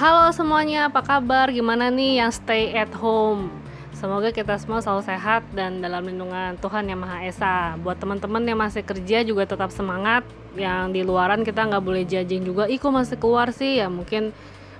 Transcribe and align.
Halo 0.00 0.32
semuanya, 0.32 0.88
apa 0.88 1.04
kabar? 1.04 1.52
Gimana 1.52 1.92
nih 1.92 2.24
yang 2.24 2.32
stay 2.32 2.72
at 2.72 2.88
home? 2.96 3.52
Semoga 3.92 4.32
kita 4.32 4.56
semua 4.56 4.80
selalu 4.80 5.04
sehat 5.04 5.44
dan 5.52 5.84
dalam 5.84 6.00
lindungan 6.08 6.56
Tuhan 6.56 6.88
Yang 6.88 7.00
Maha 7.04 7.18
Esa. 7.28 7.76
Buat 7.84 8.00
teman-teman 8.00 8.40
yang 8.48 8.56
masih 8.56 8.80
kerja 8.80 9.20
juga 9.20 9.44
tetap 9.44 9.68
semangat. 9.68 10.24
Yang 10.56 10.96
di 10.96 11.00
luaran 11.04 11.44
kita 11.44 11.68
nggak 11.68 11.84
boleh 11.84 12.08
judging 12.08 12.48
juga. 12.48 12.64
Ih 12.64 12.80
kok 12.80 12.96
masih 12.96 13.20
keluar 13.20 13.52
sih? 13.52 13.76
Ya 13.76 13.92
mungkin 13.92 14.32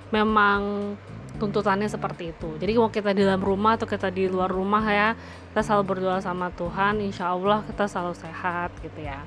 memang 0.09 0.97
tuntutannya 1.37 1.85
seperti 1.85 2.33
itu. 2.33 2.57
Jadi 2.57 2.81
mau 2.81 2.89
kita 2.89 3.13
di 3.13 3.21
dalam 3.21 3.45
rumah 3.45 3.77
atau 3.77 3.85
kita 3.85 4.09
di 4.09 4.25
luar 4.25 4.49
rumah 4.49 4.81
ya, 4.89 5.13
kita 5.53 5.61
selalu 5.61 5.83
berdoa 5.85 6.17
sama 6.17 6.49
Tuhan. 6.57 6.97
Insya 6.97 7.29
Allah 7.29 7.61
kita 7.69 7.85
selalu 7.85 8.17
sehat 8.17 8.73
gitu 8.81 9.05
ya. 9.05 9.21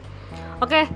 Oke, 0.59 0.91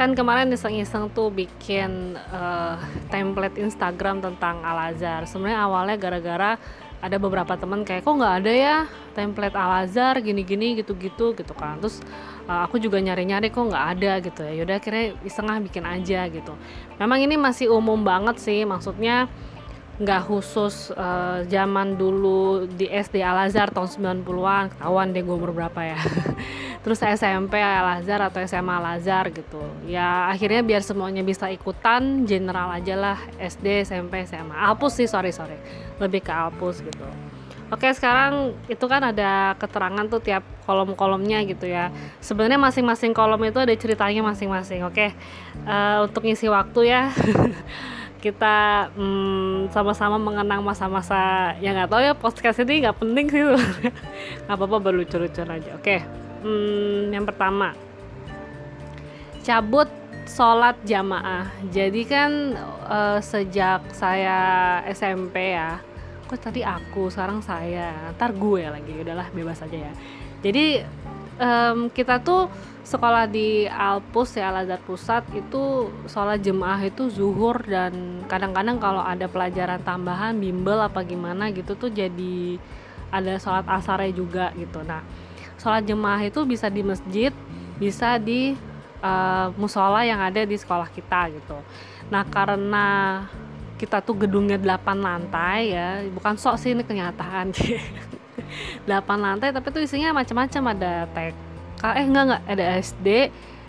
kan 0.00 0.16
kemarin 0.16 0.48
iseng-iseng 0.48 1.12
tuh 1.12 1.28
bikin 1.28 2.16
uh, 2.32 2.80
template 3.12 3.60
Instagram 3.60 4.24
tentang 4.24 4.64
Al 4.64 4.96
Azhar. 4.96 5.28
Sebenarnya 5.28 5.60
awalnya 5.68 6.00
gara-gara 6.00 6.56
ada 7.04 7.16
beberapa 7.20 7.52
teman 7.52 7.84
kayak 7.84 8.08
kok 8.08 8.16
nggak 8.16 8.34
ada 8.40 8.52
ya 8.52 8.76
template 9.12 9.52
Al 9.52 9.84
Azhar 9.84 10.16
gini-gini 10.24 10.80
gitu-gitu 10.80 11.36
gitu 11.36 11.52
kan. 11.52 11.84
Terus 11.84 12.00
uh, 12.48 12.64
aku 12.64 12.80
juga 12.80 12.96
nyari-nyari 12.96 13.52
kok 13.52 13.60
nggak 13.60 13.86
ada? 14.00 14.12
gitu 14.24 14.40
ya. 14.40 14.64
Yaudah 14.64 14.80
akhirnya 14.80 15.04
isengah 15.20 15.60
bikin 15.68 15.84
aja 15.84 16.20
gitu. 16.32 16.56
Memang 16.96 17.20
ini 17.20 17.36
masih 17.36 17.68
umum 17.68 18.00
banget 18.00 18.40
sih 18.40 18.64
maksudnya 18.64 19.28
nggak 20.00 20.32
khusus 20.32 20.96
uh, 20.96 21.44
zaman 21.44 22.00
dulu 22.00 22.64
di 22.64 22.88
SD 22.88 23.20
Al 23.20 23.44
Azhar 23.44 23.68
tahun 23.68 24.24
90-an 24.24 24.72
ketahuan 24.72 25.12
deh 25.12 25.20
gue 25.20 25.36
umur 25.36 25.52
berapa 25.52 25.76
ya. 25.92 26.00
Terus 26.82 27.04
SMP 27.04 27.60
Al 27.60 28.00
Azhar 28.00 28.24
atau 28.24 28.40
SMA 28.40 28.80
Al 28.80 28.96
Azhar 28.96 29.28
gitu. 29.28 29.60
Ya 29.84 30.32
akhirnya 30.32 30.64
biar 30.64 30.80
semuanya 30.80 31.20
bisa 31.20 31.52
ikutan 31.52 32.24
general 32.24 32.72
aja 32.72 32.96
lah 32.96 33.18
SD 33.36 33.84
SMP 33.84 34.24
SMA 34.24 34.56
Alpus 34.56 34.96
sih 34.96 35.04
sorry 35.04 35.36
sorry. 35.36 35.60
Lebih 36.00 36.24
ke 36.24 36.32
Alpus 36.32 36.80
gitu. 36.80 37.04
Oke 37.68 37.92
sekarang 37.92 38.56
itu 38.72 38.82
kan 38.88 39.04
ada 39.04 39.54
keterangan 39.60 40.08
tuh 40.08 40.24
tiap 40.24 40.42
kolom-kolomnya 40.64 41.44
gitu 41.44 41.68
ya. 41.68 41.92
Sebenarnya 42.24 42.56
masing-masing 42.56 43.12
kolom 43.12 43.44
itu 43.44 43.60
ada 43.60 43.76
ceritanya 43.76 44.24
masing-masing. 44.24 44.80
Oke? 44.88 45.12
Uh, 45.68 46.08
untuk 46.08 46.24
ngisi 46.24 46.48
waktu 46.48 46.88
ya 46.88 47.12
kita 48.20 48.88
hmm, 48.92 49.72
sama-sama 49.72 50.20
mengenang 50.20 50.60
masa-masa 50.60 51.52
yang 51.64 51.72
nggak 51.74 51.90
tahu 51.90 52.02
ya 52.04 52.12
podcast 52.12 52.60
ini 52.62 52.84
nggak 52.84 52.98
penting 53.00 53.26
sih. 53.32 53.42
Nggak 54.44 54.56
apa-apa 54.56 54.76
berlucu-lucu 54.78 55.40
aja. 55.40 55.70
Oke 55.74 56.04
hmm, 56.44 57.12
yang 57.12 57.24
pertama. 57.24 57.72
Cabut 59.40 59.88
sholat 60.28 60.76
jamaah. 60.84 61.48
Jadi 61.72 62.02
kan 62.04 62.54
uh, 62.86 63.18
sejak 63.18 63.88
saya 63.96 64.80
SMP 64.92 65.56
ya 65.56 65.80
kok 66.30 66.38
tadi 66.38 66.62
aku 66.62 67.10
sekarang 67.10 67.42
saya. 67.42 68.14
Ntar 68.14 68.36
gue 68.38 68.62
lagi 68.62 68.92
udahlah 69.02 69.26
bebas 69.34 69.64
aja 69.66 69.90
ya. 69.90 69.92
Jadi 70.40 70.80
um, 71.40 71.88
kita 71.90 72.20
tuh 72.20 72.52
sekolah 72.84 73.24
di 73.26 73.64
Alpus 73.66 74.36
ya 74.36 74.52
Al 74.52 74.68
Pusat. 74.84 75.32
Itu 75.34 75.88
sholat 76.06 76.44
jemaah 76.44 76.78
itu 76.84 77.08
zuhur 77.08 77.64
dan 77.64 78.22
kadang-kadang 78.28 78.76
kalau 78.76 79.00
ada 79.00 79.26
pelajaran 79.26 79.80
tambahan 79.80 80.36
bimbel 80.36 80.78
apa 80.78 81.00
gimana 81.02 81.48
gitu 81.50 81.74
tuh 81.74 81.90
jadi 81.90 82.60
ada 83.10 83.40
sholat 83.40 83.66
asarnya 83.66 84.12
juga 84.12 84.52
gitu. 84.54 84.84
Nah 84.84 85.02
sholat 85.56 85.82
jemaah 85.88 86.20
itu 86.22 86.44
bisa 86.44 86.68
di 86.68 86.84
masjid 86.84 87.32
bisa 87.80 88.20
di 88.20 88.54
uh, 89.00 89.48
musola 89.56 90.04
yang 90.04 90.20
ada 90.20 90.44
di 90.44 90.54
sekolah 90.54 90.92
kita 90.92 91.32
gitu. 91.32 91.58
Nah 92.12 92.22
karena 92.28 92.86
kita 93.80 94.04
tuh 94.04 94.12
gedungnya 94.12 94.60
8 94.60 95.00
lantai 95.00 95.72
ya 95.72 96.04
bukan 96.12 96.36
sok 96.36 96.60
sih 96.60 96.76
ini 96.76 96.84
kenyataan 96.84 97.48
8 98.86 98.90
lantai 99.20 99.50
tapi 99.54 99.68
tuh 99.72 99.82
isinya 99.84 100.16
macam-macam. 100.16 100.62
Ada 100.76 100.92
TK 101.12 101.82
eh 101.96 102.04
enggak 102.06 102.24
enggak. 102.26 102.42
Ada 102.48 102.64
SD 102.80 103.08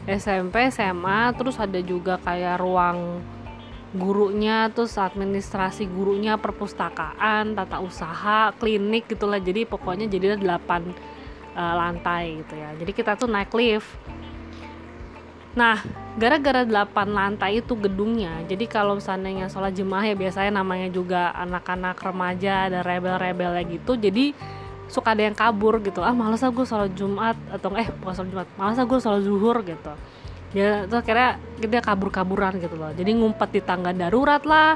SMP 0.10 0.56
SMA 0.74 1.36
terus 1.38 1.62
ada 1.62 1.78
juga 1.78 2.18
kayak 2.18 2.58
ruang 2.58 3.22
gurunya 3.92 4.72
terus 4.72 4.96
administrasi 4.96 5.84
gurunya 5.84 6.40
perpustakaan 6.40 7.60
tata 7.60 7.84
usaha 7.84 8.56
klinik 8.56 9.12
gitulah 9.12 9.36
jadi 9.36 9.68
pokoknya 9.68 10.08
jadi 10.08 10.40
8 10.40 10.48
uh, 11.56 11.74
lantai 11.76 12.40
gitu 12.44 12.56
ya. 12.56 12.72
Jadi 12.80 12.92
kita 12.96 13.20
tuh 13.20 13.28
naik 13.28 13.52
lift. 13.52 13.88
Nah, 15.52 15.84
gara-gara 16.16 16.64
8 16.64 17.12
lantai 17.12 17.60
itu 17.60 17.76
gedungnya, 17.76 18.40
jadi 18.48 18.72
kalau 18.72 18.96
misalnya 18.96 19.52
sholat 19.52 19.76
jemaah 19.76 20.08
ya 20.08 20.16
biasanya 20.16 20.64
namanya 20.64 20.88
juga 20.88 21.36
anak-anak 21.36 22.00
remaja, 22.00 22.72
ada 22.72 22.80
rebel-rebelnya 22.80 23.68
gitu, 23.68 24.00
jadi 24.00 24.32
suka 24.92 25.16
ada 25.16 25.24
yang 25.24 25.38
kabur 25.38 25.80
gitu. 25.80 26.04
Ah, 26.04 26.12
males 26.12 26.44
gue 26.44 26.66
sholat 26.68 26.92
Jumat 26.92 27.40
atau 27.48 27.72
eh 27.80 27.88
bukan 27.88 28.14
sholat 28.14 28.30
Jumat, 28.30 28.48
males 28.60 28.78
gue 28.78 29.00
sholat 29.00 29.22
zuhur 29.24 29.64
gitu. 29.64 29.94
Ya, 30.52 30.84
terus 30.84 31.00
akhirnya 31.00 31.40
dia 31.64 31.80
kabur-kaburan 31.80 32.60
gitu 32.60 32.76
loh. 32.76 32.92
Jadi 32.92 33.16
ngumpet 33.16 33.56
di 33.56 33.62
tangga 33.64 33.96
darurat 33.96 34.44
lah, 34.44 34.76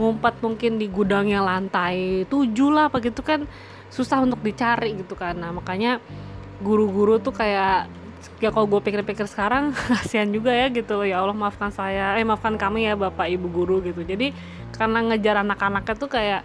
ngumpet 0.00 0.40
mungkin 0.40 0.80
di 0.80 0.88
gudangnya 0.88 1.44
lantai 1.44 2.24
7 2.24 2.56
lah, 2.72 2.88
apa 2.88 3.04
gitu 3.04 3.20
kan 3.20 3.44
susah 3.90 4.22
untuk 4.22 4.40
dicari 4.40 4.94
gitu 4.94 5.18
kan 5.18 5.34
nah 5.34 5.50
makanya 5.50 5.98
guru-guru 6.62 7.18
tuh 7.18 7.34
kayak 7.34 7.90
ya 8.38 8.48
kalau 8.54 8.70
gue 8.70 8.80
pikir-pikir 8.80 9.26
sekarang 9.26 9.74
kasihan 10.00 10.30
juga 10.30 10.54
ya 10.54 10.70
gitu 10.70 11.02
ya 11.02 11.20
Allah 11.20 11.34
maafkan 11.34 11.74
saya 11.74 12.16
eh 12.16 12.24
maafkan 12.24 12.54
kami 12.54 12.86
ya 12.86 12.94
bapak 12.94 13.26
ibu 13.28 13.50
guru 13.50 13.82
gitu 13.82 14.06
jadi 14.06 14.30
karena 14.78 15.12
ngejar 15.12 15.42
anak-anaknya 15.42 15.94
tuh 15.98 16.08
kayak 16.08 16.40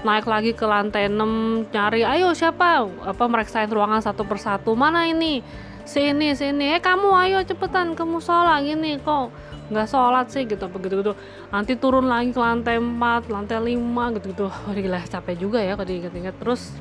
naik 0.00 0.26
lagi 0.28 0.52
ke 0.56 0.64
lantai 0.64 1.08
6 1.08 1.72
nyari 1.72 2.02
ayo 2.04 2.32
siapa? 2.32 2.88
Apa 3.04 3.24
mereka 3.28 3.62
ruangan 3.68 4.00
satu 4.00 4.24
persatu. 4.24 4.72
Mana 4.72 5.08
ini? 5.08 5.44
Sini 5.84 6.32
sini. 6.36 6.76
Eh 6.76 6.80
kamu 6.80 7.10
ayo 7.26 7.38
cepetan. 7.44 7.92
Ke 7.98 8.04
musola 8.04 8.60
gini 8.64 9.00
kok 9.00 9.32
nggak 9.70 9.86
sholat 9.86 10.26
sih? 10.32 10.48
Gitu 10.48 10.66
begitu 10.70 11.00
gitu 11.00 11.12
nanti 11.52 11.78
turun 11.78 12.06
lagi 12.10 12.34
ke 12.34 12.40
lantai 12.40 12.78
4 12.78 13.30
lantai 13.30 13.58
5 13.58 14.16
gitu 14.18 14.26
gitu 14.34 14.44
wah 14.50 14.74
gila 14.74 14.98
capek 15.06 15.36
juga 15.38 15.58
ya 15.62 15.78
kalau 15.78 15.86
diinget-inget 15.86 16.34
terus 16.38 16.74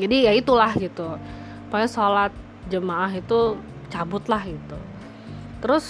jadi 0.00 0.30
ya 0.30 0.32
itulah 0.32 0.72
gitu. 0.80 1.20
Pokoknya 1.68 1.88
sholat 1.92 2.32
jemaah 2.72 3.12
itu 3.12 3.58
cabut 3.92 4.24
lah 4.30 4.42
gitu. 4.48 4.78
Terus 5.60 5.86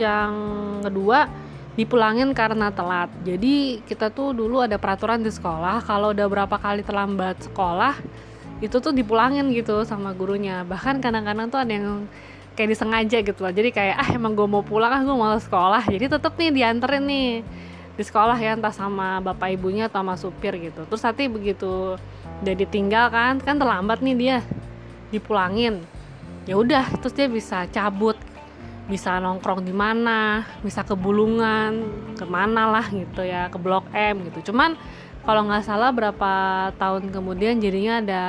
yang 0.00 0.32
kedua 0.80 1.28
dipulangin 1.78 2.34
karena 2.34 2.74
telat. 2.74 3.10
Jadi 3.22 3.84
kita 3.86 4.10
tuh 4.10 4.34
dulu 4.34 4.62
ada 4.64 4.76
peraturan 4.76 5.22
di 5.22 5.30
sekolah 5.30 5.82
kalau 5.86 6.10
udah 6.10 6.26
berapa 6.26 6.56
kali 6.58 6.82
terlambat 6.82 7.46
sekolah 7.46 7.94
itu 8.60 8.76
tuh 8.76 8.92
dipulangin 8.92 9.48
gitu 9.54 9.86
sama 9.86 10.12
gurunya. 10.12 10.66
Bahkan 10.66 11.00
kadang-kadang 11.00 11.48
tuh 11.48 11.60
ada 11.62 11.72
yang 11.72 12.04
kayak 12.58 12.76
disengaja 12.76 13.18
gitu 13.24 13.40
loh. 13.40 13.52
Jadi 13.54 13.70
kayak 13.72 13.96
ah 13.96 14.08
emang 14.12 14.36
gue 14.36 14.44
mau 14.44 14.60
pulang 14.60 14.92
ah 14.92 15.00
gue 15.00 15.16
mau 15.16 15.32
sekolah. 15.38 15.88
Jadi 15.88 16.06
tetep 16.10 16.32
nih 16.36 16.50
dianterin 16.52 17.04
nih 17.08 17.28
di 17.96 18.04
sekolah 18.04 18.36
ya 18.36 18.56
entah 18.56 18.72
sama 18.72 19.20
bapak 19.20 19.56
ibunya 19.56 19.88
atau 19.88 20.04
sama 20.04 20.14
supir 20.20 20.56
gitu. 20.60 20.84
Terus 20.84 21.02
nanti 21.04 21.24
begitu 21.28 21.96
udah 22.40 22.54
ditinggal 22.56 23.12
kan 23.12 23.34
kan 23.40 23.56
terlambat 23.56 24.04
nih 24.04 24.16
dia 24.16 24.36
dipulangin. 25.08 25.80
Ya 26.44 26.56
udah 26.60 26.84
terus 27.00 27.16
dia 27.16 27.28
bisa 27.28 27.64
cabut 27.72 28.16
bisa 28.90 29.22
nongkrong 29.22 29.62
di 29.62 29.70
mana 29.70 30.42
bisa 30.66 30.82
ke 30.82 30.98
bulungan 30.98 31.86
ke 32.18 32.26
mana 32.26 32.66
lah 32.66 32.90
gitu 32.90 33.22
ya 33.22 33.46
ke 33.46 33.56
blok 33.62 33.86
M 33.94 34.26
gitu. 34.26 34.50
Cuman 34.50 34.74
kalau 35.22 35.46
nggak 35.46 35.62
salah 35.62 35.94
berapa 35.94 36.32
tahun 36.74 37.14
kemudian 37.14 37.62
jadinya 37.62 38.02
ada 38.02 38.22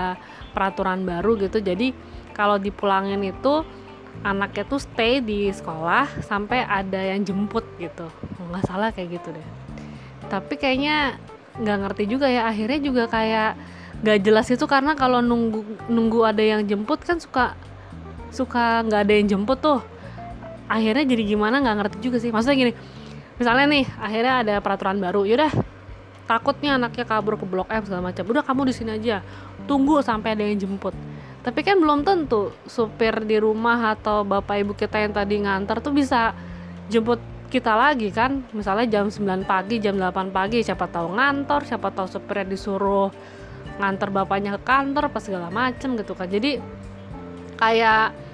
peraturan 0.53 1.01
baru 1.01 1.41
gitu. 1.41 1.57
Jadi 1.57 1.97
kalau 2.37 2.61
dipulangin 2.61 3.25
itu 3.25 3.65
anaknya 4.21 4.69
tuh 4.69 4.77
stay 4.77 5.17
di 5.17 5.49
sekolah 5.49 6.21
sampai 6.21 6.61
ada 6.61 7.01
yang 7.01 7.25
jemput 7.25 7.65
gitu. 7.81 8.05
Nggak 8.53 8.63
salah 8.69 8.93
kayak 8.93 9.17
gitu 9.17 9.33
deh. 9.33 9.47
Tapi 10.29 10.53
kayaknya 10.61 11.17
nggak 11.57 11.77
ngerti 11.83 12.03
juga 12.07 12.31
ya 12.31 12.47
akhirnya 12.47 12.79
juga 12.79 13.03
kayak 13.11 13.59
nggak 14.01 14.19
jelas 14.23 14.47
itu 14.47 14.65
karena 14.65 14.95
kalau 14.95 15.19
nunggu 15.19 15.87
nunggu 15.91 16.23
ada 16.23 16.39
yang 16.39 16.63
jemput 16.63 17.03
kan 17.03 17.19
suka 17.19 17.53
suka 18.31 18.81
nggak 18.87 19.01
ada 19.03 19.13
yang 19.13 19.27
jemput 19.27 19.59
tuh 19.59 19.83
akhirnya 20.71 21.03
jadi 21.03 21.23
gimana 21.35 21.59
nggak 21.59 21.75
ngerti 21.83 21.97
juga 21.99 22.17
sih. 22.23 22.31
Maksudnya 22.31 22.55
gini 22.55 22.73
misalnya 23.35 23.65
nih 23.67 23.85
akhirnya 23.99 24.33
ada 24.45 24.55
peraturan 24.63 24.97
baru 25.03 25.27
yaudah 25.27 25.51
takutnya 26.29 26.79
anaknya 26.79 27.03
kabur 27.03 27.35
ke 27.35 27.43
blok 27.43 27.67
M 27.67 27.83
segala 27.83 28.07
macam. 28.07 28.23
Udah 28.23 28.43
kamu 28.47 28.71
di 28.71 28.73
sini 28.73 28.91
aja. 28.95 29.19
Tunggu 29.67 29.99
sampai 29.99 30.39
ada 30.39 30.47
yang 30.47 30.55
jemput. 30.55 30.95
Tapi 31.41 31.59
kan 31.65 31.75
belum 31.75 32.07
tentu 32.07 32.55
supir 32.69 33.25
di 33.27 33.35
rumah 33.41 33.97
atau 33.97 34.23
bapak 34.23 34.55
ibu 34.63 34.71
kita 34.77 35.01
yang 35.01 35.11
tadi 35.11 35.41
ngantar 35.41 35.83
tuh 35.83 35.91
bisa 35.91 36.31
jemput 36.87 37.19
kita 37.51 37.75
lagi 37.75 38.07
kan. 38.15 38.47
Misalnya 38.55 38.87
jam 38.87 39.11
9 39.11 39.43
pagi 39.43 39.83
jam 39.83 39.99
8 39.99 40.31
pagi 40.31 40.63
siapa 40.63 40.87
tahu 40.87 41.19
ngantor 41.19 41.67
siapa 41.67 41.91
tahu 41.91 42.07
supirnya 42.07 42.47
disuruh 42.47 43.11
ngantar 43.81 44.13
bapaknya 44.13 44.55
ke 44.55 44.61
kantor 44.63 45.11
pas 45.11 45.19
segala 45.19 45.51
macem 45.51 45.99
gitu 45.99 46.15
kan. 46.15 46.31
Jadi 46.31 46.61
kayak 47.59 48.30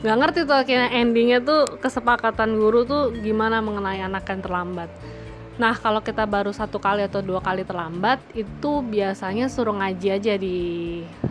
nggak 0.00 0.16
ngerti 0.16 0.40
tuh 0.48 0.56
akhirnya 0.56 0.88
endingnya 0.96 1.38
tuh 1.44 1.76
kesepakatan 1.76 2.56
guru 2.56 2.88
tuh 2.88 3.12
gimana 3.20 3.60
mengenai 3.60 4.00
anak 4.00 4.24
yang 4.32 4.40
terlambat. 4.40 4.88
Nah 5.60 5.76
kalau 5.76 6.00
kita 6.00 6.24
baru 6.24 6.56
satu 6.56 6.80
kali 6.80 7.04
atau 7.04 7.20
dua 7.20 7.44
kali 7.44 7.68
terlambat 7.68 8.16
itu 8.32 8.80
biasanya 8.80 9.52
suruh 9.52 9.76
ngaji 9.76 10.08
aja 10.08 10.34
di 10.40 10.58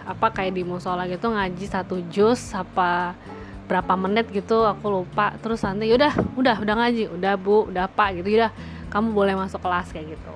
apa 0.06 0.30
kayak 0.30 0.54
di 0.54 0.62
musola 0.62 1.10
gitu 1.10 1.33
ngaji 1.33 1.66
satu 1.66 1.98
juz 2.13 2.54
apa 2.54 3.18
berapa 3.66 3.94
menit 3.98 4.30
gitu 4.30 4.69
aku 4.69 5.01
lupa. 5.01 5.33
Terus 5.42 5.66
nanti 5.66 5.89
yaudah 5.89 6.13
udah 6.38 6.62
udah 6.62 6.75
ngaji. 6.77 7.10
Udah 7.10 7.33
bu 7.42 7.74
udah 7.74 7.89
pak 7.89 8.21
gitu 8.21 8.38
udah 8.38 8.54
kamu 8.94 9.18
boleh 9.18 9.33
masuk 9.33 9.66
kelas 9.66 9.89
kayak 9.89 10.13
gitu. 10.13 10.33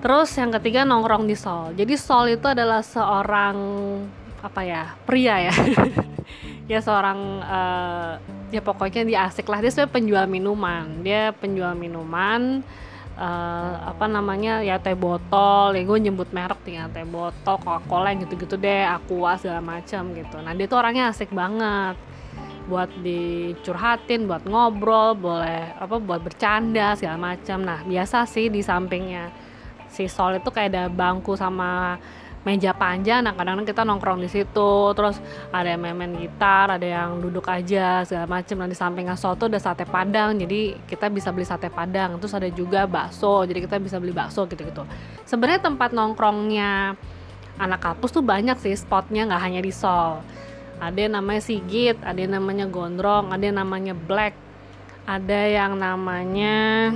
Terus 0.00 0.32
yang 0.40 0.50
ketiga 0.56 0.88
nongkrong 0.88 1.28
di 1.28 1.36
Sol. 1.36 1.76
Jadi 1.76 2.00
Sol 2.00 2.32
itu 2.32 2.48
adalah 2.48 2.80
seorang 2.80 3.56
apa 4.42 4.60
ya 4.66 4.90
pria 5.06 5.38
ya 5.38 5.54
ya 6.70 6.78
seorang 6.78 7.18
uh, 7.42 8.12
ya 8.54 8.60
pokoknya 8.62 9.02
dia 9.02 9.18
asik 9.26 9.48
lah. 9.50 9.58
Dia 9.58 9.70
sebenarnya 9.72 9.94
penjual 9.94 10.24
minuman. 10.30 10.84
Dia 11.02 11.34
penjual 11.34 11.74
minuman 11.74 12.62
uh, 13.18 13.74
apa 13.88 14.06
namanya 14.06 14.62
ya 14.62 14.78
teh 14.78 14.94
botol. 14.94 15.74
Ya 15.74 15.82
gue 15.82 15.98
nyebut 15.98 16.30
merek 16.30 16.60
tinggal 16.62 16.92
teh 16.92 17.06
botol 17.06 17.56
coca 17.58 17.82
cola 17.88 18.14
gitu-gitu 18.14 18.54
deh 18.60 18.86
aqua 18.86 19.34
segala 19.40 19.62
macam 19.62 20.14
gitu. 20.14 20.36
Nah 20.38 20.52
dia 20.54 20.66
tuh 20.70 20.78
orangnya 20.78 21.10
asik 21.10 21.34
banget. 21.34 21.98
Buat 22.62 22.94
dicurhatin 23.02 24.30
buat 24.30 24.46
ngobrol 24.46 25.18
boleh 25.18 25.74
apa 25.82 25.98
buat 25.98 26.22
bercanda 26.22 26.94
segala 26.94 27.34
macam 27.34 27.58
nah 27.66 27.82
biasa 27.82 28.22
sih 28.28 28.46
di 28.46 28.62
sampingnya. 28.62 29.34
Si 29.92 30.08
Sol 30.08 30.40
itu 30.40 30.48
kayak 30.48 30.70
ada 30.72 30.84
bangku 30.88 31.36
sama 31.36 31.98
meja 32.42 32.74
panjang 32.74 33.22
nah 33.22 33.32
kadang-kadang 33.38 33.68
kita 33.70 33.82
nongkrong 33.86 34.18
di 34.18 34.26
situ 34.26 34.72
terus 34.98 35.22
ada 35.54 35.70
yang 35.70 35.78
main-main 35.78 36.10
gitar 36.18 36.74
ada 36.74 36.82
yang 36.82 37.22
duduk 37.22 37.46
aja 37.46 38.02
segala 38.02 38.26
macem. 38.26 38.58
Nah 38.58 38.66
di 38.66 38.74
samping 38.74 39.06
soto 39.14 39.46
ada 39.46 39.62
sate 39.62 39.86
padang 39.86 40.34
jadi 40.34 40.74
kita 40.90 41.06
bisa 41.08 41.30
beli 41.30 41.46
sate 41.46 41.70
padang. 41.70 42.18
Terus 42.18 42.34
ada 42.34 42.48
juga 42.50 42.84
bakso 42.90 43.46
jadi 43.46 43.62
kita 43.62 43.78
bisa 43.78 43.96
beli 44.02 44.10
bakso 44.10 44.44
gitu-gitu. 44.50 44.82
Sebenarnya 45.22 45.62
tempat 45.62 45.94
nongkrongnya 45.94 46.98
anak 47.62 47.80
kampus 47.84 48.10
tuh 48.10 48.24
banyak 48.24 48.58
sih 48.58 48.74
spotnya 48.74 49.28
nggak 49.28 49.42
hanya 49.42 49.60
di 49.62 49.70
Sol 49.70 50.24
ada 50.82 50.98
yang 50.98 51.14
namanya 51.14 51.42
Sigit 51.44 51.94
ada 52.02 52.18
yang 52.18 52.34
namanya 52.34 52.66
Gondrong 52.66 53.30
ada 53.30 53.44
yang 53.44 53.60
namanya 53.60 53.94
Black 53.94 54.34
ada 55.06 55.40
yang 55.46 55.78
namanya 55.78 56.90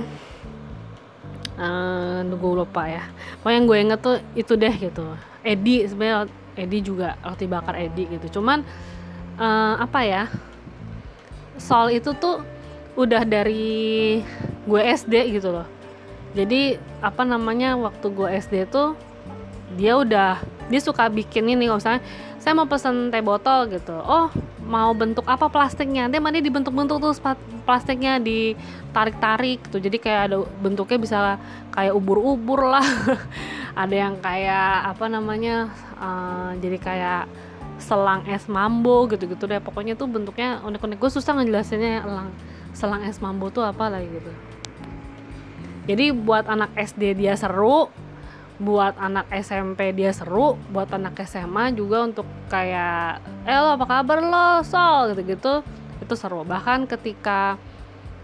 uh, 1.59 2.23
gue 2.23 2.53
lupa 2.55 2.87
ya. 2.87 3.03
Pokoknya 3.41 3.55
yang 3.55 3.65
gue 3.67 3.77
inget 3.77 3.99
tuh 3.99 4.17
itu 4.35 4.53
deh 4.55 4.75
gitu 4.75 5.05
Edi 5.45 5.85
sebenarnya 5.85 6.29
Edi 6.57 6.77
juga 6.81 7.17
roti 7.21 7.45
bakar 7.45 7.77
Edi 7.77 8.09
gitu. 8.09 8.39
Cuman 8.39 8.65
uh, 9.37 9.75
apa 9.77 9.99
ya 10.03 10.23
Sol 11.57 11.89
itu 11.89 12.13
tuh 12.13 12.45
udah 12.97 13.25
dari 13.25 14.21
gue 14.65 14.81
SD 14.81 15.37
gitu 15.37 15.53
loh. 15.53 15.65
Jadi 16.37 16.77
apa 17.01 17.25
namanya 17.25 17.73
waktu 17.77 18.13
gue 18.13 18.29
SD 18.41 18.69
tuh 18.69 18.93
dia 19.77 19.97
udah 19.97 20.41
dia 20.69 20.81
suka 20.81 21.09
bikin 21.09 21.49
ini 21.49 21.69
misalnya 21.69 22.01
saya 22.37 22.53
mau 22.53 22.69
pesen 22.69 23.09
teh 23.09 23.21
botol 23.21 23.69
gitu. 23.73 23.93
Oh 23.93 24.29
mau 24.67 24.91
bentuk 24.91 25.23
apa 25.25 25.47
plastiknya. 25.47 26.11
Dia 26.11 26.19
mana 26.19 26.43
dibentuk-bentuk 26.43 26.99
tuh 26.99 27.15
plastiknya 27.63 28.19
ditarik-tarik 28.19 29.63
tuh 29.71 29.79
jadi 29.79 29.97
kayak 29.97 30.21
ada 30.29 30.37
bentuknya 30.59 30.97
bisa 30.99 31.17
kayak 31.71 31.95
ubur-ubur 31.95 32.67
lah. 32.67 32.83
Ada 33.77 33.93
yang 33.93 34.17
kayak 34.17 34.89
apa 34.89 35.05
namanya 35.05 35.69
uh, 36.01 36.57
jadi 36.57 36.81
kayak 36.81 37.23
selang 37.77 38.25
es 38.25 38.49
mambo 38.49 39.05
gitu-gitu 39.05 39.45
deh. 39.45 39.61
Pokoknya 39.61 39.93
tuh 39.93 40.09
bentuknya 40.09 40.65
unik-unik. 40.65 40.97
Gue 40.97 41.13
susah 41.13 41.37
ngejelasinnya 41.37 42.01
selang 42.01 42.29
selang 42.73 43.01
es 43.05 43.21
mambo 43.21 43.53
tuh 43.53 43.61
apa 43.61 43.85
lagi 43.93 44.09
gitu. 44.09 44.31
Jadi 45.87 46.09
buat 46.09 46.49
anak 46.49 46.73
SD 46.73 47.21
dia 47.21 47.37
seru 47.37 47.87
buat 48.57 48.97
anak 48.97 49.29
SMP 49.29 49.93
dia 49.93 50.09
seru, 50.09 50.57
buat 50.73 50.89
anak 50.89 51.21
SMA 51.29 51.77
juga 51.77 52.09
untuk 52.09 52.25
kayak, 52.49 53.21
eh 53.45 53.53
lo 53.53 53.77
apa 53.77 53.85
kabar 53.85 54.17
lo, 54.17 54.49
sol 54.65 55.13
gitu-gitu, 55.13 55.61
itu 56.01 56.13
seru. 56.17 56.41
Bahkan 56.41 56.89
ketika 56.89 57.61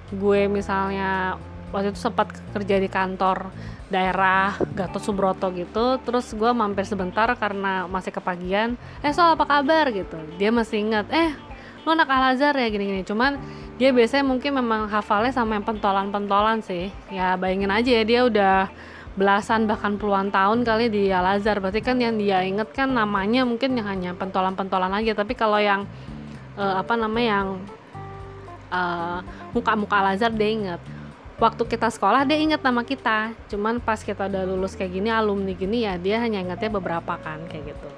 gue 0.09 0.50
misalnya 0.50 1.38
waktu 1.69 1.94
itu 1.94 2.01
sempat 2.01 2.33
kerja 2.53 2.81
di 2.81 2.89
kantor 2.89 3.50
daerah 3.94 4.57
Gatot 4.74 5.01
Subroto 5.06 5.53
gitu, 5.53 6.01
terus 6.01 6.33
gue 6.33 6.50
mampir 6.50 6.89
sebentar 6.89 7.29
karena 7.38 7.86
masih 7.86 8.09
kepagian, 8.09 8.74
eh 9.06 9.13
sol 9.13 9.38
apa 9.38 9.45
kabar 9.45 9.94
gitu. 9.94 10.18
Dia 10.41 10.50
masih 10.50 10.81
ingat, 10.81 11.13
eh 11.13 11.29
lo 11.86 11.94
anak 11.94 12.09
Al 12.09 12.33
Azhar 12.33 12.57
ya 12.57 12.74
gini-gini. 12.74 13.06
Cuman 13.06 13.38
dia 13.77 13.94
biasanya 13.94 14.25
mungkin 14.25 14.57
memang 14.57 14.89
hafalnya 14.89 15.29
sama 15.29 15.62
yang 15.62 15.65
pentolan-pentolan 15.65 16.65
sih. 16.65 16.89
Ya 17.13 17.38
bayangin 17.38 17.69
aja 17.69 17.91
ya 18.01 18.03
dia 18.06 18.21
udah 18.25 18.57
belasan 19.13 19.69
bahkan 19.69 20.01
puluhan 20.01 20.33
tahun 20.33 20.65
kali 20.65 20.89
di 20.89 21.04
Al 21.13 21.38
Azhar. 21.38 21.62
Berarti 21.62 21.86
kan 21.86 22.01
yang 22.01 22.18
dia 22.18 22.42
inget 22.42 22.69
kan 22.74 22.89
namanya 22.89 23.45
mungkin 23.45 23.77
hanya 23.81 24.18
pentolan-pentolan 24.18 24.94
aja. 24.94 25.13
Tapi 25.13 25.33
kalau 25.38 25.62
yang 25.62 25.86
uh, 26.57 26.81
apa 26.81 26.94
namanya 26.98 27.27
yang 27.42 27.48
uh, 28.74 29.19
muka-muka 29.54 29.95
Al 30.01 30.18
Azhar 30.18 30.33
dia 30.33 30.50
inget 30.50 30.81
waktu 31.38 31.63
kita 31.65 31.92
sekolah 31.92 32.25
dia 32.25 32.38
inget 32.42 32.62
nama 32.62 32.81
kita. 32.81 33.38
Cuman 33.54 33.77
pas 33.83 34.01
kita 34.01 34.25
udah 34.25 34.44
lulus 34.50 34.74
kayak 34.74 34.98
gini 34.98 35.10
alumni 35.13 35.54
gini 35.54 35.86
ya 35.86 36.00
dia 36.00 36.18
hanya 36.21 36.42
ingetnya 36.42 36.74
beberapa 36.74 37.19
kan 37.21 37.44
kayak 37.50 37.74
gitu. 37.74 37.89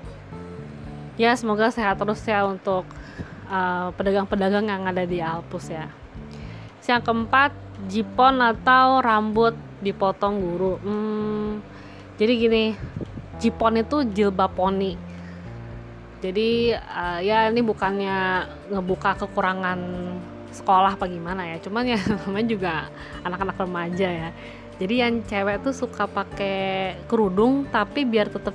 Ya 1.15 1.31
semoga 1.39 1.71
sehat 1.71 1.95
terus 1.95 2.19
ya 2.27 2.43
untuk 2.43 2.83
eh, 3.47 3.87
pedagang-pedagang 3.95 4.67
uh, 4.67 4.71
yang 4.75 4.83
ada 4.83 5.03
di 5.07 5.23
Alpus 5.23 5.71
ya. 5.71 5.87
Yang 6.83 7.07
keempat 7.07 7.51
jipon 7.87 8.43
atau 8.43 8.99
rambut 8.99 9.55
dipotong 9.85 10.41
guru. 10.41 10.73
Hmm, 10.81 11.61
jadi 12.17 12.33
gini 12.33 12.63
jipon 13.37 13.77
itu 13.77 14.01
jilbab 14.09 14.57
poni 14.57 15.15
jadi 16.25 16.73
uh, 16.79 17.19
ya 17.21 17.53
ini 17.53 17.61
bukannya 17.61 18.49
ngebuka 18.73 19.13
kekurangan 19.21 19.77
sekolah 20.49 20.97
apa 20.97 21.05
gimana 21.05 21.45
ya 21.45 21.61
cuman 21.61 21.85
ya 21.85 21.99
namanya 22.25 22.47
juga 22.47 22.73
anak-anak 23.21 23.55
remaja 23.61 24.09
ya. 24.09 24.29
Jadi 24.75 24.93
yang 24.99 25.23
cewek 25.23 25.63
tuh 25.63 25.71
suka 25.71 26.09
pakai 26.09 26.97
kerudung 27.07 27.69
tapi 27.71 28.03
biar 28.03 28.27
tetap 28.27 28.51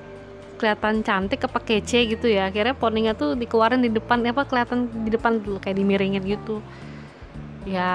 kelihatan 0.60 1.00
cantik 1.00 1.46
apa 1.46 1.62
kece 1.62 2.10
gitu 2.10 2.26
ya. 2.26 2.50
Akhirnya 2.50 2.74
poninya 2.74 3.14
tuh 3.14 3.38
dikeluarin 3.38 3.80
di 3.80 3.88
depan 3.94 4.26
apa 4.26 4.44
kelihatan 4.44 4.90
di 5.06 5.10
depan 5.14 5.38
dulu 5.38 5.62
kayak 5.62 5.78
dimiringin 5.78 6.26
gitu. 6.26 6.58
Ya 7.64 7.94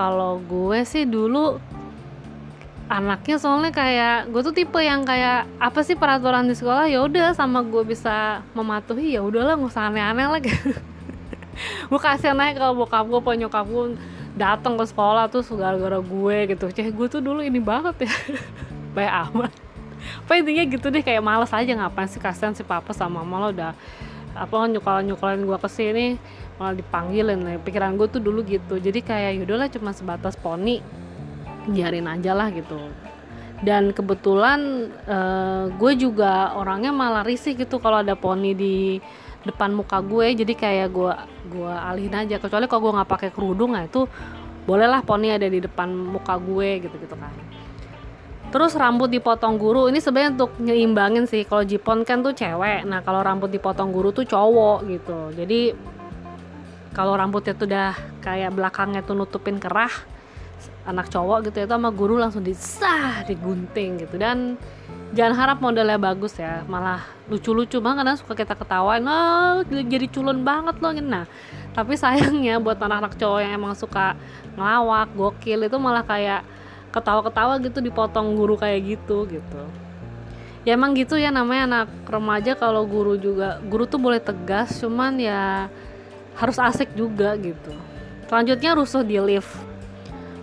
kalau 0.00 0.40
gue 0.42 0.82
sih 0.88 1.04
dulu 1.04 1.60
anaknya 2.88 3.36
soalnya 3.36 3.68
kayak 3.68 4.32
gue 4.32 4.40
tuh 4.40 4.54
tipe 4.56 4.80
yang 4.80 5.04
kayak 5.04 5.44
apa 5.60 5.80
sih 5.84 5.94
peraturan 5.94 6.48
di 6.48 6.56
sekolah? 6.56 6.88
Ya 6.88 7.04
udah 7.04 7.36
sama 7.36 7.60
gue 7.60 7.84
bisa 7.84 8.40
mematuhi 8.56 9.12
ya 9.12 9.20
udahlah 9.20 9.60
nggak 9.60 9.70
usah 9.70 9.92
aneh-aneh 9.92 10.28
lagi 10.28 10.52
gue 11.90 12.00
kasihan 12.00 12.32
naik 12.32 12.56
kalau 12.56 12.74
bokap 12.80 13.04
gue 13.04 13.20
penyokap 13.20 13.66
gue 13.68 14.00
datang 14.40 14.80
ke 14.80 14.84
sekolah 14.88 15.28
tuh 15.28 15.44
gara-gara 15.52 16.00
gue 16.00 16.36
gitu. 16.56 16.66
Ceh 16.72 16.88
gue 16.88 17.06
tuh 17.12 17.20
dulu 17.20 17.44
ini 17.44 17.60
banget 17.60 18.08
ya. 18.08 18.12
Baik 18.96 19.12
amat. 19.28 19.52
Apa 20.24 20.32
intinya 20.40 20.64
gitu 20.64 20.86
deh 20.88 21.04
kayak 21.04 21.20
males 21.20 21.52
aja 21.52 21.72
ngapain 21.74 22.08
sih 22.08 22.22
kasihan 22.22 22.56
si 22.56 22.64
papa 22.64 22.96
sama 22.96 23.20
mama 23.20 23.36
lo 23.44 23.48
udah 23.52 23.72
apa 24.38 24.54
nyukalan 24.70 25.04
nyukalan 25.10 25.42
gue 25.42 25.58
ke 25.60 25.68
sini 25.68 26.06
malah 26.56 26.72
dipanggilin. 26.72 27.60
Pikiran 27.60 28.00
gue 28.00 28.08
tuh 28.08 28.22
dulu 28.22 28.40
gitu. 28.48 28.80
Jadi 28.80 29.04
kayak 29.04 29.42
yaudahlah 29.42 29.68
cuma 29.68 29.90
sebatas 29.92 30.38
poni 30.38 30.80
biarin 31.68 32.08
aja 32.08 32.32
lah 32.32 32.48
gitu. 32.50 32.80
Dan 33.58 33.90
kebetulan 33.90 34.90
uh, 35.10 35.66
gue 35.74 35.92
juga 35.98 36.54
orangnya 36.54 36.94
malah 36.94 37.26
risih 37.26 37.58
gitu 37.58 37.82
kalau 37.82 38.00
ada 38.00 38.14
poni 38.14 38.54
di 38.54 39.02
depan 39.42 39.74
muka 39.74 39.98
gue. 39.98 40.34
Jadi 40.34 40.54
kayak 40.54 40.88
gue 40.94 41.12
gue 41.52 41.72
alihin 41.72 42.14
aja. 42.14 42.38
Kecuali 42.38 42.70
kalau 42.70 42.88
gue 42.88 42.92
nggak 42.98 43.10
pakai 43.10 43.30
kerudung 43.34 43.74
nah 43.74 43.82
itu 43.82 44.06
bolehlah 44.62 45.02
poni 45.02 45.32
ada 45.32 45.48
di 45.48 45.58
depan 45.58 45.90
muka 45.90 46.38
gue 46.38 46.86
gitu 46.86 46.96
gitu 47.02 47.16
kan. 47.18 47.34
Terus 48.48 48.72
rambut 48.78 49.12
dipotong 49.12 49.60
guru 49.60 49.92
ini 49.92 50.00
sebenarnya 50.00 50.38
untuk 50.38 50.56
nyeimbangin 50.62 51.26
sih. 51.26 51.42
Kalau 51.42 51.66
jipon 51.66 52.06
kan 52.06 52.22
tuh 52.22 52.32
cewek 52.38 52.86
nah 52.86 53.02
kalau 53.02 53.26
rambut 53.26 53.50
dipotong 53.50 53.90
guru 53.90 54.14
tuh 54.14 54.22
cowok 54.22 54.86
gitu. 54.86 55.34
Jadi 55.34 55.74
kalau 56.94 57.18
rambutnya 57.18 57.58
tuh 57.58 57.66
udah 57.66 57.92
kayak 58.22 58.54
belakangnya 58.54 59.02
tuh 59.02 59.18
nutupin 59.18 59.58
kerah 59.58 59.90
anak 60.88 61.12
cowok 61.12 61.52
gitu 61.52 61.68
itu 61.68 61.72
sama 61.76 61.92
guru 61.92 62.16
langsung 62.16 62.40
disah 62.40 63.20
digunting 63.28 64.00
gitu. 64.00 64.16
Dan 64.16 64.56
jangan 65.12 65.34
harap 65.36 65.58
modelnya 65.60 66.00
bagus 66.00 66.36
ya 66.36 66.64
malah 66.68 67.04
lucu-lucu 67.28 67.80
banget 67.80 68.04
kan 68.04 68.16
suka 68.20 68.36
kita 68.36 68.52
ketawain 68.52 69.00
oh 69.08 69.64
jadi 69.64 70.04
culun 70.04 70.44
banget 70.44 70.76
loh 70.84 70.92
nah 71.00 71.24
tapi 71.72 71.96
sayangnya 71.96 72.60
buat 72.60 72.76
anak-anak 72.76 73.16
cowok 73.16 73.40
yang 73.40 73.52
emang 73.56 73.72
suka 73.72 74.12
ngelawak 74.52 75.08
gokil 75.16 75.64
itu 75.64 75.76
malah 75.80 76.04
kayak 76.04 76.44
ketawa-ketawa 76.90 77.60
gitu 77.62 77.78
dipotong 77.84 78.34
guru 78.34 78.56
kayak 78.56 78.96
gitu 78.96 79.28
gitu. 79.28 79.62
Ya 80.66 80.74
emang 80.74 80.92
gitu 80.98 81.14
ya 81.16 81.30
namanya 81.30 81.86
anak 81.86 81.88
remaja 82.08 82.52
kalau 82.58 82.84
guru 82.84 83.14
juga 83.16 83.62
guru 83.64 83.86
tuh 83.86 84.00
boleh 84.00 84.20
tegas 84.20 84.76
cuman 84.82 85.16
ya 85.20 85.70
harus 86.34 86.58
asik 86.58 86.92
juga 86.98 87.38
gitu. 87.38 87.72
Selanjutnya 88.26 88.76
rusuh 88.76 89.06
di 89.06 89.16
lift 89.22 89.67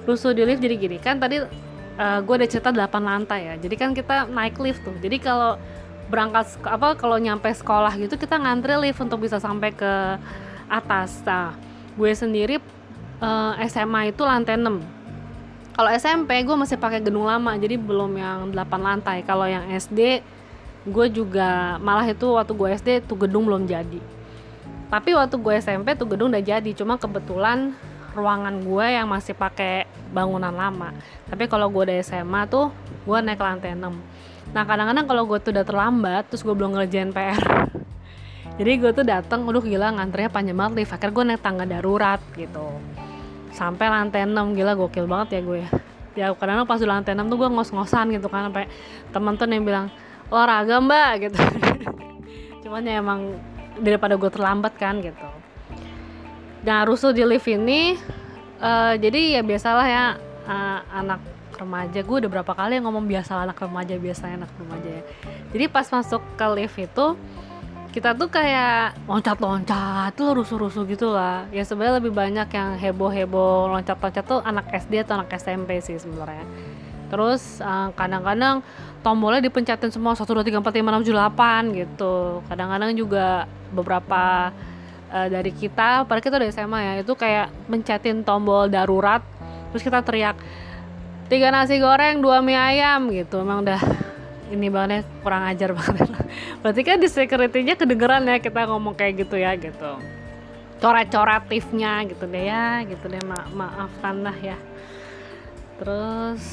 rusuh 0.05 0.31
di 0.31 0.45
lift 0.45 0.61
jadi 0.61 0.75
gini 0.77 0.97
kan 1.01 1.17
tadi 1.17 1.41
uh, 1.41 2.19
gue 2.21 2.35
udah 2.37 2.49
cerita 2.49 2.69
8 2.69 2.81
lantai 3.01 3.39
ya 3.49 3.53
jadi 3.57 3.75
kan 3.75 3.89
kita 3.91 4.29
naik 4.29 4.55
lift 4.61 4.85
tuh. 4.85 4.95
Jadi 5.01 5.17
kalau 5.19 5.57
berangkat 6.05 6.61
apa 6.61 6.93
kalau 6.93 7.17
nyampe 7.17 7.49
sekolah 7.49 7.97
gitu 7.97 8.13
kita 8.13 8.37
ngantri 8.37 8.77
lift 8.77 9.01
untuk 9.01 9.25
bisa 9.25 9.41
sampai 9.41 9.73
ke 9.73 9.93
atas. 10.69 11.25
Nah 11.25 11.57
gue 11.97 12.11
sendiri 12.13 12.61
uh, 13.19 13.57
eh, 13.57 13.67
SMA 13.67 14.13
itu 14.13 14.21
lantai 14.21 14.61
6 14.61 14.95
kalau 15.75 15.91
SMP 15.91 16.39
gue 16.47 16.55
masih 16.55 16.79
pakai 16.79 17.03
gedung 17.03 17.27
lama 17.27 17.51
jadi 17.59 17.75
belum 17.75 18.15
yang 18.15 18.39
8 18.55 18.55
lantai. 18.79 19.27
Kalau 19.27 19.43
yang 19.43 19.67
SD 19.75 20.23
gue 20.87 21.07
juga 21.11 21.75
malah 21.83 22.07
itu 22.07 22.31
waktu 22.31 22.55
gue 22.55 22.69
SD 22.79 22.89
tuh 23.03 23.19
gedung 23.27 23.43
belum 23.43 23.67
jadi. 23.67 23.99
Tapi 24.87 25.11
waktu 25.11 25.35
gue 25.35 25.53
SMP 25.59 25.91
tuh 25.99 26.07
gedung 26.07 26.31
udah 26.31 26.39
jadi 26.39 26.71
cuma 26.71 26.95
kebetulan 26.95 27.75
ruangan 28.15 28.63
gue 28.63 28.85
yang 28.87 29.11
masih 29.11 29.35
pakai 29.35 29.85
bangunan 30.15 30.55
lama. 30.55 30.95
Tapi 31.27 31.51
kalau 31.51 31.67
gue 31.67 31.91
udah 31.91 31.97
SMA 32.01 32.47
tuh 32.47 32.71
gue 33.05 33.17
naik 33.21 33.39
lantai 33.39 33.77
6 33.77 33.85
nah 34.53 34.63
kadang-kadang 34.65 35.05
kalau 35.05 35.23
gue 35.29 35.37
tuh 35.41 35.51
udah 35.53 35.65
terlambat 35.65 36.23
terus 36.29 36.41
gue 36.41 36.53
belum 36.53 36.77
ngerjain 36.77 37.13
PR 37.13 37.43
jadi 38.57 38.71
gue 38.81 38.91
tuh 38.93 39.05
dateng 39.05 39.45
udah 39.45 39.61
gila 39.61 39.87
ngantrinya 39.97 40.29
panjang 40.29 40.57
banget 40.57 40.73
lift 40.81 40.91
akhirnya 40.93 41.13
gue 41.13 41.23
naik 41.33 41.41
tangga 41.41 41.65
darurat 41.65 42.21
gitu. 42.37 42.67
Sampai 43.55 43.87
lantai 43.87 44.27
6 44.27 44.35
gila 44.55 44.75
gokil 44.75 45.05
banget 45.07 45.39
ya 45.39 45.41
gue 45.43 45.59
ya. 45.63 45.69
Kadang-kadang 46.35 46.67
pas 46.67 46.79
di 46.79 46.87
lantai 46.87 47.11
6 47.19 47.27
tuh 47.27 47.37
gue 47.39 47.49
ngos-ngosan 47.51 48.05
gitu 48.15 48.27
kan 48.31 48.47
sampai 48.47 48.71
temen 49.11 49.33
tuh 49.35 49.47
yang 49.47 49.65
bilang 49.67 49.87
olahraga 50.31 50.79
mbak 50.79 51.11
gitu. 51.27 51.39
Cuman 52.63 52.81
ya 52.87 53.03
emang 53.03 53.35
daripada 53.75 54.15
gue 54.15 54.31
terlambat 54.31 54.79
kan 54.79 55.03
gitu 55.03 55.34
nah 56.65 56.81
rusuh 56.83 57.13
di 57.13 57.21
lift 57.21 57.45
ini 57.45 57.93
uh, 58.59 58.97
jadi 58.97 59.39
ya 59.39 59.41
biasalah 59.45 59.85
ya 59.85 60.05
uh, 60.49 60.79
anak 60.91 61.21
remaja. 61.55 61.99
Gue 62.03 62.17
udah 62.23 62.31
berapa 62.31 62.51
kali 62.51 62.79
ngomong 62.83 63.07
biasa 63.07 63.47
anak 63.47 63.57
remaja 63.63 63.95
biasa 63.95 64.23
anak 64.35 64.51
remaja 64.59 64.89
ya. 65.01 65.03
Jadi 65.55 65.65
pas 65.71 65.87
masuk 65.87 66.21
ke 66.35 66.45
lift 66.51 66.77
itu 66.77 67.07
kita 67.95 68.11
tuh 68.11 68.27
kayak 68.27 69.07
loncat-loncat 69.07 70.11
tuh 70.19 70.35
rusuh-rusuh 70.35 70.83
gitu 70.83 71.15
lah. 71.15 71.47
Ya 71.55 71.63
sebenarnya 71.63 72.03
lebih 72.03 72.11
banyak 72.11 72.47
yang 72.51 72.75
heboh-heboh 72.75 73.71
loncat-loncat 73.71 74.23
tuh 74.27 74.39
anak 74.43 74.67
SD 74.75 75.07
atau 75.07 75.23
anak 75.23 75.31
SMP 75.39 75.79
sih 75.79 75.95
sebenarnya. 75.95 76.43
Terus 77.07 77.63
eh, 77.63 77.89
kadang-kadang 77.95 78.59
tombolnya 78.99 79.39
dipencetin 79.39 79.95
semua 79.95 80.11
1 80.11 80.27
2 80.27 80.43
3 80.43 80.59
4 80.59 80.75
5 80.75 81.07
6 81.07 81.07
7 81.07 81.15
8 81.15 81.79
gitu. 81.79 82.43
Kadang-kadang 82.51 82.91
juga 82.99 83.47
beberapa 83.71 84.51
uh, 85.15 85.27
dari 85.31 85.55
kita 85.55 86.03
pada 86.03 86.19
kita 86.19 86.35
udah 86.35 86.51
SMA 86.51 86.79
ya 86.83 86.93
itu 86.99 87.13
kayak 87.15 87.47
mencetin 87.71 88.27
tombol 88.27 88.67
darurat 88.67 89.23
terus 89.71 89.81
kita 89.87 90.03
teriak 90.03 90.35
tiga 91.31 91.49
nasi 91.49 91.79
goreng 91.79 92.19
dua 92.19 92.43
mie 92.43 92.59
ayam 92.59 93.07
gitu. 93.09 93.41
Emang 93.41 93.63
udah 93.63 93.81
ini 94.51 94.67
banget 94.69 95.07
kurang 95.23 95.47
ajar 95.47 95.71
banget. 95.73 96.05
Berarti 96.61 96.81
kan 96.85 96.97
di 96.99 97.09
security-nya 97.09 97.79
kedengeran 97.79 98.27
ya 98.27 98.37
kita 98.43 98.67
ngomong 98.69 98.93
kayak 98.93 99.25
gitu 99.25 99.39
ya 99.39 99.55
gitu. 99.57 99.97
Coret-coretifnya 100.83 102.03
gitu 102.11 102.23
deh 102.29 102.45
ya 102.45 102.83
gitu 102.85 103.05
deh. 103.09 103.21
Ma 103.25 103.47
maafkan 103.55 104.21
lah 104.21 104.37
ya. 104.37 104.57
Terus 105.81 106.43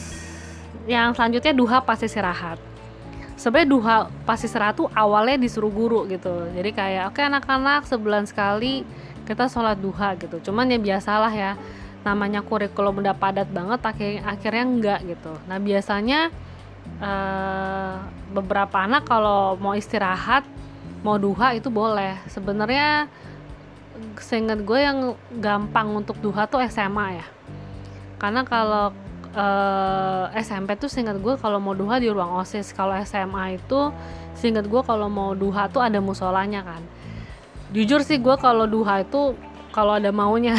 yang 0.89 1.15
selanjutnya 1.15 1.53
duha 1.55 1.79
pasti 1.85 2.11
istirahat 2.11 2.72
sebenarnya 3.43 3.69
duha 3.75 3.97
pasti 4.23 4.47
tuh 4.47 4.87
awalnya 4.95 5.35
disuruh 5.35 5.75
guru 5.75 6.07
gitu. 6.07 6.47
Jadi 6.55 6.71
kayak 6.71 7.11
oke 7.11 7.19
okay, 7.19 7.27
anak-anak 7.27 7.83
sebulan 7.91 8.31
sekali 8.31 8.87
kita 9.27 9.51
sholat 9.51 9.83
duha 9.83 10.15
gitu. 10.15 10.39
Cuman 10.39 10.71
ya 10.71 10.79
biasalah 10.79 11.33
ya 11.35 11.59
namanya 12.07 12.47
kurikulum 12.47 13.03
udah 13.03 13.19
padat 13.19 13.51
banget 13.51 13.83
akhirnya, 13.83 14.23
akhirnya 14.31 14.63
enggak 14.63 15.01
gitu. 15.11 15.35
Nah 15.51 15.59
biasanya 15.59 16.31
uh, 17.03 18.07
beberapa 18.31 18.79
anak 18.79 19.11
kalau 19.11 19.59
mau 19.59 19.75
istirahat 19.75 20.47
mau 21.03 21.19
duha 21.19 21.59
itu 21.59 21.67
boleh. 21.67 22.23
Sebenarnya 22.31 23.11
seingat 24.23 24.63
gue 24.63 24.79
yang 24.79 25.19
gampang 25.43 25.91
untuk 25.99 26.15
duha 26.23 26.47
tuh 26.47 26.63
SMA 26.71 27.19
ya. 27.19 27.27
Karena 28.23 28.47
kalau 28.47 28.95
uh, 29.37 30.29
eh, 30.33 30.45
SMP 30.45 30.77
tuh 30.77 30.89
seingat 30.89 31.19
gue 31.19 31.35
kalau 31.41 31.59
mau 31.59 31.73
duha 31.77 31.99
di 32.01 32.09
ruang 32.09 32.41
osis. 32.41 32.73
Kalau 32.73 32.93
SMA 33.05 33.59
itu 33.61 33.93
seingat 34.37 34.69
gue 34.69 34.83
kalau 34.85 35.09
mau 35.09 35.33
duha 35.37 35.69
tuh 35.69 35.81
ada 35.85 35.99
musolanya 36.01 36.65
kan. 36.65 36.83
Jujur 37.73 38.05
sih 38.05 38.21
gue 38.21 38.37
kalau 38.37 38.69
duha 38.69 39.05
itu 39.05 39.37
kalau 39.73 39.97
ada 39.97 40.13
maunya. 40.13 40.57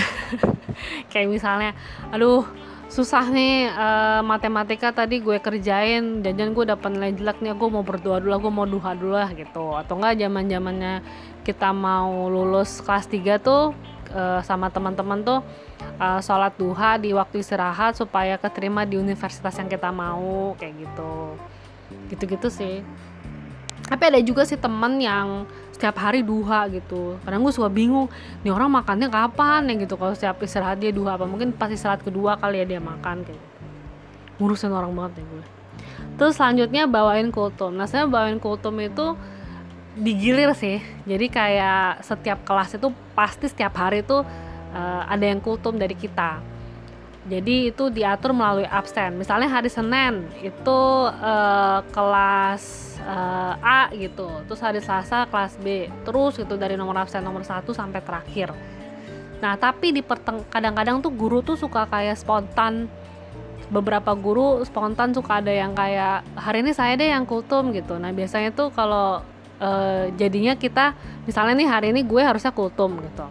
Kayak 1.14 1.30
misalnya 1.30 1.72
aduh 2.10 2.46
susah 2.90 3.26
nih 3.34 3.74
uh, 3.74 4.22
matematika 4.22 4.94
tadi 4.94 5.18
gue 5.18 5.42
kerjain 5.42 6.22
jajan 6.22 6.54
gue 6.54 6.66
dapat 6.70 6.94
nilai 6.94 7.18
jelek 7.18 7.42
nih 7.42 7.58
gue 7.58 7.70
mau 7.74 7.82
berdoa 7.82 8.22
dulu 8.22 8.38
gue 8.38 8.54
mau 8.54 8.68
duha 8.70 8.92
dulu 8.98 9.14
lah 9.18 9.30
gitu. 9.34 9.78
Atau 9.78 9.98
enggak 10.02 10.18
zaman 10.18 10.50
zamannya 10.50 10.94
kita 11.46 11.70
mau 11.74 12.30
lulus 12.30 12.82
kelas 12.82 13.10
3 13.10 13.38
tuh 13.42 13.93
uh, 14.14 14.40
sama 14.46 14.70
teman-teman 14.70 15.20
tuh 15.26 15.40
uh, 15.98 16.22
sholat 16.22 16.54
duha 16.56 17.02
di 17.02 17.12
waktu 17.12 17.42
istirahat 17.42 17.98
supaya 17.98 18.38
keterima 18.38 18.86
di 18.86 18.96
universitas 18.96 19.58
yang 19.58 19.68
kita 19.68 19.90
mau 19.90 20.54
kayak 20.56 20.88
gitu. 20.88 21.14
Gitu-gitu 22.14 22.48
sih. 22.54 22.86
Tapi 23.84 24.04
ada 24.08 24.20
juga 24.24 24.48
sih 24.48 24.56
temen 24.56 24.96
yang 25.02 25.44
setiap 25.76 26.00
hari 26.00 26.24
duha 26.24 26.70
gitu. 26.72 27.20
Kadang 27.28 27.44
gue 27.44 27.52
suka 27.52 27.68
bingung 27.68 28.08
nih 28.46 28.54
orang 28.54 28.72
makannya 28.72 29.12
kapan 29.12 29.68
ya? 29.68 29.74
gitu. 29.84 30.00
Kalau 30.00 30.14
setiap 30.16 30.40
istirahat 30.40 30.80
dia 30.80 30.96
duha 30.96 31.20
apa? 31.20 31.28
Mungkin 31.28 31.52
pas 31.52 31.68
istirahat 31.68 32.06
kedua 32.06 32.40
kali 32.40 32.64
ya 32.64 32.66
dia 32.66 32.80
makan 32.80 33.28
kayak 33.28 33.36
gitu. 33.36 33.62
Ngurusin 34.40 34.72
orang 34.72 34.96
banget 34.96 35.20
ya 35.20 35.24
gue. 35.28 35.44
Terus 36.14 36.34
selanjutnya 36.40 36.88
bawain 36.88 37.34
kultum. 37.34 37.76
Nah 37.76 37.90
saya 37.90 38.08
bawain 38.08 38.40
kultum 38.40 38.80
itu 38.80 39.18
digilir 39.98 40.52
sih. 40.58 40.82
Jadi 41.06 41.30
kayak 41.30 42.02
setiap 42.02 42.42
kelas 42.46 42.78
itu 42.78 42.90
pasti 43.14 43.46
setiap 43.50 43.74
hari 43.78 44.02
itu 44.02 44.26
uh, 44.74 45.02
ada 45.06 45.26
yang 45.26 45.38
kultum 45.40 45.78
dari 45.78 45.94
kita. 45.94 46.42
Jadi 47.24 47.72
itu 47.72 47.88
diatur 47.88 48.36
melalui 48.36 48.68
absen. 48.68 49.16
Misalnya 49.16 49.48
hari 49.48 49.72
Senin 49.72 50.28
itu 50.44 50.80
uh, 51.08 51.80
kelas 51.96 52.64
uh, 53.00 53.56
A 53.64 53.88
gitu. 53.96 54.28
Terus 54.50 54.60
hari 54.60 54.84
Selasa 54.84 55.24
kelas 55.32 55.56
B. 55.64 55.88
Terus 56.04 56.36
gitu 56.36 56.60
dari 56.60 56.76
nomor 56.76 57.00
absen 57.00 57.24
nomor 57.24 57.48
1 57.48 57.64
sampai 57.72 58.04
terakhir. 58.04 58.52
Nah 59.40 59.56
tapi 59.56 59.96
di 59.96 60.04
kadang-kadang 60.52 61.00
tuh 61.00 61.16
guru 61.16 61.40
tuh 61.40 61.56
suka 61.56 61.88
kayak 61.88 62.20
spontan. 62.20 62.92
Beberapa 63.72 64.12
guru 64.20 64.60
spontan 64.68 65.16
suka 65.16 65.40
ada 65.40 65.50
yang 65.50 65.72
kayak 65.72 66.28
hari 66.36 66.60
ini 66.60 66.76
saya 66.76 67.00
deh 67.00 67.08
yang 67.08 67.24
kultum 67.24 67.72
gitu. 67.72 67.96
Nah 68.04 68.12
biasanya 68.12 68.52
tuh 68.52 68.68
kalau 68.76 69.24
uh, 69.60 70.10
jadinya 70.18 70.54
kita 70.58 70.96
misalnya 71.26 71.54
nih 71.60 71.70
hari 71.70 71.88
ini 71.92 72.02
gue 72.06 72.22
harusnya 72.22 72.54
kultum 72.54 72.98
gitu. 73.02 73.28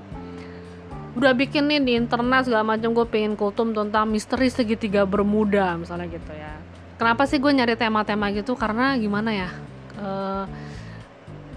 Udah 1.12 1.37
bikin 1.37 1.69
nih 1.69 1.81
di 1.83 1.93
internet 1.99 2.49
segala 2.49 2.64
macam 2.76 2.93
gue 2.93 3.07
pengen 3.09 3.37
kultum 3.37 3.76
tentang 3.76 4.09
misteri 4.09 4.49
segitiga 4.49 5.07
bermuda 5.07 5.76
misalnya 5.76 6.09
gitu 6.09 6.33
ya. 6.33 6.57
Kenapa 6.97 7.26
sih 7.26 7.43
gue 7.43 7.50
nyari 7.50 7.75
tema-tema 7.75 8.31
gitu? 8.31 8.55
Karena 8.55 8.95
gimana 8.95 9.31
ya? 9.35 9.50
Uh, 9.99 10.45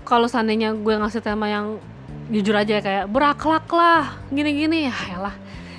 kalau 0.05 0.29
seandainya 0.29 0.73
gue 0.73 0.93
ngasih 0.95 1.21
tema 1.21 1.49
yang 1.49 1.81
jujur 2.29 2.57
aja 2.57 2.81
kayak 2.81 3.05
berakhlak 3.09 3.69
lah 3.69 4.17
gini-gini 4.33 4.89
ya 4.89 5.17
lah 5.21 5.35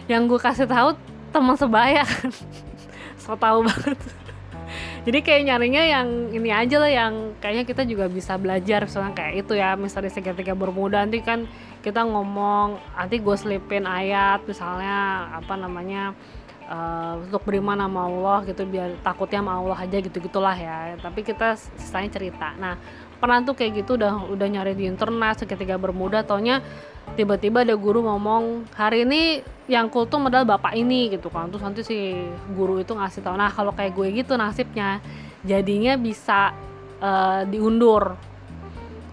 yang 0.06 0.30
gue 0.30 0.38
kasih 0.38 0.66
tahu 0.66 0.94
teman 1.34 1.58
sebaya 1.58 2.06
kan. 2.06 2.30
So 3.26 3.34
tau 3.34 3.58
banget 3.58 3.98
jadi 5.06 5.18
kayak 5.22 5.42
nyarinya 5.46 5.82
yang 5.86 6.08
ini 6.34 6.50
aja 6.50 6.82
lah 6.82 6.90
yang 6.90 7.14
kayaknya 7.38 7.64
kita 7.64 7.82
juga 7.86 8.10
bisa 8.10 8.34
belajar 8.34 8.90
misalnya 8.90 9.14
kayak 9.14 9.46
itu 9.46 9.52
ya 9.54 9.78
misteri 9.78 10.10
segitiga 10.10 10.58
bermuda 10.58 11.06
nanti 11.06 11.22
kan 11.22 11.46
kita 11.86 12.02
ngomong 12.02 12.82
nanti 12.98 13.22
gue 13.22 13.36
selipin 13.38 13.86
ayat 13.86 14.42
misalnya 14.42 15.30
apa 15.38 15.54
namanya 15.54 16.10
uh, 16.66 17.22
untuk 17.22 17.42
beriman 17.46 17.78
sama 17.78 18.00
Allah 18.10 18.38
gitu 18.46 18.62
biar 18.66 18.98
takutnya 19.02 19.40
sama 19.42 19.52
Allah 19.62 19.78
aja 19.78 19.98
gitu 20.02 20.16
gitulah 20.18 20.56
ya. 20.56 20.98
Tapi 20.98 21.22
kita 21.22 21.54
sisanya 21.78 22.10
cerita. 22.10 22.52
Nah 22.58 22.74
pernah 23.16 23.40
tuh 23.42 23.56
kayak 23.56 23.84
gitu 23.84 23.96
udah 23.96 24.28
udah 24.28 24.46
nyari 24.46 24.76
di 24.76 24.84
internet 24.84 25.40
seketika 25.42 25.80
bermuda 25.80 26.20
taunya 26.22 26.60
tiba-tiba 27.16 27.62
ada 27.62 27.72
guru 27.78 28.04
ngomong 28.04 28.68
hari 28.74 29.06
ini 29.06 29.40
yang 29.70 29.88
kultum 29.88 30.26
adalah 30.26 30.58
bapak 30.58 30.74
ini 30.74 31.08
gitu 31.14 31.30
kan. 31.32 31.48
Terus 31.48 31.62
nanti 31.62 31.80
si 31.86 31.98
guru 32.52 32.82
itu 32.82 32.92
ngasih 32.92 33.22
tau 33.22 33.38
nah 33.38 33.48
kalau 33.48 33.72
kayak 33.72 33.94
gue 33.94 34.06
gitu 34.20 34.34
nasibnya 34.34 35.00
jadinya 35.46 35.94
bisa 35.94 36.52
uh, 37.00 37.46
diundur. 37.46 38.18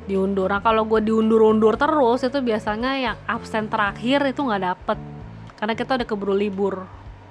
Diundur. 0.04 0.52
Nah 0.52 0.60
kalau 0.60 0.84
gue 0.84 1.00
diundur-undur 1.00 1.80
terus 1.80 2.28
itu 2.28 2.40
biasanya 2.44 2.92
yang 3.00 3.16
absen 3.30 3.72
terakhir 3.72 4.26
itu 4.28 4.42
nggak 4.44 4.64
dapet. 4.64 4.98
Karena 5.56 5.74
kita 5.80 5.92
udah 5.96 6.08
keburu 6.10 6.36
libur 6.36 6.84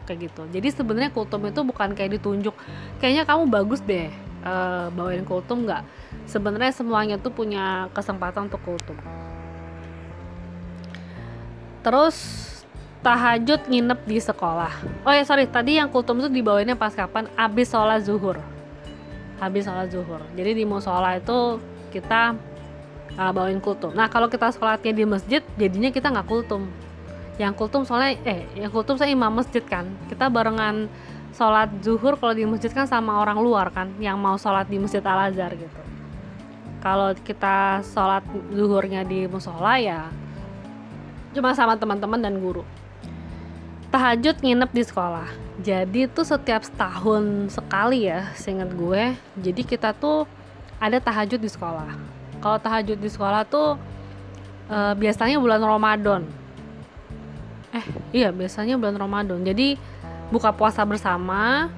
kayak 0.09 0.31
gitu. 0.33 0.43
Jadi 0.49 0.69
sebenarnya 0.73 1.11
kultum 1.13 1.45
itu 1.47 1.61
bukan 1.63 1.93
kayak 1.93 2.17
ditunjuk 2.17 2.57
kayaknya 2.97 3.29
kamu 3.29 3.51
bagus 3.51 3.85
deh 3.85 4.32
uh, 4.45 4.87
bawain 4.93 5.25
kultum 5.25 5.65
nggak? 5.65 5.83
Sebenarnya 6.29 6.73
semuanya 6.75 7.17
tuh 7.19 7.33
punya 7.35 7.89
kesempatan 7.95 8.51
untuk 8.51 8.63
kultum. 8.63 8.99
Terus 11.83 12.17
tahajud 13.03 13.67
nginep 13.67 14.01
di 14.07 14.19
sekolah. 14.23 14.73
Oh 15.03 15.11
ya 15.11 15.27
sorry 15.27 15.51
tadi 15.51 15.83
yang 15.83 15.91
kultum 15.91 16.23
itu 16.23 16.31
dibawainnya 16.31 16.79
pas 16.79 16.95
kapan? 16.95 17.27
Abis 17.35 17.75
sholat 17.75 18.07
zuhur. 18.07 18.39
Habis 19.43 19.67
sholat 19.67 19.91
zuhur. 19.91 20.23
Jadi 20.39 20.63
di 20.63 20.65
musola 20.67 21.19
itu 21.19 21.59
kita 21.91 22.39
uh, 23.19 23.33
bawain 23.35 23.59
kultum. 23.59 23.91
Nah 23.99 24.07
kalau 24.07 24.31
kita 24.31 24.55
sholatnya 24.55 24.95
di 24.95 25.03
masjid 25.03 25.43
jadinya 25.59 25.91
kita 25.91 26.15
nggak 26.15 26.31
kultum. 26.31 26.71
Yang 27.41 27.53
kultum 27.59 27.83
soalnya 27.83 28.15
eh 28.23 28.47
yang 28.55 28.71
kultum 28.71 28.95
saya 28.95 29.11
imam 29.11 29.35
masjid 29.35 29.67
kan. 29.67 29.91
Kita 30.07 30.31
barengan 30.31 30.87
sholat 31.33 31.69
zuhur 31.81 32.21
kalau 32.21 32.37
di 32.37 32.45
masjid 32.45 32.69
kan 32.69 32.85
sama 32.85 33.21
orang 33.21 33.41
luar 33.41 33.73
kan 33.73 33.89
yang 33.97 34.21
mau 34.21 34.37
sholat 34.37 34.69
di 34.69 34.77
masjid 34.77 35.01
al 35.05 35.33
azhar 35.33 35.53
gitu. 35.57 35.81
Kalau 36.85 37.15
kita 37.17 37.81
sholat 37.83 38.25
zuhurnya 38.53 39.07
di 39.07 39.25
musola 39.25 39.81
ya 39.81 40.13
cuma 41.33 41.57
sama 41.57 41.75
teman-teman 41.81 42.21
dan 42.21 42.37
guru. 42.37 42.63
Tahajud 43.89 44.41
nginep 44.41 44.71
di 44.73 44.83
sekolah. 44.85 45.29
Jadi 45.61 46.09
tuh 46.09 46.25
setiap 46.25 46.65
setahun 46.65 47.53
sekali 47.53 48.09
ya 48.09 48.33
seingat 48.37 48.73
gue. 48.73 49.17
Jadi 49.37 49.63
kita 49.65 49.93
tuh 49.93 50.25
ada 50.81 50.97
tahajud 50.97 51.41
di 51.41 51.49
sekolah. 51.49 51.93
Kalau 52.41 52.59
tahajud 52.59 52.97
di 52.97 53.09
sekolah 53.09 53.45
tuh 53.45 53.77
e, 54.67 54.77
biasanya 54.97 55.37
bulan 55.37 55.61
Ramadan. 55.61 56.25
Eh 57.73 57.87
iya 58.17 58.29
biasanya 58.33 58.81
bulan 58.81 58.97
Ramadan. 58.97 59.45
Jadi 59.45 59.77
buka 60.33 60.49
puasa 60.57 60.81
bersama 60.89 61.69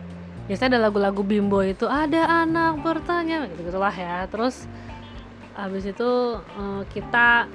biasanya 0.46 0.78
ada 0.78 0.88
lagu-lagu 0.88 1.26
bimbo 1.26 1.58
itu 1.64 1.90
ada 1.90 2.46
anak 2.46 2.78
bertanya 2.80 3.50
gitu 3.50 3.66
gitulah 3.68 3.92
ya. 3.92 4.30
Terus 4.30 4.70
habis 5.58 5.82
itu 5.82 6.11
eh, 6.38 6.82
kita 6.94 7.50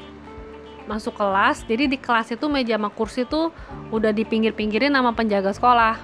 masuk 0.89 1.15
kelas 1.15 1.63
jadi 1.69 1.85
di 1.85 1.95
kelas 2.01 2.33
itu 2.33 2.45
meja 2.49 2.75
sama 2.75 2.89
kursi 2.89 3.21
tuh 3.23 3.53
udah 3.93 4.09
di 4.11 4.27
pinggir-pinggirin 4.27 4.91
sama 4.91 5.15
penjaga 5.15 5.55
sekolah. 5.55 5.95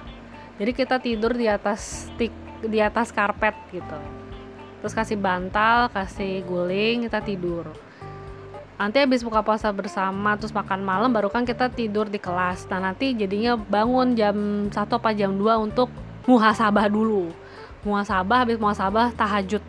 Jadi 0.56 0.72
kita 0.72 0.96
tidur 0.96 1.36
di 1.36 1.44
atas 1.44 2.08
tik 2.16 2.32
di 2.64 2.80
atas 2.80 3.12
karpet 3.12 3.52
gitu. 3.76 3.98
Terus 4.80 4.96
kasih 4.96 5.20
bantal 5.20 5.92
kasih 5.92 6.40
guling 6.48 7.04
kita 7.04 7.20
tidur 7.20 7.85
nanti 8.76 9.00
habis 9.00 9.24
buka 9.24 9.40
puasa 9.40 9.72
bersama 9.72 10.36
terus 10.36 10.52
makan 10.52 10.84
malam 10.84 11.08
baru 11.08 11.32
kan 11.32 11.48
kita 11.48 11.72
tidur 11.72 12.12
di 12.12 12.20
kelas. 12.20 12.68
Nah 12.68 12.92
nanti 12.92 13.16
jadinya 13.16 13.56
bangun 13.56 14.12
jam 14.12 14.68
satu 14.68 15.00
apa 15.00 15.16
jam 15.16 15.32
2 15.32 15.64
untuk 15.64 15.88
muhasabah 16.28 16.92
dulu. 16.92 17.32
Muhasabah 17.88 18.44
habis 18.44 18.60
muhasabah 18.60 19.16
tahajud. 19.16 19.64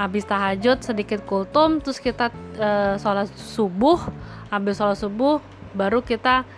Habis 0.00 0.24
tahajud 0.24 0.78
sedikit 0.80 1.20
kultum 1.28 1.84
terus 1.84 2.00
kita 2.00 2.32
e, 2.56 2.96
sholat 2.96 3.28
subuh. 3.36 4.00
Habis 4.48 4.80
sholat 4.80 4.96
subuh 4.96 5.44
baru 5.76 6.00
kita 6.00 6.48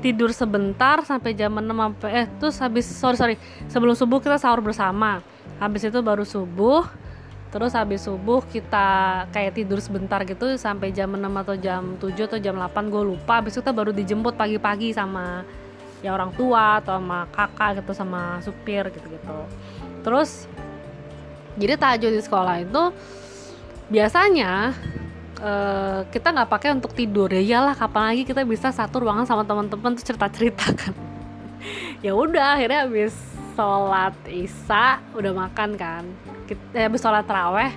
tidur 0.00 0.32
sebentar 0.32 1.04
sampai 1.04 1.36
jam 1.36 1.52
6 1.52 1.68
sampai 1.68 2.10
eh 2.16 2.26
terus 2.40 2.56
habis 2.58 2.86
sorry 2.88 3.16
sorry 3.20 3.36
sebelum 3.68 3.92
subuh 3.92 4.24
kita 4.24 4.40
sahur 4.40 4.64
bersama. 4.64 5.20
Habis 5.60 5.92
itu 5.92 6.00
baru 6.00 6.24
subuh 6.24 7.01
terus 7.52 7.76
habis 7.76 8.00
subuh 8.00 8.40
kita 8.48 9.28
kayak 9.28 9.52
tidur 9.60 9.76
sebentar 9.76 10.24
gitu 10.24 10.56
sampai 10.56 10.88
jam 10.88 11.12
6 11.12 11.20
atau 11.20 11.54
jam 11.60 11.82
7 12.00 12.24
atau 12.24 12.40
jam 12.40 12.56
8 12.56 12.88
gue 12.88 13.02
lupa. 13.04 13.44
Habis 13.44 13.60
itu 13.60 13.60
kita 13.60 13.76
baru 13.76 13.92
dijemput 13.92 14.34
pagi-pagi 14.40 14.96
sama 14.96 15.44
ya 16.00 16.16
orang 16.16 16.32
tua 16.32 16.80
atau 16.80 16.96
sama 16.96 17.28
kakak 17.28 17.84
gitu 17.84 17.92
sama 17.92 18.40
supir 18.40 18.88
gitu-gitu. 18.88 19.38
Terus 20.00 20.48
jadi 21.60 21.76
tahajud 21.76 22.12
di 22.16 22.22
sekolah 22.24 22.56
itu 22.64 22.82
biasanya 23.92 24.72
uh, 25.44 26.08
kita 26.08 26.32
nggak 26.32 26.48
pakai 26.48 26.72
untuk 26.72 26.96
tidur. 26.96 27.28
Ya 27.28 27.44
iyalah 27.44 27.76
kapan 27.76 28.16
lagi 28.16 28.24
kita 28.24 28.48
bisa 28.48 28.72
satu 28.72 29.04
ruangan 29.04 29.28
sama 29.28 29.44
teman-teman 29.44 29.92
tuh 30.00 30.04
cerita-cerita 30.08 30.72
kan. 30.72 30.96
Ya 32.02 32.18
udah 32.18 32.58
akhirnya 32.58 32.82
habis 32.82 33.14
sholat 33.52 34.16
isya 34.28 35.00
udah 35.16 35.32
makan 35.32 35.76
kan. 35.76 36.04
Kita 36.48 36.62
eh, 36.76 36.84
habis 36.88 37.00
sholat 37.00 37.24
raweh 37.28 37.72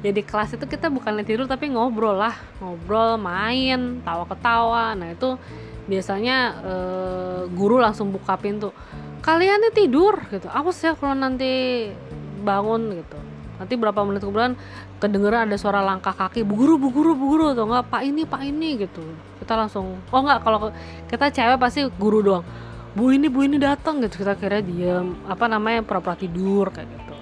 jadi 0.00 0.24
kelas 0.24 0.56
itu 0.56 0.64
kita 0.64 0.88
bukan 0.88 1.20
tidur 1.20 1.44
tapi 1.44 1.68
ngobrol 1.68 2.16
lah. 2.16 2.32
Ngobrol 2.60 3.20
main 3.20 4.00
tawa 4.00 4.24
ketawa 4.24 4.96
nah 4.96 5.12
itu 5.12 5.36
biasanya 5.84 6.36
eh, 6.64 7.40
guru 7.52 7.76
langsung 7.76 8.08
buka 8.08 8.40
pintu. 8.40 8.72
Kalian 9.20 9.60
nih 9.68 9.72
tidur 9.76 10.16
gitu. 10.32 10.48
Awas 10.48 10.80
ya 10.80 10.96
kalau 10.96 11.12
nanti 11.12 11.92
bangun 12.40 12.96
gitu. 12.96 13.18
Nanti 13.60 13.76
berapa 13.76 14.00
menit 14.08 14.24
kemudian 14.24 14.56
kedengeran 14.96 15.48
ada 15.48 15.56
suara 15.60 15.84
langkah 15.84 16.16
kaki 16.16 16.48
bu 16.48 16.56
guru 16.56 16.80
bu 16.80 16.88
guru 16.88 17.12
bu 17.12 17.24
guru 17.36 17.44
atau 17.52 17.68
enggak 17.68 17.92
pak 17.92 18.02
ini 18.08 18.24
pak 18.24 18.40
ini 18.40 18.80
gitu. 18.80 19.04
Kita 19.36 19.52
langsung 19.52 20.00
oh 20.00 20.20
enggak 20.24 20.40
kalau 20.40 20.72
kita 21.12 21.28
cewek 21.28 21.60
pasti 21.60 21.84
guru 22.00 22.24
doang 22.24 22.44
bu 22.94 23.14
ini 23.14 23.30
bu 23.30 23.46
ini 23.46 23.56
datang 23.56 24.02
gitu. 24.02 24.22
Kita 24.22 24.34
kira 24.34 24.58
diam 24.60 25.18
apa 25.26 25.46
namanya 25.46 25.82
pura-pura 25.86 26.18
tidur 26.18 26.70
kayak 26.74 26.88
gitu. 26.90 27.14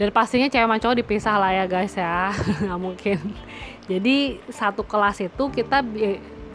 Dan 0.00 0.08
pastinya 0.10 0.48
cewek 0.50 0.66
sama 0.66 0.76
cowok 0.82 0.96
dipisah 1.04 1.36
lah 1.38 1.52
ya 1.52 1.64
guys 1.66 1.94
ya. 1.94 2.32
Nggak 2.66 2.80
mungkin. 2.80 3.18
Jadi 3.90 4.40
satu 4.50 4.86
kelas 4.86 5.22
itu 5.22 5.44
kita 5.50 5.82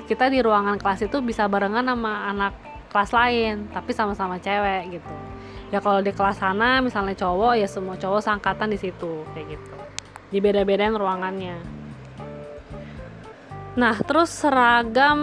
kita 0.08 0.26
di 0.32 0.40
ruangan 0.40 0.80
kelas 0.80 1.06
itu 1.06 1.20
bisa 1.20 1.44
barengan 1.52 1.84
sama 1.84 2.32
anak 2.32 2.54
kelas 2.88 3.12
lain 3.12 3.68
tapi 3.76 3.92
sama-sama 3.92 4.40
cewek 4.40 5.00
gitu. 5.00 5.16
Ya 5.68 5.84
kalau 5.84 6.00
di 6.00 6.16
kelas 6.16 6.40
sana 6.40 6.80
misalnya 6.80 7.12
cowok 7.20 7.60
ya 7.60 7.68
semua 7.68 8.00
cowok 8.00 8.24
sangkatan 8.24 8.72
di 8.72 8.80
situ 8.80 9.28
kayak 9.36 9.60
gitu. 9.60 9.76
Di 10.32 10.40
beda-bedain 10.40 10.96
ruangannya. 10.96 11.60
Nah 13.76 13.96
terus 14.02 14.32
seragam 14.32 15.20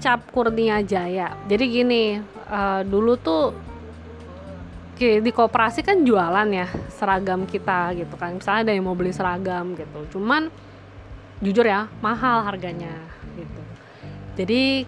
cap 0.00 0.24
Kurnia 0.32 0.80
Jaya. 0.80 1.36
Jadi 1.46 1.64
gini 1.68 2.02
uh, 2.48 2.82
dulu 2.82 3.14
tuh 3.20 3.52
di 5.00 5.32
koperasi 5.32 5.80
kan 5.80 6.04
jualan 6.04 6.48
ya 6.52 6.68
seragam 6.92 7.48
kita 7.48 7.92
gitu 7.96 8.16
kan. 8.16 8.36
Misalnya 8.36 8.60
ada 8.68 8.72
yang 8.72 8.84
mau 8.84 8.96
beli 8.96 9.12
seragam 9.12 9.72
gitu. 9.76 10.18
Cuman 10.18 10.52
jujur 11.40 11.64
ya 11.64 11.88
mahal 12.04 12.44
harganya 12.44 12.92
gitu. 13.36 13.62
Jadi 14.36 14.84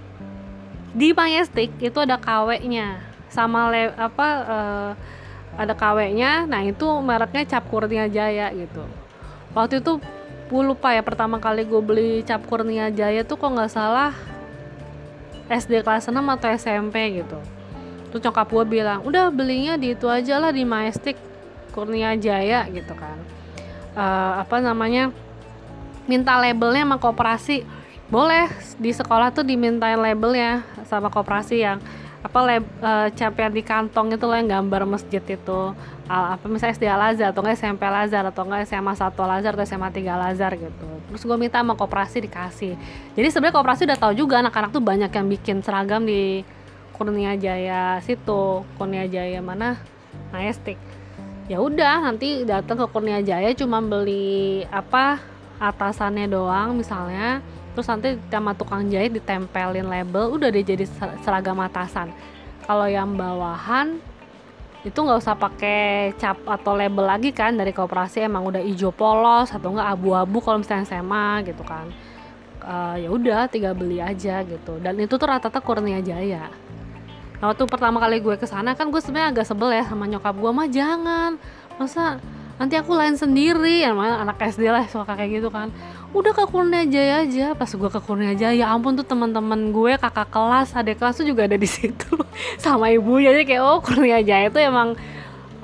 di 0.93 1.09
Majestic 1.17 1.73
itu 1.81 1.99
ada 2.05 2.21
KW-nya 2.21 3.01
sama 3.33 3.73
le, 3.73 3.97
apa 3.97 4.29
uh, 4.45 4.91
ada 5.57 5.73
KW-nya 5.73 6.45
nah 6.45 6.61
itu 6.61 6.85
mereknya 7.01 7.49
cap 7.49 7.65
Kurnia 7.73 8.09
Jaya 8.13 8.53
gitu. 8.53 8.85
Waktu 9.57 9.81
itu 9.81 9.97
gue 10.53 10.63
lupa 10.65 10.93
ya 10.93 11.01
pertama 11.01 11.41
kali 11.41 11.65
gue 11.65 11.81
beli 11.81 12.21
cap 12.29 12.45
Kurnia 12.45 12.93
Jaya 12.93 13.25
tuh 13.25 13.41
kok 13.41 13.49
nggak 13.49 13.73
salah 13.73 14.13
SD 15.51 15.83
kelas 15.83 16.07
6 16.07 16.15
atau 16.19 16.49
SMP 16.55 17.23
gitu. 17.23 17.39
Tuh 18.13 18.21
nyokap 18.21 18.49
gue 18.53 18.65
bilang 18.69 19.01
udah 19.03 19.33
belinya 19.33 19.75
di 19.81 19.97
itu 19.97 20.07
aja 20.07 20.37
lah 20.37 20.53
di 20.53 20.63
Majestic 20.69 21.17
Kurnia 21.73 22.15
Jaya 22.21 22.69
gitu 22.69 22.93
kan. 22.93 23.17
Uh, 23.93 24.45
apa 24.45 24.61
namanya 24.61 25.11
minta 26.05 26.37
labelnya 26.37 26.85
sama 26.85 26.99
koperasi. 27.01 27.65
Boleh 28.13 28.53
di 28.77 28.93
sekolah 28.93 29.33
tuh 29.33 29.41
dimintain 29.41 29.97
labelnya 29.97 30.61
sama 30.85 31.09
koperasi 31.09 31.65
yang 31.65 31.81
apa 32.23 32.39
lab, 32.39 32.65
uh, 32.85 33.09
cap 33.17 33.35
yang 33.35 33.51
di 33.51 33.63
kantong 33.65 34.15
itu 34.15 34.25
lah 34.29 34.39
yang 34.39 34.63
gambar 34.63 34.87
masjid 34.87 35.25
itu 35.25 35.61
apa 36.13 36.45
misalnya 36.45 36.77
SD 36.77 36.85
Al 36.85 37.17
atau 37.17 37.41
enggak 37.41 37.57
SMP 37.57 37.89
Al 37.89 38.05
atau 38.05 38.45
enggak 38.45 38.69
SMA 38.69 38.93
1 38.93 39.17
Al 39.17 39.33
atau 39.41 39.65
SMA 39.65 39.89
3 39.89 40.13
Al 40.13 40.37
gitu. 40.37 40.89
Terus 41.09 41.23
gue 41.25 41.37
minta 41.41 41.65
sama 41.65 41.73
koperasi 41.73 42.21
dikasih. 42.29 42.77
Jadi 43.17 43.29
sebenarnya 43.33 43.57
koperasi 43.57 43.89
udah 43.89 43.99
tahu 43.99 44.13
juga 44.13 44.45
anak-anak 44.45 44.77
tuh 44.77 44.85
banyak 44.85 45.09
yang 45.09 45.27
bikin 45.33 45.65
seragam 45.65 46.05
di 46.05 46.45
Kurnia 46.93 47.33
Jaya 47.41 47.97
situ. 48.05 48.61
Kurnia 48.77 49.09
Jaya 49.09 49.41
mana? 49.41 49.81
Majestic. 50.29 50.77
Ya 51.49 51.65
udah 51.65 52.05
nanti 52.05 52.45
datang 52.45 52.77
ke 52.85 52.87
Kurnia 52.93 53.25
Jaya 53.25 53.49
cuma 53.57 53.81
beli 53.81 54.69
apa 54.69 55.17
atasannya 55.57 56.29
doang 56.29 56.77
misalnya. 56.77 57.41
Terus 57.73 57.89
nanti 57.89 58.21
sama 58.29 58.53
tukang 58.53 58.85
jahit 58.93 59.17
ditempelin 59.17 59.89
label 59.89 60.37
udah 60.37 60.53
deh 60.53 60.61
jadi 60.61 60.85
seragam 61.25 61.57
atasan. 61.57 62.13
Kalau 62.69 62.85
yang 62.85 63.17
bawahan 63.17 63.97
itu 64.83 64.99
nggak 64.99 65.19
usah 65.23 65.39
pakai 65.39 66.11
cap 66.19 66.43
atau 66.43 66.75
label 66.75 67.07
lagi 67.07 67.31
kan 67.31 67.55
dari 67.55 67.71
koperasi 67.71 68.27
emang 68.27 68.43
udah 68.43 68.59
hijau 68.59 68.91
polos 68.91 69.55
atau 69.55 69.71
enggak 69.71 69.95
abu-abu 69.95 70.43
kalau 70.43 70.59
misalnya 70.59 70.87
SMA 70.91 71.47
gitu 71.47 71.63
kan. 71.63 71.87
Uh, 72.63 72.95
ya 72.99 73.09
udah 73.11 73.47
tinggal 73.47 73.75
beli 73.79 74.03
aja 74.03 74.43
gitu. 74.43 74.83
Dan 74.83 74.99
itu 74.99 75.15
tuh 75.15 75.27
rata-rata 75.27 75.63
Kurnia 75.63 76.03
Jaya. 76.03 76.51
Nah, 77.39 77.51
waktu 77.51 77.67
pertama 77.67 77.99
kali 77.99 78.23
gue 78.23 78.39
ke 78.39 78.47
sana 78.47 78.75
kan 78.79 78.91
gue 78.91 79.03
sebenarnya 79.03 79.35
agak 79.35 79.47
sebel 79.51 79.75
ya 79.75 79.83
sama 79.87 80.07
nyokap 80.07 80.35
gue 80.35 80.51
mah 80.51 80.69
jangan. 80.71 81.39
Masa 81.79 82.19
nanti 82.59 82.75
aku 82.75 82.95
lain 82.95 83.15
sendiri. 83.15 83.87
Ya 83.87 83.95
anak 83.95 84.39
SD 84.39 84.67
lah 84.67 84.87
suka 84.91 85.15
kayak 85.15 85.43
gitu 85.43 85.51
kan 85.51 85.71
udah 86.13 86.33
ke 86.37 86.45
Kurnia 86.45 86.85
Jaya 86.85 87.25
aja. 87.25 87.57
Pas 87.57 87.69
gue 87.73 87.91
ke 87.91 88.01
Kurnia 88.05 88.37
Jaya 88.37 88.53
ya 88.53 88.67
ampun 88.71 88.93
tuh 88.95 89.05
teman-teman 89.05 89.73
gue 89.73 89.97
kakak 89.97 90.29
kelas 90.29 90.77
adik 90.77 91.01
kelas 91.01 91.17
tuh 91.17 91.27
juga 91.27 91.49
ada 91.49 91.57
di 91.57 91.69
situ 91.75 92.13
sama 92.61 92.93
ibunya. 92.93 93.33
Aja 93.33 93.43
kayak 93.49 93.63
oh 93.65 93.81
Kurnia 93.81 94.21
Jaya 94.21 94.53
itu 94.53 94.61
emang 94.61 94.95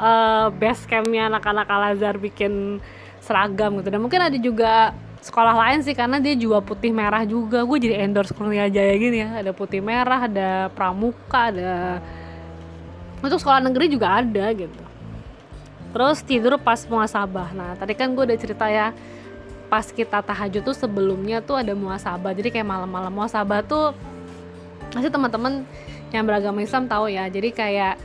uh, 0.00 0.48
best 0.56 0.88
campnya 0.88 1.28
anak-anak 1.28 1.68
Al 1.68 2.16
bikin 2.16 2.80
seragam 3.20 3.76
gitu. 3.80 3.88
Dan 3.92 4.00
mungkin 4.00 4.20
ada 4.24 4.38
juga 4.40 4.96
sekolah 5.20 5.52
lain 5.52 5.84
sih 5.84 5.92
karena 5.92 6.16
dia 6.16 6.32
juga 6.32 6.64
putih 6.64 6.96
merah 6.96 7.28
juga. 7.28 7.60
Gue 7.68 7.76
jadi 7.76 8.08
endorse 8.08 8.32
Kurnia 8.32 8.72
Jaya 8.72 8.96
gini 8.96 9.20
ya. 9.20 9.44
Ada 9.44 9.52
putih 9.52 9.84
merah 9.84 10.24
ada 10.24 10.72
pramuka 10.72 11.52
ada 11.52 12.00
untuk 13.20 13.36
sekolah 13.36 13.60
negeri 13.60 13.92
juga 13.92 14.16
ada 14.16 14.48
gitu. 14.56 14.84
Terus 15.88 16.20
tidur 16.24 16.56
pas 16.56 16.80
muasabah 16.88 17.52
nah 17.52 17.76
tadi 17.76 17.92
kan 17.92 18.16
gue 18.16 18.24
udah 18.24 18.38
cerita 18.40 18.64
ya 18.68 18.96
pas 19.68 19.84
kita 19.84 20.24
tahajud 20.24 20.64
tuh 20.64 20.76
sebelumnya 20.76 21.44
tuh 21.44 21.60
ada 21.60 21.76
muasabah 21.76 22.32
jadi 22.32 22.48
kayak 22.48 22.68
malam-malam 22.68 23.12
muasabah 23.12 23.60
tuh 23.64 23.92
masih 24.96 25.12
teman-teman 25.12 25.68
yang 26.12 26.24
beragama 26.24 26.64
Islam 26.64 26.88
tahu 26.88 27.12
ya. 27.12 27.28
Jadi 27.28 27.52
kayak 27.52 28.00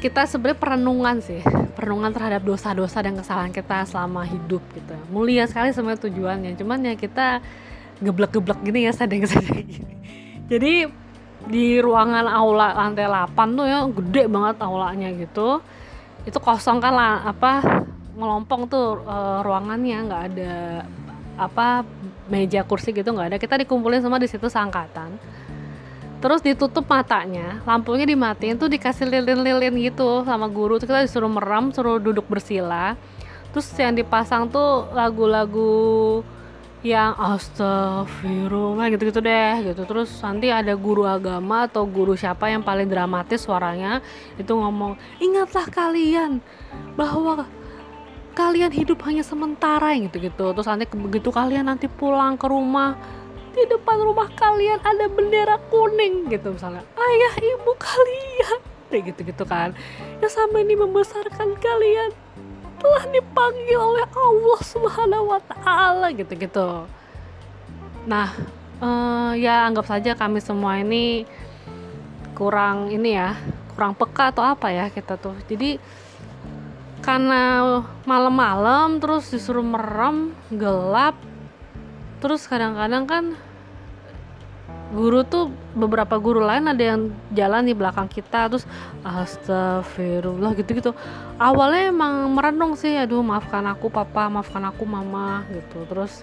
kita 0.00 0.24
sebenarnya 0.24 0.58
perenungan 0.60 1.16
sih 1.20 1.44
perenungan 1.76 2.12
terhadap 2.12 2.40
dosa-dosa 2.44 3.04
dan 3.04 3.16
kesalahan 3.16 3.52
kita 3.52 3.84
selama 3.88 4.24
hidup 4.24 4.60
gitu. 4.72 4.94
Mulia 5.12 5.44
sekali 5.48 5.72
sebenarnya 5.72 6.08
tujuannya. 6.08 6.52
Cuman 6.56 6.78
ya 6.84 6.94
kita 6.96 7.40
geblek-geblek 8.00 8.60
gini 8.64 8.88
ya 8.88 8.92
sadeng-sadeng 8.96 9.64
gini. 9.64 9.94
Jadi 10.48 10.74
di 11.40 11.80
ruangan 11.80 12.28
aula 12.28 12.76
lantai 12.76 13.08
8 13.08 13.56
tuh 13.56 13.66
ya 13.68 13.78
gede 13.88 14.24
banget 14.28 14.56
aulanya 14.60 15.08
gitu. 15.16 15.60
Itu 16.28 16.36
kosong 16.40 16.84
kan 16.84 16.96
apa 17.00 17.64
melompong 18.16 18.66
tuh 18.70 19.02
e, 19.02 19.16
ruangannya 19.46 19.98
nggak 20.06 20.22
ada 20.34 20.56
apa 21.40 21.82
meja 22.30 22.62
kursi 22.62 22.94
gitu 22.94 23.10
nggak 23.10 23.34
ada. 23.34 23.38
Kita 23.38 23.58
dikumpulin 23.60 24.02
semua 24.02 24.20
di 24.20 24.28
situ 24.30 24.46
sangkatan 24.46 25.18
terus 26.20 26.44
ditutup 26.44 26.84
matanya 26.84 27.64
lampunya 27.64 28.04
dimatiin 28.04 28.60
tuh 28.60 28.68
dikasih 28.68 29.08
lilin-lilin 29.08 29.72
gitu 29.80 30.22
sama 30.28 30.46
guru. 30.46 30.76
Terus 30.76 30.88
kita 30.92 31.02
disuruh 31.08 31.32
merem 31.32 31.72
suruh 31.72 31.96
duduk 31.96 32.28
bersila. 32.28 32.94
Terus 33.50 33.66
yang 33.74 33.96
dipasang 33.96 34.46
tuh 34.52 34.86
lagu-lagu 34.94 36.22
yang 36.80 37.12
astagfirullah 37.16 38.88
gitu-gitu 38.92 39.20
deh 39.24 39.72
gitu. 39.72 39.82
Terus 39.88 40.12
nanti 40.20 40.52
ada 40.52 40.76
guru 40.76 41.08
agama 41.08 41.64
atau 41.66 41.88
guru 41.88 42.14
siapa 42.14 42.52
yang 42.52 42.60
paling 42.60 42.86
dramatis 42.86 43.48
suaranya 43.48 44.04
itu 44.36 44.52
ngomong 44.52 45.00
ingatlah 45.18 45.66
kalian 45.72 46.44
bahwa 46.94 47.48
kalian 48.32 48.72
hidup 48.72 49.02
hanya 49.06 49.24
sementara 49.24 49.94
gitu-gitu. 49.96 50.52
Terus 50.54 50.68
nanti 50.68 50.84
begitu 50.94 51.30
kalian 51.30 51.66
nanti 51.68 51.86
pulang 51.86 52.38
ke 52.38 52.46
rumah 52.46 52.94
di 53.50 53.66
depan 53.66 53.98
rumah 53.98 54.30
kalian 54.38 54.78
ada 54.78 55.10
bendera 55.10 55.58
kuning 55.68 56.30
gitu 56.30 56.54
misalnya. 56.54 56.86
Ayah 56.94 57.34
ibu 57.38 57.72
kalian. 57.76 58.58
Kayak 58.90 59.02
gitu 59.14 59.20
gitu 59.34 59.44
kan. 59.46 59.74
Ya 60.22 60.28
sama 60.30 60.62
ini 60.62 60.74
membesarkan 60.78 61.58
kalian. 61.58 62.10
Telah 62.80 63.04
dipanggil 63.12 63.76
oleh 63.76 64.06
Allah 64.08 64.60
Subhanahu 64.64 65.36
Wa 65.36 65.40
Taala 65.44 66.08
gitu 66.16 66.32
gitu 66.32 66.88
nah 68.08 68.32
uh, 68.80 69.32
ya 69.36 69.68
anggap 69.68 69.84
saja 69.88 70.16
kami 70.16 70.40
semua 70.40 70.80
ini 70.80 71.28
kurang 72.32 72.88
ini 72.88 73.12
ya 73.16 73.36
kurang 73.76 73.92
peka 73.92 74.32
atau 74.32 74.44
apa 74.44 74.72
ya 74.72 74.88
kita 74.88 75.16
tuh. 75.16 75.36
Jadi 75.48 75.80
karena 77.10 77.42
malam-malam 78.06 79.02
terus 79.02 79.34
disuruh 79.34 79.66
merem 79.66 80.30
gelap. 80.54 81.18
Terus 82.22 82.46
kadang-kadang 82.46 83.04
kan 83.10 83.24
guru 84.94 85.26
tuh 85.26 85.50
beberapa 85.74 86.22
guru 86.22 86.38
lain 86.38 86.70
ada 86.70 86.94
yang 86.94 87.10
jalan 87.34 87.66
di 87.66 87.74
belakang 87.74 88.06
kita 88.06 88.46
terus 88.46 88.62
astagfirullah 89.02 90.54
gitu-gitu. 90.54 90.94
Awalnya 91.34 91.90
emang 91.90 92.30
merenung 92.30 92.78
sih 92.78 92.94
aduh 92.94 93.26
maafkan 93.26 93.66
aku 93.66 93.90
papa 93.90 94.30
maafkan 94.30 94.62
aku 94.70 94.86
mama 94.86 95.42
gitu. 95.50 95.82
Terus 95.90 96.22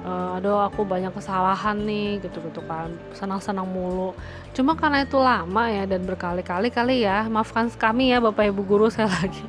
uh, 0.00 0.40
aduh 0.40 0.64
aku 0.64 0.88
banyak 0.88 1.12
kesalahan 1.12 1.76
nih 1.76 2.24
gitu-gitu 2.24 2.64
kan. 2.64 2.88
Senang-senang 3.12 3.68
mulu. 3.68 4.16
Cuma 4.56 4.80
karena 4.80 5.04
itu 5.04 5.20
lama 5.20 5.68
ya 5.68 5.84
dan 5.84 6.08
berkali-kali 6.08 6.72
kali 6.72 7.04
ya 7.04 7.28
maafkan 7.28 7.68
kami 7.68 8.16
ya 8.16 8.24
bapak 8.24 8.48
ibu 8.48 8.64
guru 8.64 8.88
saya 8.96 9.12
lagi 9.12 9.44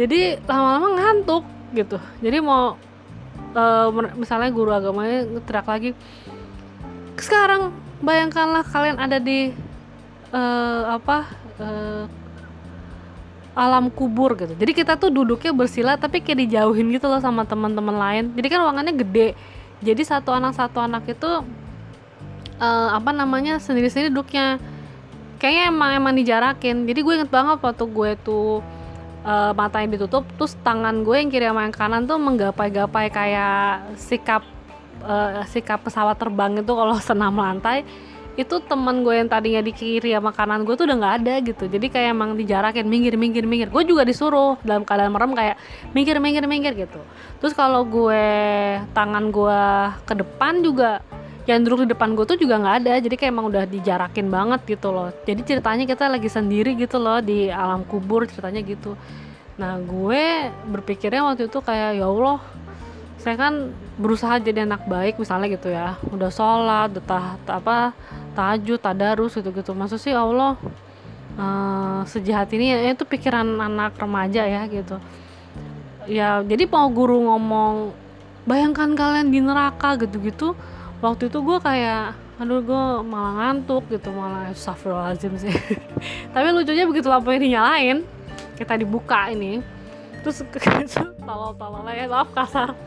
jadi 0.00 0.40
lama-lama 0.48 0.88
ngantuk 0.96 1.44
gitu. 1.76 1.96
Jadi 2.20 2.38
mau 2.40 2.76
uh, 3.56 3.88
misalnya 4.16 4.48
guru 4.52 4.72
agamanya 4.72 5.28
teriak 5.44 5.68
lagi 5.68 5.90
sekarang 7.20 7.70
bayangkanlah 8.02 8.66
kalian 8.66 8.98
ada 8.98 9.22
di 9.22 9.52
uh, 10.34 10.96
apa 10.96 11.28
uh, 11.60 12.04
alam 13.52 13.92
kubur 13.92 14.32
gitu. 14.34 14.56
Jadi 14.56 14.72
kita 14.72 14.96
tuh 14.96 15.12
duduknya 15.12 15.52
bersila 15.52 16.00
tapi 16.00 16.24
kayak 16.24 16.48
dijauhin 16.48 16.88
gitu 16.88 17.06
loh 17.06 17.20
sama 17.20 17.44
teman-teman 17.44 17.92
lain. 17.92 18.24
Jadi 18.32 18.46
kan 18.48 18.58
ruangannya 18.64 18.96
gede. 18.96 19.36
Jadi 19.84 20.02
satu 20.08 20.32
anak 20.32 20.56
satu 20.56 20.80
anak 20.80 21.04
itu 21.04 21.30
uh, 22.58 22.88
apa 22.96 23.10
namanya 23.12 23.60
sendiri-sendiri 23.60 24.08
duduknya. 24.08 24.56
Kayaknya 25.36 25.62
emang 25.68 25.90
emang 26.00 26.12
dijarakin. 26.16 26.88
Jadi 26.88 27.00
gue 27.04 27.14
inget 27.18 27.30
banget 27.30 27.60
waktu 27.60 27.84
gue 27.84 28.10
tuh 28.24 28.64
uh, 29.26 29.50
matanya 29.54 29.98
ditutup 29.98 30.26
terus 30.36 30.54
tangan 30.62 31.02
gue 31.02 31.16
yang 31.18 31.30
kiri 31.30 31.46
sama 31.48 31.66
yang 31.66 31.74
kanan 31.74 32.02
tuh 32.06 32.18
menggapai-gapai 32.18 33.06
kayak 33.10 33.96
sikap 33.98 34.42
uh, 35.06 35.42
sikap 35.50 35.82
pesawat 35.82 36.18
terbang 36.18 36.62
itu 36.62 36.72
kalau 36.72 36.96
senam 37.08 37.34
lantai. 37.34 37.84
Itu 38.32 38.64
teman 38.64 39.04
gue 39.04 39.12
yang 39.12 39.28
tadinya 39.28 39.60
di 39.60 39.76
kiri 39.76 40.16
sama 40.16 40.32
kanan 40.32 40.64
gue 40.64 40.72
tuh 40.72 40.88
udah 40.88 40.96
nggak 40.96 41.14
ada 41.20 41.34
gitu. 41.44 41.68
Jadi 41.68 41.92
kayak 41.92 42.16
emang 42.16 42.32
dijarakin 42.32 42.88
minggir 42.88 43.20
minggir 43.20 43.44
minggir. 43.44 43.68
Gue 43.68 43.84
juga 43.84 44.08
disuruh 44.08 44.56
dalam 44.64 44.88
keadaan 44.88 45.12
merem 45.12 45.36
kayak 45.36 45.60
minggir 45.92 46.16
minggir 46.16 46.48
minggir 46.48 46.72
gitu. 46.72 47.00
Terus 47.44 47.52
kalau 47.52 47.84
gue 47.84 48.24
tangan 48.96 49.28
gue 49.28 49.60
ke 50.08 50.14
depan 50.16 50.64
juga 50.64 51.04
yang 51.42 51.66
duduk 51.66 51.86
di 51.86 51.88
depan 51.90 52.14
gue 52.14 52.22
tuh 52.22 52.38
juga 52.38 52.58
nggak 52.62 52.76
ada. 52.86 52.92
Jadi 53.02 53.14
kayak 53.18 53.32
emang 53.34 53.46
udah 53.50 53.64
dijarakin 53.66 54.26
banget 54.30 54.60
gitu 54.78 54.94
loh. 54.94 55.10
Jadi 55.26 55.40
ceritanya 55.42 55.84
kita 55.86 56.04
lagi 56.06 56.30
sendiri 56.30 56.78
gitu 56.78 57.02
loh 57.02 57.18
di 57.18 57.50
alam 57.50 57.82
kubur 57.82 58.26
ceritanya 58.30 58.62
gitu. 58.62 58.94
Nah 59.58 59.78
gue 59.82 60.50
berpikirnya 60.70 61.26
waktu 61.26 61.50
itu 61.50 61.58
kayak 61.58 61.98
ya 61.98 62.06
Allah 62.06 62.38
saya 63.22 63.38
kan 63.38 63.70
berusaha 63.98 64.42
jadi 64.42 64.66
anak 64.66 64.86
baik 64.86 65.18
misalnya 65.18 65.48
gitu 65.50 65.68
ya. 65.70 65.98
Udah 66.14 66.30
sholat 66.30 66.94
udah 66.94 67.04
tah, 67.04 67.26
apa 67.50 67.94
tahajud 68.32 68.78
tadarus 68.80 69.36
gitu 69.36 69.50
gitu 69.52 69.76
maksud 69.76 70.00
sih 70.00 70.14
ya 70.14 70.24
Allah 70.24 70.56
uh, 71.36 72.00
sejahat 72.08 72.48
ini 72.56 72.72
ya 72.72 72.96
itu 72.96 73.04
pikiran 73.04 73.44
anak 73.44 73.98
remaja 73.98 74.46
ya 74.46 74.62
gitu. 74.70 74.96
Ya 76.06 76.42
jadi 76.42 76.70
mau 76.70 76.86
guru 76.90 77.18
ngomong 77.26 77.94
bayangkan 78.46 78.94
kalian 78.94 79.30
di 79.30 79.38
neraka 79.38 79.94
gitu-gitu 79.98 80.54
waktu 81.02 81.26
itu 81.26 81.38
gue 81.42 81.58
kayak 81.58 82.14
aduh 82.38 82.62
gue 82.62 82.84
malah 83.06 83.32
ngantuk 83.38 83.84
gitu 83.90 84.08
malah 84.14 84.54
astagfirullahaladzim 84.54 85.34
sih. 85.36 85.52
Tapi 86.34 86.46
lucunya 86.54 86.86
begitu 86.86 87.10
lampunya 87.10 87.42
dinyalain 87.42 88.06
kita 88.56 88.78
dibuka 88.78 89.28
ini 89.34 89.58
terus 90.22 90.46
tolol-tolol 91.26 91.82
ya 91.90 92.06
maaf 92.06 92.30
kasar. 92.30 92.78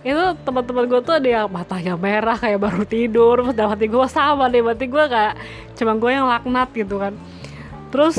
Itu 0.00 0.32
teman-teman 0.42 0.88
gue 0.88 1.00
tuh 1.04 1.14
ada 1.20 1.28
yang 1.28 1.46
matanya 1.52 1.94
merah 2.00 2.40
kayak 2.40 2.56
baru 2.56 2.82
tidur 2.88 3.44
terus 3.44 3.56
dapat 3.56 3.84
gue 3.84 4.06
sama 4.08 4.48
deh 4.48 4.64
berarti 4.64 4.88
gue 4.88 5.04
kayak 5.04 5.34
cuma 5.76 5.92
gue 6.00 6.10
yang 6.10 6.26
laknat 6.26 6.68
gitu 6.72 6.96
kan. 6.96 7.12
Terus 7.92 8.16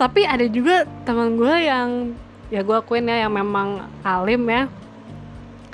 tapi 0.00 0.24
ada 0.24 0.44
juga 0.48 0.88
teman 1.04 1.36
gue 1.36 1.54
yang 1.64 1.88
ya 2.48 2.64
gue 2.64 2.76
akuin 2.76 3.08
ya 3.08 3.28
yang 3.28 3.32
memang 3.32 3.84
alim 4.04 4.44
ya 4.48 4.68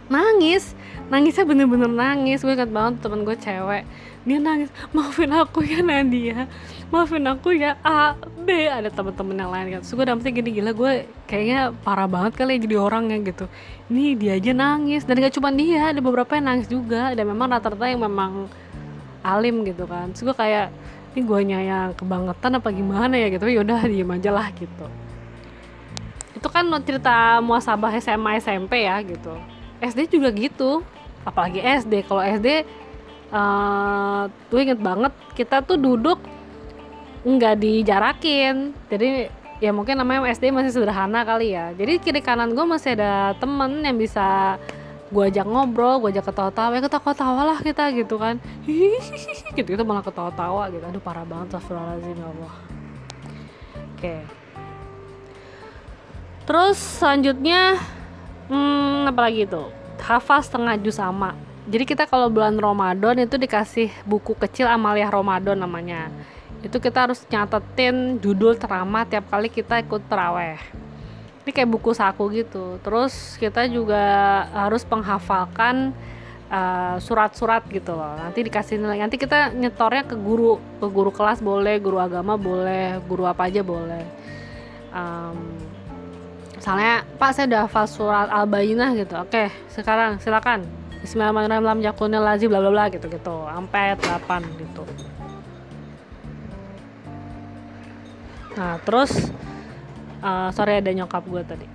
nangis 0.09 0.75
nangisnya 1.13 1.45
bener-bener 1.45 1.93
nangis. 1.93 2.41
Gue 2.41 2.57
ingat 2.57 2.73
banget 2.73 3.05
temen 3.05 3.29
gue 3.29 3.37
cewek. 3.37 3.85
Dia 4.25 4.39
nangis 4.41 4.73
maafin 4.97 5.29
aku 5.37 5.61
ya 5.61 5.85
Nadia. 5.85 6.49
Maafin 6.89 7.29
aku 7.29 7.53
ya 7.53 7.77
A 7.85 8.17
B. 8.17 8.49
Ada 8.73 8.89
temen-temen 8.89 9.37
yang 9.37 9.53
lain 9.53 9.67
kan 9.77 9.81
so 9.85 9.93
gue 9.93 10.09
dapetnya 10.09 10.33
gini 10.33 10.51
gila 10.57 10.73
gue 10.73 10.93
kayaknya 11.29 11.77
parah 11.85 12.09
banget 12.09 12.41
kali 12.41 12.57
ya 12.57 12.59
jadi 12.65 12.77
orang 12.81 13.13
ya 13.13 13.19
gitu. 13.21 13.45
Ini 13.93 14.17
dia 14.17 14.33
aja 14.41 14.53
nangis. 14.57 15.05
Dan 15.05 15.21
gak 15.21 15.37
cuma 15.37 15.53
dia 15.53 15.93
ada 15.93 16.01
beberapa 16.01 16.33
yang 16.33 16.49
nangis 16.49 16.73
juga. 16.73 17.13
Dan 17.13 17.29
memang 17.29 17.53
rata-rata 17.53 17.85
yang 17.85 18.01
memang 18.01 18.49
alim 19.21 19.69
gitu 19.69 19.85
kan. 19.85 20.17
So 20.17 20.25
gue 20.25 20.33
kayak 20.33 20.73
ini 21.13 21.21
gue 21.29 21.39
yang 21.45 21.93
kebangetan 21.93 22.57
apa 22.57 22.73
gimana 22.73 23.21
ya? 23.21 23.29
Gitu. 23.29 23.45
Yaudah 23.53 23.85
diem 23.85 24.09
aja 24.09 24.33
lah 24.33 24.49
gitu. 24.57 24.89
Itu 26.33 26.49
kan 26.49 26.65
cerita 26.81 27.45
muasabah 27.45 27.93
SMA 28.01 28.41
SMP 28.41 28.89
ya 28.89 28.97
gitu. 29.05 29.37
SD 29.83 30.15
juga 30.15 30.31
gitu 30.31 30.87
apalagi 31.23 31.63
SD 31.63 32.07
kalau 32.07 32.23
SD 32.23 32.67
uh, 33.33 34.29
tuh 34.51 34.59
inget 34.61 34.79
banget 34.79 35.13
kita 35.35 35.65
tuh 35.65 35.81
duduk 35.81 36.21
nggak 37.23 37.55
dijarakin. 37.59 38.75
Jadi 38.91 39.31
ya 39.63 39.71
mungkin 39.71 39.95
namanya 39.99 40.27
SD 40.31 40.51
masih 40.51 40.75
sederhana 40.75 41.23
kali 41.23 41.55
ya. 41.55 41.71
Jadi 41.75 42.03
kiri 42.03 42.21
kanan 42.21 42.53
gue 42.53 42.67
masih 42.67 42.99
ada 42.99 43.35
temen 43.39 43.83
yang 43.83 43.97
bisa 43.97 44.59
gue 45.13 45.25
ajak 45.29 45.45
ngobrol, 45.45 46.01
gue 46.01 46.17
ajak 46.17 46.33
ketawa-tawa, 46.33 46.73
ya 46.73 46.81
ketawa-tawa 46.81 47.43
lah 47.53 47.59
kita 47.61 47.93
gitu 47.95 48.17
kan. 48.19 48.43
Hihihi 48.67 49.55
gitu 49.59 49.69
gitu 49.77 49.85
malah 49.87 50.03
ketawa-tawa 50.03 50.73
gitu. 50.73 50.85
Aduh 50.85 51.03
parah 51.03 51.25
banget 51.25 51.55
astagfirullahaladzim 51.55 52.17
ya 52.19 52.27
Allah. 52.27 52.55
Oke. 53.93 54.15
Terus 56.43 56.79
selanjutnya 56.99 57.79
hmm, 58.51 59.15
apa 59.15 59.21
lagi 59.31 59.47
tuh 59.47 59.82
hafal 60.01 60.41
setengah 60.41 60.79
juz 60.81 60.97
sama. 60.97 61.37
Jadi 61.69 61.85
kita 61.87 62.09
kalau 62.09 62.31
bulan 62.33 62.59
Ramadan 62.59 63.23
itu 63.23 63.39
dikasih 63.39 63.93
buku 64.09 64.35
kecil 64.35 64.67
Amalia 64.71 65.13
Ramadan 65.13 65.59
namanya. 65.59 66.11
Itu 66.63 66.79
kita 66.79 67.11
harus 67.11 67.27
nyatetin 67.27 68.23
judul 68.23 68.55
ceramah 68.59 69.07
tiap 69.07 69.27
kali 69.31 69.51
kita 69.51 69.83
ikut 69.83 70.03
teraweh 70.07 70.59
ini 71.43 71.51
kayak 71.51 71.71
buku 71.71 71.91
saku 71.91 72.31
gitu. 72.33 72.79
Terus 72.81 73.35
kita 73.37 73.67
juga 73.67 74.03
harus 74.55 74.87
menghafalkan 74.87 75.91
uh, 76.47 76.97
surat-surat 77.03 77.67
uh, 77.67 77.71
gitu 77.71 77.99
loh. 77.99 78.15
Nanti 78.15 78.47
dikasih 78.47 78.79
nilai. 78.79 79.03
Nanti 79.03 79.19
kita 79.19 79.51
nyetornya 79.51 80.07
ke 80.07 80.15
guru. 80.15 80.63
Ke 80.79 80.87
guru 80.87 81.11
kelas 81.11 81.43
boleh 81.43 81.83
guru 81.83 81.99
agama 81.99 82.39
boleh 82.39 83.03
guru 83.11 83.27
apa 83.27 83.51
aja 83.51 83.61
boleh. 83.67 84.07
Um, 84.95 85.59
misalnya 86.63 87.03
pak 87.19 87.35
saya 87.35 87.51
udah 87.51 87.61
hafal 87.67 87.87
surat 87.91 88.31
al-bayinah 88.31 88.95
gitu. 88.95 89.19
Oke 89.19 89.51
sekarang 89.75 90.23
silakan. 90.23 90.63
Bismillahirrahmanirrahim 91.03 91.67
lam 91.67 91.83
yakunil 91.83 92.23
lazim 92.23 92.47
bla 92.55 92.63
bla 92.63 92.71
bla 92.71 92.87
gitu 92.87 93.11
gitu. 93.11 93.35
Sampai 93.51 93.99
8 93.99 94.63
gitu. 94.63 94.87
Nah 98.55 98.79
terus 98.87 99.35
uh, 100.23 100.55
sorry 100.55 100.79
ada 100.79 100.95
nyokap 100.95 101.27
gue 101.27 101.43
tadi. 101.43 101.67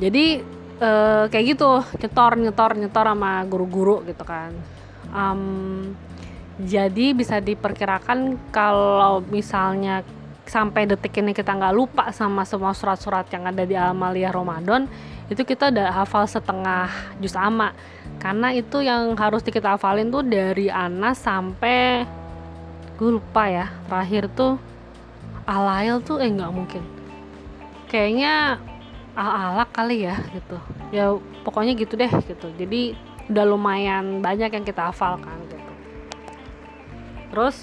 Jadi 0.00 0.40
uh, 0.80 1.28
kayak 1.28 1.44
gitu 1.52 1.84
nyetor 2.00 2.40
nyetor 2.40 2.70
nyetor 2.80 3.04
sama 3.04 3.44
guru-guru 3.44 4.00
gitu 4.08 4.24
kan. 4.24 4.56
Um, 5.12 5.92
jadi 6.56 7.12
bisa 7.12 7.36
diperkirakan 7.44 8.48
kalau 8.48 9.20
misalnya 9.28 10.00
sampai 10.50 10.82
detik 10.90 11.14
ini 11.22 11.30
kita 11.30 11.54
nggak 11.54 11.74
lupa 11.78 12.10
sama 12.10 12.42
semua 12.42 12.74
surat-surat 12.74 13.30
yang 13.30 13.46
ada 13.46 13.62
di 13.62 13.78
Amalia 13.78 14.34
Ramadan 14.34 14.90
itu 15.30 15.46
kita 15.46 15.70
udah 15.70 15.94
hafal 15.94 16.26
setengah 16.26 16.90
juz 17.22 17.38
ama. 17.38 17.70
Karena 18.18 18.50
itu 18.50 18.82
yang 18.82 19.14
harus 19.14 19.46
kita 19.46 19.78
hafalin 19.78 20.10
tuh 20.10 20.26
dari 20.26 20.66
Anas 20.66 21.22
sampai 21.22 22.02
gue 22.98 23.16
lupa 23.16 23.46
ya 23.46 23.70
terakhir 23.86 24.28
tuh 24.34 24.58
Alail 25.46 26.02
tuh 26.02 26.18
eh 26.18 26.26
nggak 26.26 26.50
mungkin. 26.50 26.82
Kayaknya 27.86 28.58
alak 29.14 29.70
kali 29.70 30.10
ya 30.10 30.18
gitu. 30.34 30.58
Ya 30.90 31.14
pokoknya 31.46 31.78
gitu 31.78 31.94
deh 31.94 32.10
gitu. 32.26 32.50
Jadi 32.58 32.98
udah 33.30 33.44
lumayan 33.46 34.18
banyak 34.18 34.50
yang 34.50 34.66
kita 34.66 34.90
hafalkan 34.90 35.38
gitu. 35.46 35.72
Terus 37.30 37.56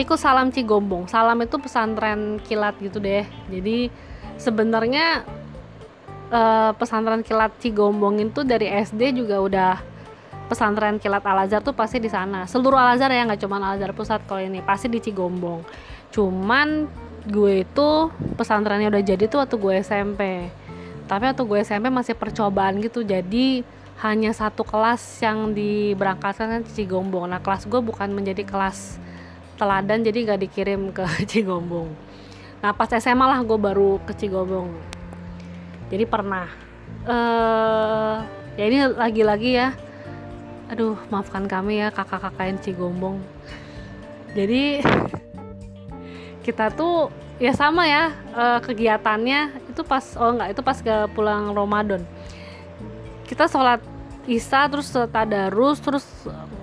ikut 0.00 0.18
salam 0.18 0.48
Cigombong. 0.48 1.06
Salam 1.06 1.38
itu 1.44 1.56
pesantren 1.60 2.40
kilat 2.42 2.76
gitu 2.80 2.98
deh. 2.98 3.24
Jadi 3.52 3.92
sebenarnya 4.40 5.22
eh, 6.32 6.70
pesantren 6.74 7.20
kilat 7.20 7.52
Cigombong 7.60 8.18
itu 8.24 8.40
dari 8.42 8.72
SD 8.72 9.20
juga 9.20 9.36
udah 9.40 9.72
pesantren 10.50 10.98
kilat 10.98 11.22
Al 11.22 11.46
Azhar 11.46 11.62
tuh 11.62 11.76
pasti 11.76 12.02
di 12.02 12.10
sana. 12.10 12.48
Seluruh 12.48 12.80
Al 12.80 12.98
Azhar 12.98 13.12
ya 13.14 13.22
nggak 13.22 13.40
cuma 13.44 13.62
Al 13.62 13.78
Azhar 13.78 13.94
pusat 13.94 14.24
kalau 14.26 14.42
ini 14.42 14.64
pasti 14.64 14.90
di 14.90 14.98
Cigombong. 14.98 15.62
Cuman 16.10 16.90
gue 17.28 17.68
itu 17.68 17.88
pesantrennya 18.34 18.88
udah 18.88 19.02
jadi 19.04 19.28
tuh 19.28 19.44
waktu 19.44 19.56
gue 19.60 19.74
SMP 19.84 20.48
tapi 21.04 21.26
waktu 21.28 21.42
gue 21.42 21.58
SMP 21.66 21.90
masih 21.90 22.14
percobaan 22.14 22.78
gitu. 22.78 23.02
Jadi 23.02 23.66
hanya 24.00 24.32
satu 24.32 24.62
kelas 24.62 25.02
yang 25.20 25.52
diberangkatkan 25.52 26.62
ke 26.62 26.70
Cigombong. 26.70 27.26
Nah 27.26 27.42
kelas 27.42 27.66
gue 27.66 27.82
bukan 27.82 28.14
menjadi 28.14 28.46
kelas 28.46 29.02
teladan 29.60 30.00
jadi 30.00 30.32
gak 30.32 30.40
dikirim 30.40 30.88
ke 30.96 31.04
Cigombong. 31.30 31.92
Nah 32.64 32.72
pas 32.72 32.88
SMA 32.96 33.28
lah 33.28 33.44
gue 33.44 33.58
baru 33.60 34.00
ke 34.08 34.16
Cigombong. 34.16 34.72
Jadi 35.92 36.04
pernah. 36.08 36.48
Uh, 37.04 38.24
ya 38.56 38.64
ini 38.64 38.78
lagi-lagi 38.96 39.50
ya. 39.60 39.76
Aduh 40.72 40.96
maafkan 41.12 41.44
kami 41.44 41.84
ya 41.84 41.92
kakak-kakak 41.92 42.48
yang 42.48 42.58
Cigombong. 42.64 43.20
Jadi 44.32 44.80
kita 46.46 46.72
tuh 46.72 47.12
ya 47.36 47.52
sama 47.52 47.84
ya 47.84 48.16
uh, 48.32 48.58
kegiatannya 48.64 49.68
itu 49.68 49.82
pas 49.84 50.04
oh 50.16 50.32
enggak 50.32 50.56
itu 50.56 50.62
pas 50.64 50.78
ke 50.80 50.96
pulang 51.12 51.52
Ramadan. 51.52 52.04
Kita 53.28 53.44
sholat 53.44 53.84
isya 54.28 54.68
terus 54.68 54.92
tadarus 54.92 55.78
terus 55.80 56.06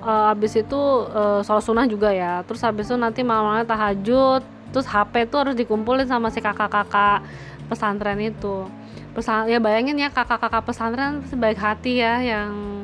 uh, 0.07 0.31
habis 0.31 0.55
itu 0.55 0.79
uh, 1.11 1.43
sholat 1.43 1.63
sunnah 1.67 1.85
juga 1.85 2.15
ya. 2.15 2.39
Terus 2.47 2.63
habis 2.63 2.87
itu 2.87 2.95
nanti 2.95 3.21
malamnya 3.27 3.67
tahajud. 3.67 4.41
Terus 4.71 4.87
HP 4.87 5.27
tuh 5.27 5.39
harus 5.43 5.55
dikumpulin 5.59 6.07
sama 6.07 6.31
si 6.31 6.39
kakak-kakak 6.39 7.27
pesantren 7.67 8.19
itu. 8.23 8.63
Pesan 9.11 9.51
ya 9.51 9.59
bayangin 9.59 9.99
ya 9.99 10.07
kakak-kakak 10.07 10.63
pesantren 10.63 11.25
sebaik 11.27 11.59
hati 11.59 11.99
ya 11.99 12.23
yang 12.23 12.83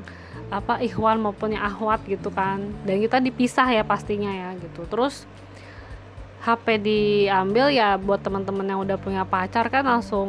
apa 0.52 0.84
ikhwan 0.86 1.18
maupun 1.24 1.56
yang 1.56 1.64
ahwat 1.64 2.04
gitu 2.04 2.28
kan. 2.28 2.60
Dan 2.84 3.00
kita 3.00 3.24
dipisah 3.24 3.72
ya 3.72 3.88
pastinya 3.88 4.32
ya 4.32 4.50
gitu. 4.60 4.84
Terus 4.92 5.24
HP 6.44 6.84
diambil 6.84 7.72
ya 7.72 7.96
buat 7.96 8.20
teman-teman 8.20 8.68
yang 8.68 8.80
udah 8.84 9.00
punya 9.00 9.24
pacar 9.24 9.72
kan 9.72 9.88
langsung 9.88 10.28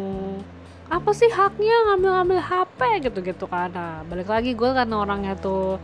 apa 0.87 1.11
sih 1.11 1.27
haknya 1.27 1.75
ngambil-ngambil 1.91 2.39
HP 2.39 2.81
gitu-gitu 3.11 3.51
kan. 3.51 3.73
Nah 3.75 4.07
balik 4.07 4.31
lagi 4.31 4.55
gue 4.55 4.71
kan 4.71 4.87
orangnya 4.95 5.35
tuh 5.35 5.83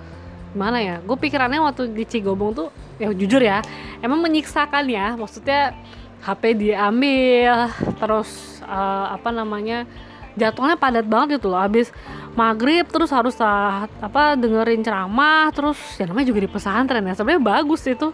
gimana 0.50 0.78
ya? 0.82 0.96
Gue 1.02 1.16
pikirannya 1.16 1.62
waktu 1.62 1.94
di 1.94 2.04
Cigobong 2.06 2.52
tuh 2.54 2.68
ya 2.98 3.10
jujur 3.14 3.40
ya 3.40 3.62
emang 4.02 4.20
menyiksakan 4.22 4.84
ya. 4.90 5.14
Maksudnya 5.14 5.74
HP 6.20 6.58
diambil 6.58 7.72
terus 7.96 8.60
uh, 8.66 9.14
apa 9.14 9.32
namanya 9.32 9.88
jadwalnya 10.36 10.76
padat 10.76 11.06
banget 11.08 11.40
gitu 11.40 11.48
loh. 11.48 11.60
Habis 11.62 11.94
maghrib 12.36 12.86
terus 12.86 13.10
harus 13.10 13.34
uh, 13.40 13.88
apa 13.88 14.36
dengerin 14.36 14.84
ceramah 14.84 15.50
terus 15.50 15.78
ya 15.96 16.04
namanya 16.04 16.28
juga 16.28 16.40
di 16.44 16.50
pesantren 16.50 17.02
ya. 17.06 17.14
Sebenarnya 17.16 17.42
bagus 17.42 17.82
itu. 17.88 18.12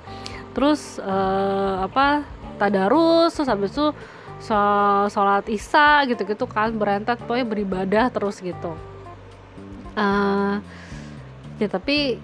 Terus 0.57 0.96
uh, 1.03 1.85
apa 1.85 2.25
tadarus 2.57 3.37
terus 3.37 3.49
habis 3.53 3.72
itu 3.77 3.92
sholat 5.12 5.49
isya 5.49 6.05
gitu-gitu 6.09 6.44
kan 6.44 6.72
berentet 6.77 7.20
pokoknya 7.25 7.46
beribadah 7.49 8.05
terus 8.12 8.40
gitu. 8.40 8.77
Uh, 9.96 10.61
ya 11.57 11.69
tapi 11.69 12.21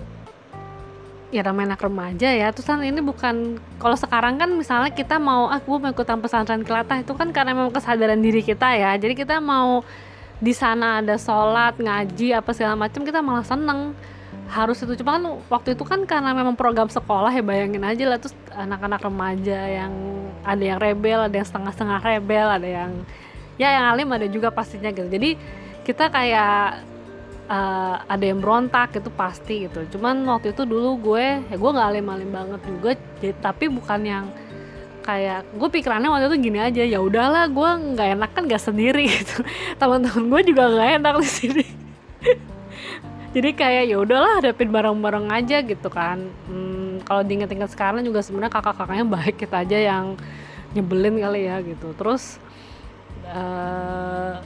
ya 1.33 1.41
namanya 1.41 1.75
anak 1.75 1.89
remaja 1.89 2.29
ya. 2.29 2.53
Terus 2.53 2.69
kan 2.69 2.85
ini 2.85 3.01
bukan 3.01 3.57
kalau 3.81 3.97
sekarang 3.97 4.37
kan 4.37 4.53
misalnya 4.53 4.93
kita 4.93 5.17
mau 5.17 5.49
ah 5.49 5.59
mau 5.65 5.81
ikutan 5.89 6.21
pesantren 6.21 6.63
kelatah 6.63 7.01
itu 7.01 7.17
kan 7.17 7.33
karena 7.33 7.57
memang 7.57 7.73
kesadaran 7.73 8.21
diri 8.21 8.45
kita 8.45 8.77
ya. 8.77 8.93
Jadi 9.01 9.17
kita 9.17 9.41
mau 9.41 9.81
di 10.39 10.53
sana 10.53 11.01
ada 11.01 11.17
sholat 11.17 11.81
ngaji 11.81 12.37
apa 12.37 12.53
segala 12.53 12.77
macam 12.77 13.01
kita 13.03 13.25
malah 13.25 13.43
seneng. 13.49 13.97
Harus 14.53 14.85
itu. 14.85 15.01
Cuma 15.01 15.17
kan 15.17 15.25
waktu 15.49 15.73
itu 15.73 15.85
kan 15.89 16.05
karena 16.05 16.37
memang 16.37 16.53
program 16.53 16.93
sekolah 16.93 17.33
ya 17.33 17.41
bayangin 17.41 17.81
aja 17.81 18.05
lah. 18.05 18.21
Terus 18.21 18.37
anak-anak 18.53 19.01
remaja 19.01 19.59
yang 19.65 19.93
ada 20.45 20.61
yang 20.61 20.77
rebel 20.77 21.25
ada 21.25 21.33
yang 21.33 21.49
setengah-setengah 21.49 22.01
rebel 22.05 22.47
ada 22.53 22.69
yang 22.69 22.93
ya 23.57 23.73
yang 23.73 23.85
alim 23.89 24.13
ada 24.13 24.29
juga 24.29 24.53
pastinya 24.53 24.93
gitu. 24.93 25.09
Jadi 25.09 25.41
kita 25.89 26.13
kayak 26.13 26.92
uh, 27.49 27.97
ada 28.07 28.25
yang 28.25 28.39
berontak 28.39 28.95
itu 28.99 29.11
pasti 29.15 29.67
gitu. 29.67 29.87
Cuman 29.97 30.23
waktu 30.29 30.55
itu 30.55 30.63
dulu 30.63 30.99
gue 31.01 31.43
ya 31.43 31.57
gue 31.57 31.71
nggak 31.73 31.89
alim-alim 31.95 32.31
banget 32.31 32.61
juga 32.67 32.91
jadi, 33.19 33.35
tapi 33.41 33.67
bukan 33.73 34.01
yang 34.03 34.25
kayak 35.03 35.43
gue 35.59 35.69
pikirannya 35.69 36.07
waktu 36.07 36.31
itu 36.31 36.39
gini 36.47 36.59
aja 36.63 36.83
ya 36.87 37.03
udahlah 37.03 37.51
gue 37.51 37.71
nggak 37.99 38.09
enak 38.19 38.31
kan 38.35 38.43
gak 38.47 38.63
sendiri 38.63 39.11
gitu. 39.11 39.43
Teman-teman 39.81 40.31
gue 40.31 40.41
juga 40.55 40.63
nggak 40.71 40.91
enak 41.03 41.15
di 41.19 41.31
sini. 41.31 41.65
Jadi 43.35 43.51
kayak 43.57 43.89
ya 43.89 43.97
udahlah 43.97 44.45
hadapin 44.45 44.69
bareng-bareng 44.69 45.33
aja 45.33 45.65
gitu 45.65 45.89
kan. 45.89 46.21
Hmm, 46.47 47.01
kalau 47.03 47.25
diinget-inget 47.25 47.73
sekarang 47.73 48.05
juga 48.05 48.21
sebenarnya 48.21 48.53
kakak-kakaknya 48.53 49.07
baik 49.09 49.37
kita 49.41 49.65
aja 49.65 49.79
yang 49.81 50.21
nyebelin 50.77 51.17
kali 51.17 51.49
ya 51.49 51.65
gitu. 51.65 51.97
Terus 51.97 52.37
uh, 53.33 54.37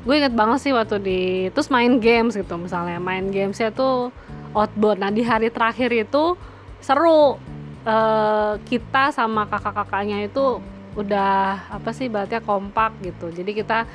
gue 0.00 0.14
inget 0.16 0.32
banget 0.32 0.58
sih 0.64 0.72
waktu 0.72 0.96
di 1.00 1.20
terus 1.52 1.68
main 1.68 2.00
games 2.00 2.32
gitu 2.32 2.56
misalnya 2.56 2.96
main 2.96 3.28
gamesnya 3.28 3.68
tuh 3.68 4.08
outboard 4.56 4.96
nah 4.96 5.12
di 5.12 5.20
hari 5.20 5.52
terakhir 5.52 5.92
itu 5.92 6.34
seru. 6.80 7.36
Uh, 7.80 8.60
kita 8.68 9.08
sama 9.08 9.48
kakak-kakaknya 9.48 10.28
itu 10.28 10.60
udah 11.00 11.64
apa 11.72 11.96
sih 11.96 12.12
berarti 12.12 12.36
kompak 12.44 12.92
gitu. 13.00 13.32
Jadi 13.32 13.56
kita 13.56 13.88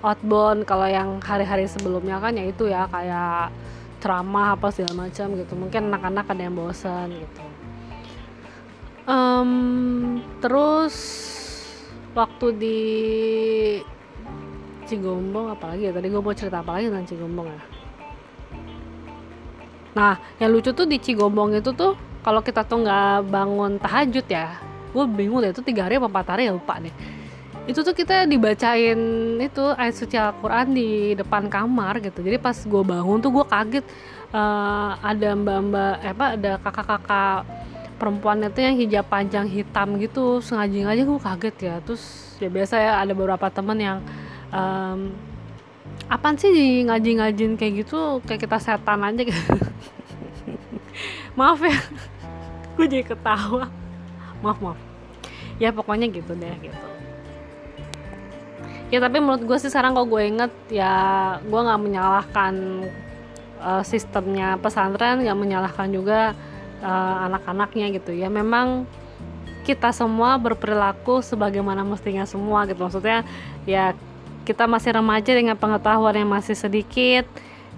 outbound 0.00 0.64
kalau 0.64 0.88
yang 0.88 1.20
hari-hari 1.20 1.68
sebelumnya 1.68 2.16
kan 2.16 2.32
ya 2.32 2.48
itu 2.48 2.64
ya 2.64 2.88
kayak 2.88 3.52
ceramah 4.00 4.56
apa 4.56 4.72
segala 4.72 5.08
macam 5.08 5.36
gitu. 5.36 5.52
Mungkin 5.52 5.92
anak-anak 5.92 6.24
ada 6.32 6.42
yang 6.48 6.56
bosan 6.56 7.08
gitu. 7.12 7.42
Um, 9.04 9.52
terus 10.40 10.96
waktu 12.16 12.46
di 12.56 12.80
Cigombong 14.86 15.50
apalagi 15.50 15.90
ya? 15.90 15.92
Tadi 15.92 16.06
gue 16.06 16.22
mau 16.22 16.32
cerita 16.32 16.62
apa 16.62 16.78
lagi 16.78 16.86
tentang 16.88 17.06
Cigombong 17.10 17.48
ya? 17.50 17.60
Nah 19.98 20.14
yang 20.38 20.50
lucu 20.54 20.70
tuh 20.70 20.86
di 20.86 21.02
Cigombong 21.02 21.58
itu 21.58 21.74
tuh 21.74 21.98
kalau 22.22 22.40
kita 22.40 22.62
tuh 22.62 22.86
nggak 22.86 23.26
bangun 23.30 23.78
tahajud 23.82 24.26
ya 24.26 24.62
gue 24.96 25.04
bingung 25.04 25.44
deh 25.44 25.52
itu 25.52 25.60
tiga 25.60 25.84
hari 25.84 26.00
apa 26.00 26.08
empat 26.08 26.26
hari 26.32 26.48
ya 26.48 26.56
lupa 26.56 26.80
deh. 26.80 26.94
Itu 27.66 27.82
tuh 27.82 27.92
kita 27.92 28.24
dibacain 28.30 28.98
itu 29.42 29.64
ayat 29.74 29.94
suci 29.98 30.14
Al-Quran 30.16 30.72
di 30.72 31.12
depan 31.18 31.50
kamar 31.50 32.00
gitu. 32.00 32.24
Jadi 32.24 32.38
pas 32.40 32.56
gue 32.56 32.82
bangun 32.86 33.18
tuh 33.20 33.30
gue 33.34 33.44
kaget 33.44 33.84
uh, 34.32 34.96
ada 35.02 35.34
mbak-mbak 35.34 35.94
eh, 36.00 36.12
apa 36.14 36.26
ada 36.38 36.52
kakak-kakak 36.62 37.38
perempuan 37.98 38.44
itu 38.46 38.60
yang 38.62 38.76
hijab 38.78 39.04
panjang 39.10 39.50
hitam 39.50 39.98
gitu 39.98 40.38
sengaja 40.40 40.94
aja 40.94 41.02
gue 41.04 41.20
kaget 41.20 41.56
ya. 41.60 41.74
Terus 41.84 42.02
ya 42.40 42.48
biasa 42.48 42.74
ya 42.80 42.92
ada 43.02 43.12
beberapa 43.12 43.50
temen 43.52 43.76
yang 43.82 43.98
um, 44.52 45.14
apaan 46.06 46.36
sih 46.38 46.50
di 46.50 46.66
ngaji-ngajin 46.86 47.58
kayak 47.58 47.86
gitu? 47.86 48.20
Kayak 48.26 48.46
kita 48.46 48.56
setan 48.62 49.02
aja 49.02 49.22
gitu. 49.22 49.42
Maaf 51.38 51.60
ya 51.60 51.76
gue 52.76 52.86
jadi 52.88 53.04
ketawa. 53.04 53.68
Maaf 54.44 54.58
maaf. 54.60 54.78
Ya 55.56 55.72
pokoknya 55.72 56.12
gitu 56.12 56.36
deh 56.36 56.56
gitu. 56.60 56.88
Ya 58.92 59.02
tapi 59.02 59.18
menurut 59.18 59.42
gue 59.42 59.58
sih 59.58 59.72
sekarang 59.72 59.98
kalau 59.98 60.06
gue 60.06 60.22
inget 60.22 60.52
ya 60.70 60.94
gue 61.42 61.60
nggak 61.60 61.80
menyalahkan 61.82 62.54
uh, 63.58 63.82
sistemnya 63.82 64.54
pesantren 64.62 65.26
nggak 65.26 65.38
menyalahkan 65.38 65.90
juga 65.90 66.36
uh, 66.84 67.16
anak-anaknya 67.26 67.98
gitu. 67.98 68.14
Ya 68.14 68.30
memang 68.30 68.86
kita 69.66 69.90
semua 69.90 70.38
berperilaku 70.38 71.18
sebagaimana 71.26 71.82
mestinya 71.82 72.22
semua 72.22 72.62
gitu. 72.70 72.86
Maksudnya 72.86 73.26
ya 73.66 73.98
kita 74.46 74.70
masih 74.70 74.94
remaja 74.94 75.34
dengan 75.34 75.58
pengetahuan 75.58 76.14
yang 76.14 76.30
masih 76.30 76.54
sedikit 76.54 77.26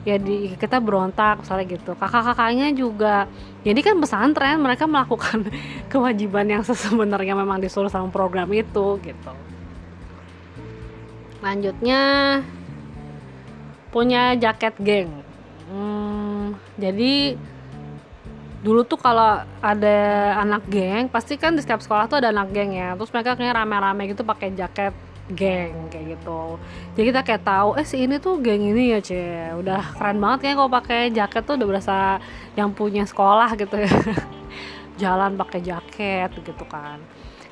ya 0.06 0.20
di 0.20 0.54
kita 0.54 0.78
berontak 0.78 1.40
misalnya 1.42 1.66
gitu. 1.68 1.96
Kakak-kakaknya 1.96 2.68
juga 2.76 3.24
jadi 3.64 3.80
kan 3.80 3.96
pesantren 3.98 4.60
mereka 4.60 4.84
melakukan 4.84 5.48
kewajiban 5.92 6.46
yang 6.46 6.62
sebenarnya 6.62 7.34
memang 7.34 7.58
disuruh 7.58 7.88
sama 7.88 8.12
program 8.12 8.52
itu 8.52 9.00
gitu. 9.00 9.32
Lanjutnya 11.40 12.00
punya 13.88 14.36
jaket 14.36 14.76
geng. 14.84 15.10
Hmm, 15.68 16.56
jadi 16.76 17.36
dulu 18.58 18.82
tuh 18.82 18.98
kalau 18.98 19.46
ada 19.62 19.98
anak 20.42 20.66
geng 20.66 21.06
pasti 21.06 21.38
kan 21.38 21.54
di 21.54 21.62
setiap 21.62 21.78
sekolah 21.78 22.10
tuh 22.10 22.20
ada 22.20 22.30
anak 22.30 22.52
geng 22.52 22.76
ya. 22.76 22.94
Terus 22.94 23.10
mereka 23.10 23.34
kayak 23.34 23.56
rame-rame 23.56 24.12
gitu 24.12 24.22
pakai 24.22 24.52
jaket 24.54 25.07
geng 25.32 25.92
kayak 25.92 26.18
gitu. 26.18 26.56
Jadi 26.96 27.04
kita 27.12 27.20
kayak 27.24 27.42
tahu 27.44 27.68
eh 27.76 27.84
si 27.84 28.04
ini 28.04 28.16
tuh 28.16 28.40
geng 28.40 28.64
ini 28.64 28.96
ya 28.96 29.00
cie. 29.02 29.52
Udah 29.56 29.96
keren 29.96 30.18
banget 30.20 30.38
kayak 30.48 30.56
kalau 30.56 30.70
pakai 30.72 31.00
jaket 31.12 31.42
tuh 31.44 31.54
udah 31.60 31.68
berasa 31.68 31.96
yang 32.56 32.72
punya 32.72 33.04
sekolah 33.04 33.52
gitu 33.56 33.76
ya. 33.76 33.92
Jalan 35.02 35.36
pakai 35.36 35.60
jaket 35.60 36.30
gitu 36.40 36.64
kan. 36.64 36.98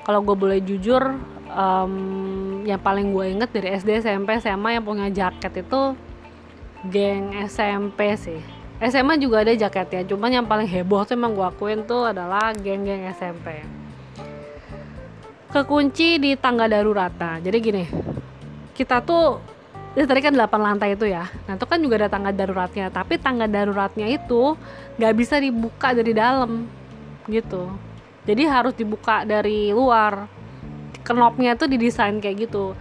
Kalau 0.06 0.22
gue 0.22 0.36
boleh 0.38 0.62
jujur 0.62 1.02
um, 1.50 1.94
yang 2.62 2.78
paling 2.78 3.10
gue 3.10 3.26
inget 3.36 3.50
dari 3.50 3.74
SD 3.74 4.06
SMP 4.06 4.38
SMA 4.38 4.78
yang 4.78 4.84
punya 4.86 5.06
jaket 5.10 5.66
itu 5.66 5.98
geng 6.88 7.34
SMP 7.44 8.14
sih. 8.14 8.40
SMA 8.76 9.16
juga 9.16 9.40
ada 9.40 9.56
jaket 9.56 9.88
ya 9.88 10.02
cuman 10.04 10.28
yang 10.28 10.44
paling 10.44 10.68
heboh 10.68 11.00
tuh 11.08 11.16
emang 11.16 11.32
gue 11.32 11.48
akuin 11.48 11.80
tuh 11.88 12.12
adalah 12.12 12.52
geng-geng 12.52 13.08
SMP 13.08 13.64
kekunci 15.56 16.20
di 16.20 16.36
tangga 16.36 16.68
darurat 16.68 17.12
nah 17.16 17.40
jadi 17.40 17.56
gini 17.56 17.84
kita 18.76 19.00
tuh 19.00 19.40
ya 19.96 20.04
tadi 20.04 20.20
kan 20.20 20.36
8 20.36 20.52
lantai 20.60 20.92
itu 20.92 21.08
ya. 21.08 21.24
Nah 21.48 21.56
itu 21.56 21.64
kan 21.64 21.80
juga 21.80 22.04
ada 22.04 22.12
tangga 22.12 22.28
daruratnya. 22.28 22.92
Tapi 22.92 23.16
tangga 23.16 23.48
daruratnya 23.48 24.04
itu 24.12 24.52
nggak 25.00 25.14
bisa 25.16 25.40
dibuka 25.40 25.96
dari 25.96 26.12
dalam 26.12 26.68
gitu. 27.24 27.72
Jadi 28.28 28.44
harus 28.44 28.76
dibuka 28.76 29.24
dari 29.24 29.72
luar. 29.72 30.28
Knopnya 31.00 31.56
tuh 31.56 31.72
didesain 31.72 32.20
kayak 32.20 32.44
gitu. 32.44 32.76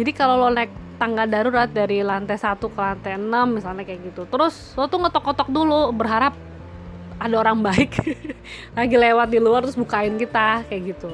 Jadi 0.00 0.10
kalau 0.16 0.40
lo 0.40 0.48
naik 0.48 0.72
tangga 0.96 1.28
darurat 1.28 1.68
dari 1.68 2.00
lantai 2.00 2.38
1 2.38 2.56
ke 2.56 2.80
lantai 2.80 3.18
6 3.18 3.28
misalnya 3.50 3.82
kayak 3.82 4.14
gitu 4.14 4.22
terus 4.30 4.54
lo 4.78 4.86
tuh 4.86 5.02
ngetok-ngetok 5.02 5.48
dulu 5.50 5.90
berharap 5.90 6.38
ada 7.18 7.34
orang 7.34 7.58
baik 7.66 7.98
lagi 8.78 8.94
lewat 8.94 9.26
di 9.26 9.38
luar 9.42 9.66
terus 9.66 9.74
bukain 9.74 10.14
kita 10.14 10.62
kayak 10.70 10.94
gitu 10.94 11.10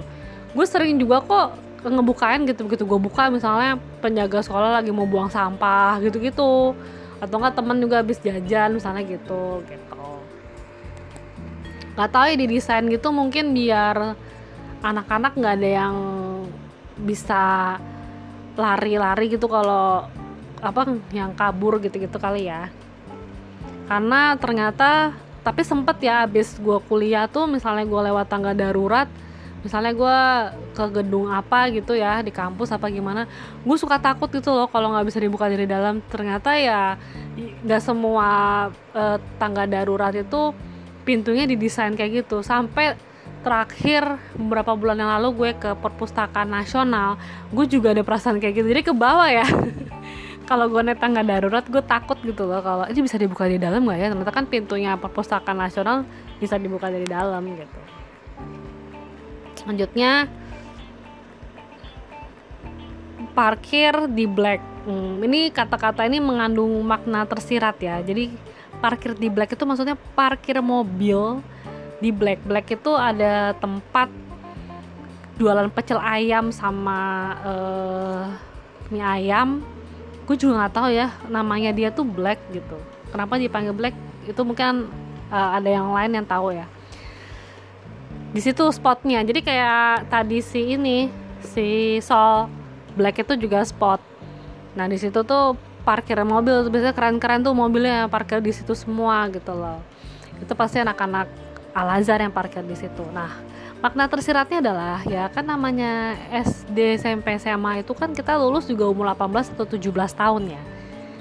gue 0.50 0.66
sering 0.66 0.98
juga 0.98 1.22
kok 1.22 1.48
ngebukain 1.80 2.44
gitu 2.44 2.68
begitu 2.68 2.84
gue 2.84 3.00
buka 3.00 3.32
misalnya 3.32 3.80
penjaga 4.04 4.44
sekolah 4.44 4.80
lagi 4.80 4.92
mau 4.92 5.08
buang 5.08 5.32
sampah 5.32 5.96
gitu 6.04 6.20
gitu 6.20 6.76
atau 7.20 7.36
enggak 7.36 7.56
temen 7.56 7.76
juga 7.80 8.00
habis 8.00 8.20
jajan 8.20 8.76
misalnya 8.76 9.04
gitu 9.04 9.60
gitu. 9.68 10.08
Nggak 11.96 12.10
tahu 12.10 12.24
ya 12.32 12.36
didesain 12.36 12.84
gitu 12.88 13.08
mungkin 13.12 13.52
biar 13.52 14.16
anak-anak 14.80 15.36
nggak 15.36 15.54
ada 15.60 15.70
yang 15.84 15.96
bisa 17.00 17.76
lari-lari 18.56 19.32
gitu 19.32 19.48
kalau 19.48 20.08
apa 20.60 20.80
yang 21.12 21.32
kabur 21.32 21.80
gitu-gitu 21.80 22.16
kali 22.20 22.48
ya. 22.48 22.68
Karena 23.88 24.36
ternyata 24.36 25.16
tapi 25.40 25.64
sempet 25.64 25.96
ya 26.04 26.28
abis 26.28 26.60
gue 26.60 26.78
kuliah 26.84 27.24
tuh 27.24 27.48
misalnya 27.48 27.88
gue 27.88 28.00
lewat 28.12 28.28
tangga 28.28 28.52
darurat 28.52 29.08
misalnya 29.60 29.92
gue 29.92 30.18
ke 30.72 30.84
gedung 31.00 31.28
apa 31.28 31.68
gitu 31.68 31.92
ya 31.92 32.24
di 32.24 32.32
kampus 32.32 32.72
apa 32.72 32.88
gimana 32.88 33.28
gue 33.60 33.76
suka 33.76 34.00
takut 34.00 34.32
gitu 34.32 34.52
loh 34.56 34.68
kalau 34.72 34.92
nggak 34.92 35.06
bisa 35.06 35.18
dibuka 35.20 35.46
dari 35.48 35.68
dalam. 35.68 36.00
Ternyata 36.08 36.56
ya 36.56 36.96
nggak 37.36 37.82
semua 37.82 38.28
uh, 38.96 39.16
tangga 39.36 39.68
darurat 39.68 40.12
itu 40.16 40.56
pintunya 41.04 41.44
didesain 41.44 41.92
kayak 41.92 42.24
gitu. 42.24 42.40
Sampai 42.40 42.96
terakhir 43.40 44.20
beberapa 44.36 44.76
bulan 44.76 45.00
yang 45.00 45.12
lalu 45.20 45.28
gue 45.32 45.50
ke 45.56 45.70
perpustakaan 45.80 46.52
nasional 46.52 47.16
gue 47.48 47.64
juga 47.64 47.92
ada 47.92 48.04
perasaan 48.04 48.40
kayak 48.40 48.64
gitu. 48.64 48.68
Jadi 48.72 48.82
ke 48.84 48.94
bawah 48.96 49.28
ya. 49.28 49.44
Kalau 50.48 50.66
gue 50.66 50.82
naik 50.82 50.98
tangga 50.98 51.22
darurat 51.22 51.62
gue 51.62 51.78
takut 51.78 52.18
gitu 52.26 52.42
loh 52.42 52.58
kalau 52.58 52.82
ini 52.90 53.06
bisa 53.06 53.14
dibuka 53.14 53.46
di 53.46 53.54
dalam 53.54 53.86
gak 53.86 53.98
ya? 54.02 54.10
Ternyata 54.10 54.34
kan 54.34 54.50
pintunya 54.50 54.98
perpustakaan 54.98 55.62
nasional 55.62 56.02
bisa 56.42 56.58
dibuka 56.58 56.90
dari 56.90 57.06
dalam 57.06 57.46
gitu 57.54 57.99
selanjutnya 59.60 60.26
parkir 63.36 63.92
di 64.10 64.24
black. 64.24 64.60
Hmm, 64.88 65.20
ini 65.20 65.52
kata-kata 65.52 66.08
ini 66.08 66.18
mengandung 66.18 66.72
makna 66.82 67.28
tersirat 67.28 67.76
ya. 67.78 68.00
Jadi 68.00 68.32
parkir 68.80 69.12
di 69.12 69.28
black 69.28 69.52
itu 69.52 69.64
maksudnya 69.68 69.96
parkir 70.16 70.58
mobil 70.64 71.44
di 72.00 72.10
black. 72.10 72.40
Black 72.48 72.66
itu 72.72 72.92
ada 72.96 73.52
tempat 73.60 74.08
jualan 75.36 75.68
pecel 75.72 76.00
ayam 76.00 76.48
sama 76.52 77.00
uh, 77.44 78.24
mie 78.88 79.04
ayam. 79.04 79.60
Gue 80.24 80.36
juga 80.36 80.64
nggak 80.64 80.74
tahu 80.74 80.88
ya 80.92 81.08
namanya 81.28 81.70
dia 81.76 81.92
tuh 81.92 82.04
black 82.04 82.40
gitu. 82.50 82.76
Kenapa 83.12 83.36
dipanggil 83.36 83.76
black? 83.76 83.94
Itu 84.24 84.44
mungkin 84.44 84.88
uh, 85.28 85.50
ada 85.56 85.68
yang 85.68 85.92
lain 85.92 86.12
yang 86.18 86.26
tahu 86.26 86.54
ya 86.56 86.66
di 88.30 88.40
situ 88.40 88.64
spotnya. 88.70 89.22
Jadi 89.26 89.40
kayak 89.42 90.10
tadi 90.10 90.38
si 90.42 90.78
ini 90.78 91.10
si 91.42 91.98
Sol 91.98 92.46
Black 92.94 93.22
itu 93.22 93.34
juga 93.38 93.62
spot. 93.66 94.02
Nah 94.74 94.86
di 94.86 94.98
situ 94.98 95.22
tuh 95.26 95.58
parkir 95.82 96.20
mobil 96.22 96.68
biasanya 96.68 96.94
keren-keren 96.94 97.40
tuh 97.42 97.56
mobilnya 97.56 98.06
parkir 98.06 98.38
di 98.38 98.54
situ 98.54 98.74
semua 98.78 99.26
gitu 99.32 99.54
loh. 99.54 99.82
Itu 100.38 100.54
pasti 100.54 100.78
anak-anak 100.82 101.26
Al 101.74 102.02
Azhar 102.02 102.22
yang 102.22 102.34
parkir 102.34 102.62
di 102.62 102.76
situ. 102.78 103.02
Nah 103.10 103.30
makna 103.80 104.06
tersiratnya 104.06 104.60
adalah 104.60 105.00
ya 105.08 105.32
kan 105.32 105.48
namanya 105.48 106.12
SD 106.30 107.00
SMP 107.00 107.40
SMA 107.40 107.80
itu 107.80 107.96
kan 107.96 108.12
kita 108.12 108.36
lulus 108.36 108.68
juga 108.68 108.84
umur 108.86 109.08
18 109.16 109.56
atau 109.56 109.66
17 109.66 109.90
tahun 110.14 110.42
ya. 110.54 110.62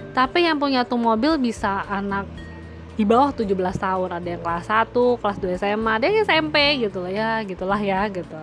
Tapi 0.10 0.46
yang 0.46 0.58
punya 0.58 0.84
tuh 0.84 1.00
mobil 1.00 1.38
bisa 1.40 1.86
anak 1.88 2.26
di 3.00 3.08
bawah 3.08 3.32
17 3.32 3.48
tahun. 3.80 4.10
Ada 4.12 4.28
yang 4.36 4.42
kelas 4.44 4.68
1, 4.68 4.92
kelas 5.24 5.38
2 5.40 5.56
SMA, 5.56 5.92
ada 5.96 6.04
yang 6.04 6.20
SMP 6.28 6.56
gitu 6.84 7.00
lah 7.00 7.12
ya, 7.16 7.32
gitulah 7.48 7.80
ya 7.80 8.04
gitu. 8.12 8.36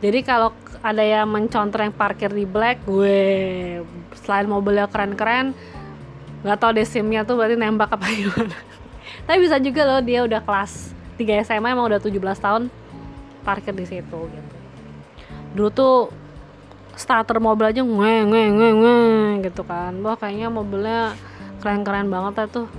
Jadi 0.00 0.18
kalau 0.24 0.56
ada 0.80 1.04
yang 1.04 1.28
mencontreng 1.28 1.92
parkir 1.92 2.32
di 2.32 2.48
black 2.48 2.88
gue 2.88 3.20
selain 4.24 4.48
mobilnya 4.48 4.88
keren-keren 4.88 5.52
nggak 6.40 6.56
tau 6.56 6.72
deh 6.72 6.88
simnya 6.88 7.20
tuh 7.20 7.36
berarti 7.36 7.60
nembak 7.60 7.92
apa 7.92 8.08
gimana. 8.16 8.56
Tapi 9.28 9.38
bisa 9.44 9.60
juga 9.60 9.84
loh 9.84 10.00
dia 10.00 10.24
udah 10.24 10.40
kelas 10.40 10.96
3 11.20 11.44
SMA 11.44 11.76
emang 11.76 11.84
udah 11.84 12.00
17 12.00 12.16
tahun 12.16 12.72
parkir 13.44 13.76
di 13.76 13.84
situ 13.84 14.18
gitu. 14.24 14.54
Dulu 15.52 15.68
tuh 15.68 16.08
starter 16.96 17.36
mobil 17.36 17.68
aja 17.68 17.84
nge 17.84 18.14
nge 18.24 18.42
nge 18.56 18.68
nge 18.72 18.96
gitu 19.52 19.62
kan. 19.68 19.92
Wah 20.00 20.16
kayaknya 20.16 20.48
mobilnya 20.48 21.12
keren-keren 21.60 22.08
banget 22.08 22.48
tuh 22.48 22.72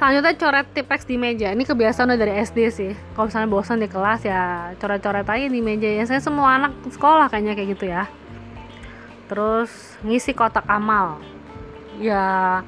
selanjutnya 0.00 0.32
coret 0.40 0.66
tipex 0.72 1.04
di 1.04 1.20
meja. 1.20 1.52
Ini 1.52 1.60
kebiasaan 1.60 2.08
udah 2.08 2.16
dari 2.16 2.40
SD 2.40 2.58
sih. 2.72 2.92
Kalau 3.12 3.28
misalnya 3.28 3.52
bosan 3.52 3.84
di 3.84 3.88
kelas 3.92 4.24
ya 4.24 4.72
coret-coret 4.80 5.28
aja 5.28 5.46
di 5.52 5.60
meja. 5.60 5.92
Ya 5.92 6.08
saya 6.08 6.24
semua 6.24 6.56
anak 6.56 6.72
sekolah 6.88 7.28
kayaknya 7.28 7.52
kayak 7.52 7.68
gitu 7.76 7.84
ya. 7.92 8.08
Terus 9.28 9.68
ngisi 10.00 10.32
kotak 10.32 10.64
amal. 10.72 11.20
Ya 12.00 12.64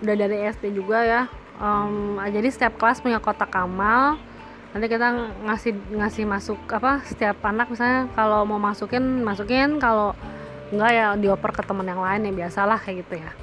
udah 0.00 0.16
dari 0.16 0.48
SD 0.48 0.72
juga 0.72 1.04
ya. 1.04 1.22
Um, 1.60 2.16
jadi 2.16 2.48
setiap 2.48 2.80
kelas 2.80 3.04
punya 3.04 3.20
kotak 3.20 3.52
amal. 3.52 4.16
Nanti 4.72 4.88
kita 4.88 5.36
ngasih 5.44 5.76
ngasih 6.00 6.24
masuk 6.24 6.56
apa 6.72 7.04
setiap 7.04 7.44
anak 7.44 7.68
misalnya 7.68 8.08
kalau 8.16 8.48
mau 8.48 8.56
masukin 8.56 9.20
masukin. 9.20 9.76
Kalau 9.76 10.16
enggak 10.72 10.90
ya 10.96 11.06
dioper 11.12 11.52
ke 11.52 11.60
teman 11.60 11.84
yang 11.84 12.00
lain 12.00 12.24
ya 12.24 12.32
biasalah 12.32 12.80
kayak 12.80 13.04
gitu 13.04 13.20
ya 13.20 13.39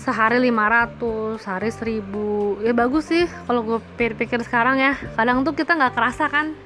sehari 0.00 0.40
500 0.48 1.36
sehari 1.44 1.68
1000 1.68 2.64
ya 2.64 2.72
bagus 2.72 3.12
sih 3.12 3.28
kalau 3.44 3.60
gue 3.60 3.78
pikir-pikir 4.00 4.40
sekarang 4.40 4.80
ya. 4.80 4.96
Kadang 5.12 5.44
tuh 5.44 5.52
kita 5.52 5.76
nggak 5.76 5.92
kerasa 5.92 6.24
kan 6.32 6.56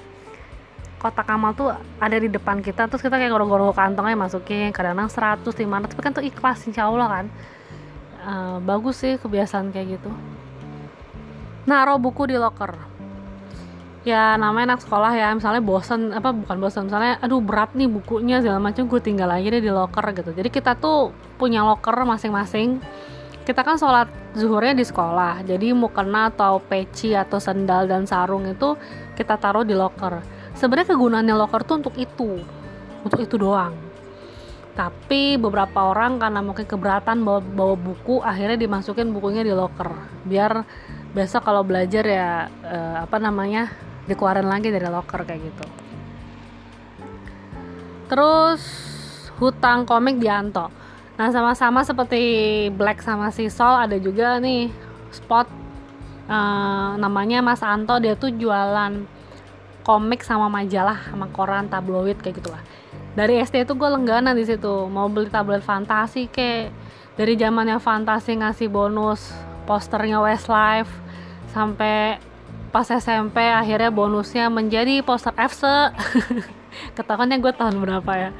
kotak 1.02 1.28
amal 1.28 1.52
tuh 1.52 1.68
ada 2.00 2.16
di 2.16 2.32
depan 2.32 2.64
kita 2.64 2.88
terus 2.88 3.04
kita 3.04 3.20
kayak 3.20 3.28
gorong-gorong 3.28 3.76
kantongnya 3.76 4.16
masukin 4.16 4.72
kadang-kadang 4.72 5.10
100 5.12 5.44
500 5.44 5.92
tapi 5.92 6.00
kan 6.00 6.12
tuh 6.14 6.24
ikhlas 6.24 6.62
insya 6.70 6.86
Allah 6.86 7.08
kan. 7.10 7.26
Uh, 8.24 8.56
bagus 8.62 9.02
sih 9.02 9.18
kebiasaan 9.18 9.74
kayak 9.74 9.98
gitu. 9.98 10.14
Naruh 11.66 11.98
buku 11.98 12.30
di 12.30 12.38
locker. 12.38 12.72
Ya 14.04 14.36
namanya 14.36 14.76
anak 14.76 14.84
sekolah 14.84 15.12
ya 15.16 15.32
misalnya 15.34 15.64
bosan 15.64 16.12
apa 16.12 16.30
bukan 16.30 16.56
bosan 16.60 16.86
misalnya 16.86 17.16
aduh 17.18 17.40
berat 17.40 17.72
nih 17.72 17.88
bukunya 17.88 18.40
segala 18.44 18.60
macam 18.60 18.84
gue 18.84 19.00
tinggal 19.00 19.28
aja 19.32 19.48
deh 19.48 19.64
di 19.64 19.72
locker 19.74 20.06
gitu. 20.14 20.30
Jadi 20.30 20.48
kita 20.54 20.78
tuh 20.78 21.10
punya 21.36 21.66
locker 21.66 21.98
masing-masing 22.06 22.78
kita 23.44 23.60
kan 23.60 23.76
sholat 23.76 24.08
zuhurnya 24.32 24.72
di 24.72 24.84
sekolah 24.88 25.44
jadi 25.44 25.76
mukena 25.76 26.32
atau 26.32 26.64
peci 26.64 27.12
atau 27.12 27.36
sandal 27.36 27.84
dan 27.84 28.08
sarung 28.08 28.48
itu 28.48 28.72
kita 29.12 29.36
taruh 29.36 29.62
di 29.62 29.76
locker. 29.76 30.24
Sebenarnya 30.56 30.96
kegunaannya 30.96 31.36
locker 31.36 31.60
tuh 31.68 31.76
untuk 31.84 31.94
itu 32.00 32.40
untuk 33.04 33.20
itu 33.20 33.36
doang. 33.36 33.76
Tapi 34.74 35.38
beberapa 35.38 35.86
orang 35.86 36.18
karena 36.18 36.42
mungkin 36.42 36.66
keberatan 36.66 37.22
bawa, 37.22 37.44
bawa 37.44 37.76
buku 37.78 38.24
akhirnya 38.24 38.58
dimasukin 38.58 39.12
bukunya 39.12 39.44
di 39.44 39.52
locker. 39.52 39.92
Biar 40.24 40.64
besok 41.12 41.46
kalau 41.46 41.62
belajar 41.62 42.02
ya 42.02 42.48
eh, 42.64 42.96
apa 43.04 43.20
namanya 43.20 43.70
dikeluarin 44.08 44.48
lagi 44.48 44.72
dari 44.72 44.88
locker 44.88 45.20
kayak 45.22 45.40
gitu. 45.52 45.64
Terus 48.08 48.62
hutang 49.36 49.84
komik 49.84 50.16
di 50.16 50.32
Anto 50.32 50.83
Nah 51.14 51.30
sama-sama 51.30 51.86
seperti 51.86 52.22
Black 52.74 52.98
sama 53.02 53.30
si 53.30 53.46
Sol 53.46 53.86
ada 53.86 53.94
juga 54.02 54.42
nih 54.42 54.66
spot 55.14 55.46
uh, 56.26 56.98
namanya 56.98 57.38
Mas 57.38 57.62
Anto 57.62 57.94
dia 58.02 58.18
tuh 58.18 58.34
jualan 58.34 59.06
komik 59.84 60.24
sama 60.26 60.50
majalah 60.50 61.12
sama 61.12 61.30
koran 61.30 61.70
tabloid 61.70 62.18
kayak 62.18 62.42
gitulah. 62.42 62.62
Dari 63.14 63.38
SD 63.38 63.62
itu 63.62 63.78
gue 63.78 63.86
lenggana 63.86 64.34
di 64.34 64.42
situ 64.42 64.90
mau 64.90 65.06
beli 65.06 65.30
tabloid 65.30 65.62
fantasi 65.62 66.26
kayak 66.26 66.74
dari 67.14 67.38
zamannya 67.38 67.78
fantasi 67.78 68.42
ngasih 68.42 68.66
bonus 68.66 69.30
posternya 69.70 70.18
Westlife 70.18 70.90
sampai 71.54 72.18
pas 72.74 72.90
SMP 72.90 73.38
akhirnya 73.38 73.94
bonusnya 73.94 74.50
menjadi 74.50 74.98
poster 75.06 75.30
FC 75.38 75.62
ketahuannya 76.98 77.38
gue 77.38 77.52
tahun 77.54 77.78
berapa 77.78 78.12
ya? 78.18 78.30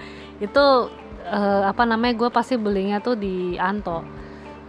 Itu 0.43 0.91
uh, 1.25 1.62
apa 1.68 1.83
namanya 1.89 2.14
gue 2.16 2.31
pasti 2.31 2.55
belinya 2.61 3.01
tuh 3.01 3.16
di 3.16 3.57
Anto. 3.57 4.05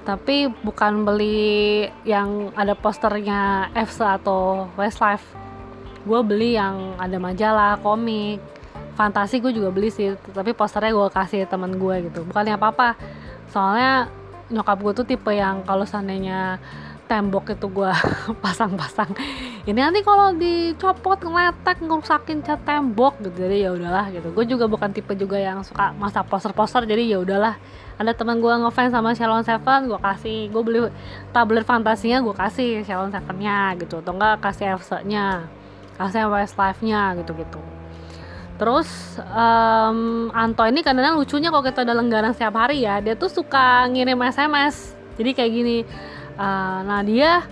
Tapi 0.06 0.47
bukan 0.62 1.01
beli 1.01 1.89
yang 2.06 2.53
ada 2.53 2.78
posternya 2.78 3.74
EFSA 3.74 4.22
atau 4.22 4.70
Westlife. 4.78 5.26
Gue 6.06 6.22
beli 6.22 6.53
yang 6.53 6.93
ada 7.01 7.18
majalah 7.18 7.82
komik. 7.82 8.38
Fantasi 8.95 9.43
gue 9.43 9.51
juga 9.51 9.74
beli 9.76 9.91
sih 9.91 10.16
tapi 10.32 10.56
posternya 10.56 10.93
gue 10.95 11.08
kasih 11.10 11.41
teman 11.49 11.76
gue 11.76 12.12
gitu. 12.12 12.22
Bukan 12.24 12.47
apa 12.53 12.68
apa 12.72 12.88
soalnya 13.49 14.08
nyokap 14.53 14.78
gue 14.78 14.93
tuh 15.03 15.06
tipe 15.10 15.34
yang 15.34 15.66
kalau 15.66 15.84
seandainya 15.89 16.62
tembok 17.06 17.53
itu 17.53 17.68
gue 17.70 17.91
pasang-pasang. 18.43 19.14
Ini 19.66 19.80
nanti 19.80 20.01
kalau 20.01 20.34
dicopot 20.34 21.22
ngeletek 21.22 21.82
ngerusakin 21.82 22.41
cat 22.45 22.62
tembok 22.66 23.18
gitu 23.22 23.47
jadi 23.47 23.70
ya 23.70 23.70
udahlah 23.74 24.10
gitu. 24.12 24.28
Gue 24.34 24.45
juga 24.45 24.66
bukan 24.66 24.89
tipe 24.91 25.14
juga 25.16 25.38
yang 25.38 25.62
suka 25.62 25.93
masa 25.95 26.26
poster-poster 26.26 26.84
jadi 26.89 27.16
ya 27.16 27.18
udahlah. 27.22 27.56
Ada 27.95 28.12
teman 28.12 28.43
gue 28.43 28.51
ngefans 28.51 28.91
sama 28.91 29.16
Shalon 29.16 29.45
Seven 29.47 29.88
gue 29.88 29.99
kasih 30.03 30.51
gue 30.51 30.62
beli 30.66 30.80
tablet 31.32 31.64
fantasinya 31.64 32.20
gue 32.20 32.36
kasih 32.36 32.84
Shalon 32.84 33.14
Sevennya 33.14 33.78
gitu. 33.80 34.03
Atau 34.03 34.14
enggak 34.18 34.43
kasih 34.43 34.76
FC 34.76 35.06
nya 35.08 35.47
kasih 35.95 36.28
Westlife 36.28 36.84
nya 36.84 37.16
gitu 37.16 37.32
gitu 37.39 37.64
Terus 38.56 39.20
um, 39.20 40.32
Anto 40.32 40.64
ini 40.64 40.80
kadang-kadang 40.80 41.20
lucunya 41.20 41.51
kalau 41.51 41.64
kita 41.64 41.84
udah 41.84 41.95
lenggaran 41.95 42.32
setiap 42.32 42.56
hari 42.56 42.88
ya, 42.88 43.03
dia 43.03 43.20
tuh 43.20 43.28
suka 43.28 43.84
ngirim 43.91 44.16
SMS. 44.24 44.95
Jadi 45.20 45.32
kayak 45.36 45.51
gini, 45.51 45.78
uh, 46.36 46.80
nah 46.86 47.02
dia 47.02 47.44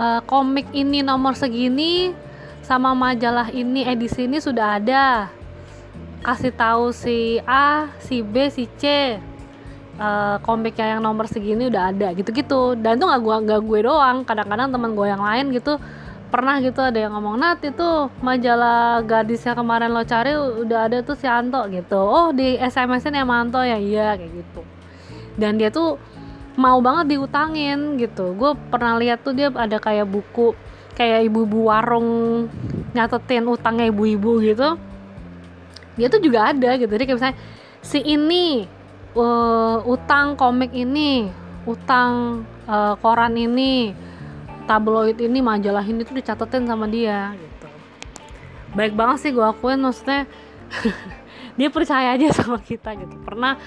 uh, 0.00 0.20
komik 0.24 0.68
ini 0.72 1.00
nomor 1.00 1.36
segini 1.36 2.12
sama 2.66 2.92
majalah 2.98 3.48
ini 3.54 3.86
edisi 3.86 4.26
ini 4.26 4.42
sudah 4.42 4.82
ada. 4.82 5.30
Kasih 6.26 6.50
tahu 6.50 6.90
si 6.90 7.38
A 7.46 7.94
si 8.02 8.18
B 8.26 8.50
si 8.50 8.66
C 8.74 9.14
uh, 10.00 10.36
komiknya 10.42 10.96
yang 10.96 11.02
nomor 11.04 11.30
segini 11.30 11.70
udah 11.70 11.94
ada 11.94 12.10
gitu-gitu. 12.16 12.74
Dan 12.74 12.98
tuh 12.98 13.06
nggak 13.06 13.22
gua 13.22 13.36
nggak 13.42 13.60
gue 13.62 13.80
doang 13.86 14.26
kadang-kadang 14.26 14.68
teman 14.74 14.92
gue 14.98 15.06
yang 15.06 15.22
lain 15.22 15.54
gitu. 15.54 15.78
Pernah 16.26 16.58
gitu 16.58 16.82
ada 16.82 16.98
yang 16.98 17.14
ngomong 17.14 17.38
Nat 17.38 17.62
itu 17.62 18.10
majalah 18.18 18.98
gadis 19.06 19.46
yang 19.46 19.54
kemarin 19.54 19.94
lo 19.94 20.02
cari 20.02 20.34
udah 20.34 20.90
ada 20.90 20.98
tuh 21.06 21.14
si 21.14 21.30
Anto 21.30 21.62
gitu. 21.70 22.02
Oh 22.02 22.34
di 22.34 22.58
SMS-in 22.58 23.14
ya 23.14 23.22
Anto 23.22 23.62
ya? 23.62 23.78
Iya 23.78 24.18
kayak 24.18 24.32
gitu. 24.34 24.60
Dan 25.38 25.62
dia 25.62 25.70
tuh 25.70 26.02
mau 26.56 26.80
banget 26.80 27.16
diutangin 27.16 28.00
gitu. 28.00 28.32
Gue 28.32 28.56
pernah 28.72 28.96
lihat 28.96 29.22
tuh 29.22 29.36
dia 29.36 29.52
ada 29.52 29.76
kayak 29.76 30.08
buku 30.08 30.56
kayak 30.96 31.28
ibu-ibu 31.28 31.68
warung 31.68 32.08
nyatetin 32.96 33.44
utangnya 33.44 33.92
ibu-ibu 33.92 34.40
gitu. 34.40 34.80
Dia 36.00 36.08
tuh 36.08 36.20
juga 36.20 36.50
ada 36.50 36.76
gitu. 36.80 36.88
Jadi 36.88 37.04
kayak 37.04 37.16
misalnya 37.20 37.38
si 37.84 38.00
ini 38.00 38.64
uh, 39.12 39.84
utang 39.84 40.34
komik 40.34 40.72
ini 40.72 41.28
utang 41.68 42.42
uh, 42.64 42.96
koran 43.04 43.36
ini 43.36 43.92
tabloid 44.66 45.20
ini 45.20 45.38
majalah 45.44 45.84
ini 45.84 46.02
tuh 46.02 46.16
dicatetin 46.16 46.64
sama 46.64 46.88
dia 46.88 47.36
gitu. 47.36 47.68
Baik 48.72 48.96
banget 48.96 49.28
sih 49.28 49.30
gue 49.30 49.44
akuin 49.44 49.78
maksudnya 49.78 50.24
dia 51.58 51.68
percaya 51.68 52.16
aja 52.16 52.32
sama 52.32 52.58
kita 52.64 52.96
gitu. 52.96 53.14
Pernah 53.20 53.60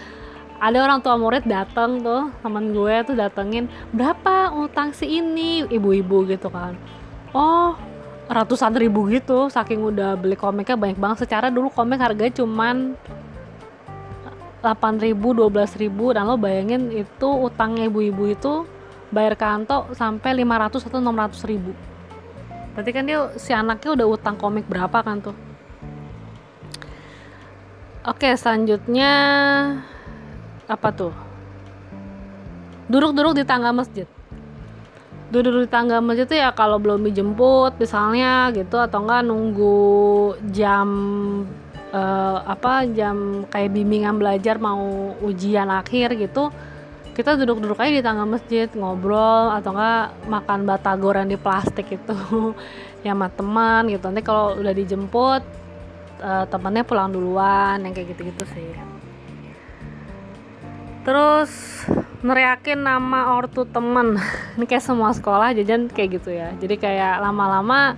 ada 0.60 0.78
orang 0.84 0.99
tua 0.99 1.16
murid 1.16 1.47
datang 1.47 2.03
tuh 2.03 2.28
teman 2.43 2.76
gue 2.76 2.95
tuh 3.07 3.16
datengin 3.16 3.72
berapa 3.95 4.51
utang 4.60 4.91
si 4.91 5.20
ini? 5.20 5.64
Ibu-ibu 5.64 6.28
gitu 6.28 6.51
kan. 6.51 6.76
Oh 7.32 7.80
ratusan 8.30 8.78
ribu 8.78 9.10
gitu 9.10 9.49
saking 9.49 9.82
udah 9.82 10.14
beli 10.20 10.36
komiknya 10.36 10.76
banyak 10.76 10.99
banget. 10.99 11.26
Secara 11.26 11.47
dulu 11.49 11.72
komik 11.72 11.97
harganya 11.97 12.43
cuman 12.43 12.93
8 14.60 14.99
ribu 14.99 15.32
12 15.32 15.80
ribu 15.80 16.12
dan 16.12 16.28
lo 16.28 16.36
bayangin 16.36 16.91
itu 16.91 17.30
utangnya 17.32 17.88
ibu-ibu 17.88 18.28
itu 18.28 18.68
bayar 19.10 19.39
kanto 19.39 19.89
sampai 19.95 20.43
500 20.43 20.88
atau 20.91 20.99
600 20.99 21.49
ribu. 21.49 21.72
Berarti 22.76 22.91
kan 22.91 23.03
dia 23.07 23.20
si 23.39 23.55
anaknya 23.55 23.95
udah 23.95 24.07
utang 24.07 24.36
komik 24.36 24.68
berapa 24.68 24.99
kan 25.01 25.24
tuh? 25.24 25.36
Oke 28.03 28.36
selanjutnya 28.36 29.12
apa 30.70 30.93
tuh? 30.93 31.13
Duduk-duduk 32.86 33.41
di 33.41 33.43
tangga 33.43 33.74
masjid. 33.74 34.05
Duduk 35.34 35.65
di 35.65 35.70
tangga 35.70 35.97
masjid 36.01 36.30
itu 36.30 36.38
ya 36.38 36.53
kalau 36.53 36.78
belum 36.78 37.05
dijemput 37.09 37.82
misalnya 37.82 38.53
gitu 38.53 38.78
atau 38.78 39.01
enggak 39.01 39.26
nunggu 39.26 40.38
jam 40.53 40.88
uh, 41.93 42.38
apa 42.45 42.86
jam 42.89 43.45
kayak 43.49 43.74
bimbingan 43.74 44.17
belajar 44.17 44.57
mau 44.57 45.13
ujian 45.22 45.70
akhir 45.70 46.17
gitu 46.17 46.49
kita 47.13 47.36
duduk-duduk 47.36 47.78
aja 47.78 47.93
di 47.93 48.01
tangga 48.01 48.26
masjid 48.26 48.72
ngobrol 48.74 49.53
atau 49.53 49.76
enggak 49.76 50.05
makan 50.26 50.59
batagor 50.65 51.13
yang 51.20 51.30
di 51.30 51.38
plastik 51.38 51.93
itu 51.93 52.17
ya 53.05 53.13
sama 53.13 53.30
teman 53.30 53.86
gitu. 53.86 54.09
Nanti 54.09 54.26
kalau 54.26 54.57
udah 54.57 54.74
dijemput 54.74 55.41
uh, 56.26 56.45
temennya 56.49 56.82
pulang 56.88 57.13
duluan 57.13 57.78
yang 57.86 57.93
kayak 57.93 58.17
gitu-gitu 58.17 58.45
sih 58.49 58.89
terus 61.10 61.49
neriakin 62.22 62.86
nama 62.86 63.34
ortu 63.34 63.66
temen. 63.66 64.22
Ini 64.62 64.66
kayak 64.70 64.86
semua 64.86 65.10
sekolah 65.10 65.57
jajan 65.57 65.89
kayak 65.89 66.22
gitu 66.22 66.30
ya. 66.30 66.53
Jadi 66.62 66.78
kayak 66.78 67.18
lama-lama 67.26 67.97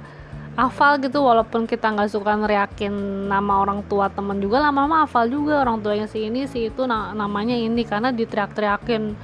hafal 0.55 0.95
gitu 1.03 1.20
walaupun 1.20 1.68
kita 1.68 1.91
nggak 1.91 2.12
suka 2.12 2.36
neriakin 2.39 2.91
nama 3.28 3.64
orang 3.64 3.84
tua 3.88 4.12
temen 4.12 4.39
juga 4.39 4.59
lama-lama 4.59 5.07
hafal 5.07 5.32
juga 5.32 5.64
orang 5.64 5.80
tuanya 5.80 6.12
si 6.12 6.28
ini 6.28 6.43
si 6.43 6.68
itu 6.68 6.84
na 6.84 7.12
namanya 7.12 7.55
ini 7.55 7.84
karena 7.84 8.16
diteriak-teriakin. 8.16 9.20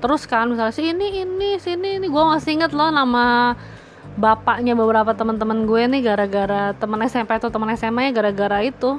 Terus 0.00 0.24
kan 0.24 0.48
misalnya 0.48 0.72
si 0.72 0.88
ini 0.88 1.20
ini 1.20 1.60
sini 1.60 2.00
ini 2.00 2.08
gue 2.08 2.24
masih 2.32 2.56
inget 2.56 2.72
loh 2.72 2.88
nama 2.88 3.52
bapaknya 4.16 4.72
beberapa 4.72 5.12
teman-teman 5.12 5.68
gue 5.68 5.82
nih 5.84 6.00
gara-gara 6.00 6.72
teman 6.80 7.04
SMP 7.04 7.36
atau 7.36 7.52
teman 7.52 7.76
SMA 7.76 8.08
ya 8.08 8.24
gara-gara 8.24 8.64
itu. 8.64 8.96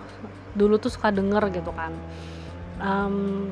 Dulu 0.53 0.77
tuh 0.77 0.93
suka 0.93 1.09
denger 1.09 1.49
gitu 1.49 1.73
kan. 1.73 1.93
Um, 2.79 3.49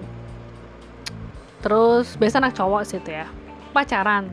terus 1.61 2.13
biasa 2.15 2.39
anak 2.41 2.53
cowok 2.55 2.81
sih 2.85 2.97
itu 3.01 3.11
ya. 3.11 3.27
Pacaran. 3.73 4.29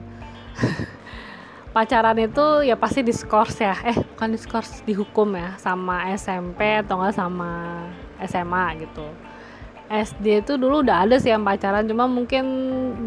Pacaran 1.75 2.19
itu 2.23 2.63
ya 2.63 2.79
pasti 2.79 3.03
diskors 3.03 3.59
ya. 3.59 3.75
Eh 3.83 3.97
bukan 3.97 4.29
diskors 4.35 4.85
dihukum 4.87 5.35
ya. 5.35 5.59
Sama 5.59 6.13
SMP 6.15 6.85
atau 6.85 7.01
enggak 7.01 7.19
sama 7.19 7.83
SMA 8.23 8.65
gitu. 8.87 9.07
SD 9.91 10.47
itu 10.47 10.53
dulu 10.57 10.81
udah 10.81 11.05
ada 11.05 11.17
sih 11.21 11.29
yang 11.35 11.45
pacaran. 11.45 11.85
Cuma 11.85 12.09
mungkin 12.09 12.45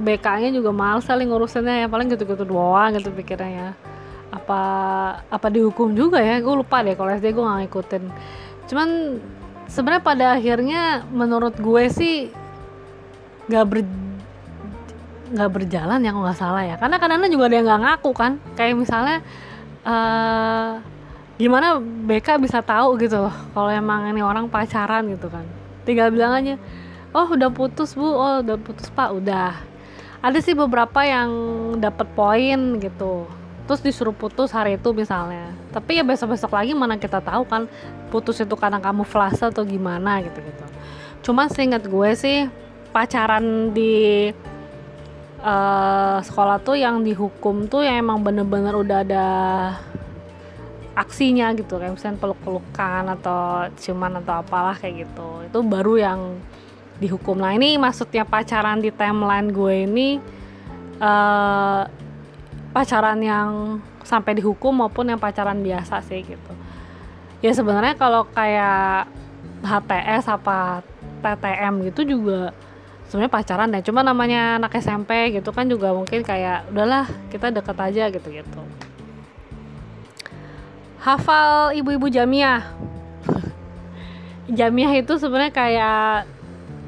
BK-nya 0.06 0.54
juga 0.54 0.70
males 0.70 1.08
kali 1.08 1.26
ngurusinnya 1.26 1.84
ya. 1.84 1.88
Paling 1.88 2.12
gitu-gitu 2.12 2.44
doang 2.44 2.94
gitu 3.00 3.10
pikirnya 3.10 3.50
ya. 3.50 3.70
Apa 4.30 4.62
apa 5.32 5.48
dihukum 5.48 5.96
juga 5.96 6.22
ya? 6.22 6.38
Gue 6.44 6.62
lupa 6.62 6.84
deh 6.84 6.94
kalau 6.94 7.10
SD 7.10 7.34
gue 7.34 7.44
gak 7.44 7.60
ngikutin. 7.66 8.04
Cuman 8.68 8.90
sebenarnya 9.68 10.04
pada 10.04 10.26
akhirnya 10.36 11.08
menurut 11.12 11.56
gue 11.60 11.84
sih 11.92 12.32
nggak 13.48 13.66
ber 13.68 13.80
nggak 15.32 15.52
berjalan 15.52 16.00
ya 16.04 16.10
kalau 16.16 16.26
nggak 16.26 16.40
salah 16.40 16.64
ya. 16.64 16.76
Karena 16.80 16.96
kadang-kadang 17.02 17.32
juga 17.34 17.46
ada 17.50 17.56
yang 17.56 17.68
nggak 17.68 17.82
ngaku 17.84 18.12
kan. 18.16 18.32
Kayak 18.56 18.76
misalnya 18.80 19.18
uh, 19.84 20.80
gimana 21.38 21.78
BK 21.82 22.42
bisa 22.42 22.66
tahu 22.66 22.98
gitu 22.98 23.22
loh 23.30 23.36
kalau 23.54 23.70
emang 23.70 24.10
ini 24.10 24.22
orang 24.24 24.48
pacaran 24.48 25.06
gitu 25.12 25.28
kan. 25.30 25.46
Tinggal 25.86 26.12
bilang 26.12 26.34
aja 26.38 26.56
oh 27.16 27.28
udah 27.34 27.50
putus 27.52 27.94
bu. 27.94 28.08
Oh 28.08 28.40
udah 28.42 28.58
putus 28.60 28.88
pak. 28.92 29.12
Udah. 29.12 29.56
Ada 30.18 30.42
sih 30.42 30.58
beberapa 30.58 31.06
yang 31.06 31.30
dapat 31.78 32.10
poin 32.18 32.82
gitu. 32.82 33.30
Terus 33.68 33.84
disuruh 33.84 34.16
putus 34.16 34.50
hari 34.56 34.80
itu 34.80 34.90
misalnya. 34.96 35.52
Tapi 35.76 36.00
ya 36.00 36.04
besok-besok 36.08 36.56
lagi 36.56 36.72
mana 36.72 36.96
kita 36.96 37.20
tahu 37.20 37.44
kan 37.46 37.68
putus 38.08 38.40
itu 38.40 38.56
karena 38.56 38.80
kamu 38.80 39.04
flase 39.04 39.44
atau 39.44 39.68
gimana 39.68 40.24
gitu 40.24 40.40
gitu 40.40 40.66
cuma 41.28 41.52
seingat 41.52 41.84
gue 41.84 42.10
sih 42.16 42.48
pacaran 42.96 43.76
di 43.76 44.32
uh, 45.42 46.18
sekolah 46.24 46.62
tuh 46.62 46.78
yang 46.78 47.02
dihukum 47.02 47.70
tuh 47.70 47.86
yang 47.86 48.02
emang 48.02 48.22
bener-bener 48.22 48.74
udah 48.74 48.98
ada 49.06 49.28
aksinya 50.98 51.54
gitu. 51.54 51.78
Kayak 51.78 51.98
misalnya 51.98 52.18
peluk-pelukan 52.22 53.04
atau 53.20 53.70
ciuman 53.78 54.18
atau 54.22 54.42
apalah 54.42 54.74
kayak 54.78 55.06
gitu. 55.06 55.30
Itu 55.46 55.60
baru 55.62 55.94
yang 55.98 56.20
dihukum. 56.98 57.38
Nah 57.38 57.54
ini 57.54 57.78
maksudnya 57.78 58.26
pacaran 58.26 58.82
di 58.82 58.90
timeline 58.90 59.54
gue 59.54 59.76
ini 59.86 60.10
uh, 60.98 61.86
pacaran 62.74 63.22
yang 63.22 63.78
sampai 64.02 64.40
dihukum 64.40 64.74
maupun 64.74 65.14
yang 65.14 65.22
pacaran 65.22 65.62
biasa 65.62 66.02
sih 66.06 66.26
gitu. 66.26 66.54
Ya 67.46 67.54
sebenarnya 67.54 67.94
kalau 67.94 68.26
kayak 68.34 69.06
HTS 69.62 70.26
apa 70.30 70.82
TTM 71.22 71.86
gitu 71.94 72.18
juga 72.18 72.54
sebenarnya 73.08 73.32
pacaran 73.32 73.72
deh 73.72 73.84
cuma 73.84 74.04
namanya 74.04 74.60
anak 74.60 74.78
SMP 74.78 75.32
gitu 75.36 75.50
kan 75.56 75.68
juga 75.68 75.96
mungkin 75.96 76.22
kayak 76.22 76.72
udahlah 76.72 77.08
kita 77.32 77.50
deket 77.52 77.78
aja 77.80 78.04
gitu 78.12 78.28
gitu 78.30 78.62
hafal 81.08 81.72
ibu-ibu 81.72 82.12
jamiah. 82.12 82.68
Jamiah 84.60 84.92
itu 85.00 85.16
sebenarnya 85.16 85.54
kayak 85.56 86.28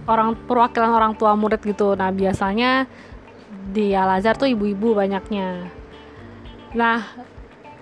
orang 0.07 0.35
perwakilan 0.43 0.91
orang 0.91 1.13
tua 1.15 1.39
murid 1.39 1.63
gitu. 1.63 1.95
Nah 1.95 2.11
biasanya 2.11 2.83
di 3.71 3.95
Al 3.95 4.19
Azhar 4.19 4.35
tuh 4.35 4.51
ibu-ibu 4.51 4.91
banyaknya. 4.91 5.71
Nah 6.75 6.99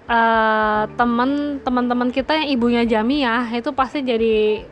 uh, 0.05 0.83
temen 0.93 1.61
teman-teman 1.65 2.09
kita 2.13 2.37
yang 2.37 2.47
ibunya 2.53 2.83
jamiah 2.85 3.49
itu 3.49 3.73
pasti 3.73 4.05
jadi 4.05 4.65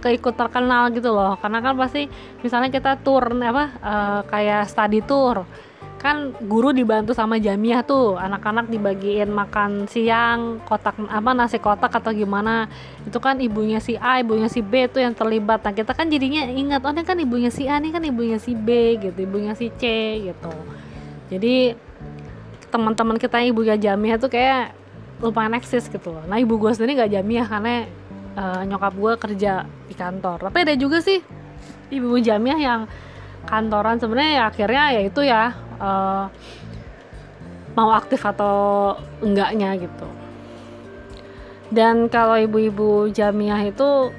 keikut 0.00 0.34
terkenal 0.34 0.88
gitu 0.90 1.12
loh. 1.12 1.36
Karena 1.38 1.60
kan 1.60 1.76
pasti 1.76 2.08
misalnya 2.40 2.72
kita 2.72 2.98
tour 3.04 3.30
apa 3.30 3.64
uh, 3.84 4.20
kayak 4.26 4.66
study 4.66 5.04
tour 5.04 5.44
kan 6.00 6.32
guru 6.40 6.72
dibantu 6.72 7.12
sama 7.12 7.36
jamiah 7.36 7.84
tuh 7.84 8.16
anak-anak 8.16 8.72
dibagiin 8.72 9.28
makan 9.28 9.84
siang 9.84 10.56
kotak 10.64 10.96
apa 10.96 11.30
nasi 11.36 11.60
kotak 11.60 11.92
atau 11.92 12.08
gimana. 12.16 12.72
Itu 13.04 13.20
kan 13.20 13.36
ibunya 13.36 13.84
si 13.84 14.00
A 14.00 14.16
ibunya 14.16 14.48
si 14.48 14.64
B 14.64 14.88
tuh 14.88 15.04
yang 15.04 15.12
terlibat. 15.12 15.60
Nah 15.60 15.76
kita 15.76 15.92
kan 15.92 16.08
jadinya 16.08 16.48
ingat 16.48 16.80
oh 16.88 16.92
ini 16.96 17.04
kan 17.04 17.20
ibunya 17.20 17.52
si 17.52 17.68
A 17.68 17.76
ini 17.76 17.92
kan 17.92 18.00
ibunya 18.00 18.40
si 18.40 18.56
B 18.56 18.96
gitu 18.96 19.18
ibunya 19.20 19.52
si 19.52 19.68
C 19.76 19.84
gitu. 20.24 20.52
Jadi 21.28 21.76
teman-teman 22.72 23.20
kita 23.20 23.44
ibunya 23.44 23.76
jamiah 23.76 24.16
tuh 24.16 24.32
kayak 24.32 24.72
lupa 25.20 25.44
eksis 25.52 25.84
gitu 25.92 26.16
loh. 26.16 26.24
Nah 26.24 26.40
ibu 26.40 26.56
gue 26.56 26.72
sendiri 26.72 27.04
gak 27.04 27.12
jamiah 27.12 27.44
karena 27.44 27.84
uh, 28.36 28.62
nyokap 28.66 28.94
gue 28.94 29.12
kerja 29.18 29.66
di 29.88 29.94
kantor. 29.94 30.50
Tapi 30.50 30.58
ada 30.62 30.74
juga 30.78 31.02
sih 31.02 31.22
ibu 31.90 32.18
jamiah 32.20 32.58
yang 32.58 32.80
kantoran. 33.46 33.98
Sebenarnya 33.98 34.32
ya 34.32 34.42
akhirnya 34.50 34.84
ya 34.94 35.00
itu 35.02 35.20
ya 35.24 35.42
uh, 35.80 36.24
mau 37.74 37.90
aktif 37.94 38.22
atau 38.22 38.94
enggaknya 39.22 39.78
gitu. 39.78 40.08
Dan 41.70 42.10
kalau 42.10 42.34
ibu-ibu 42.34 43.14
jamiah 43.14 43.62
itu 43.62 44.10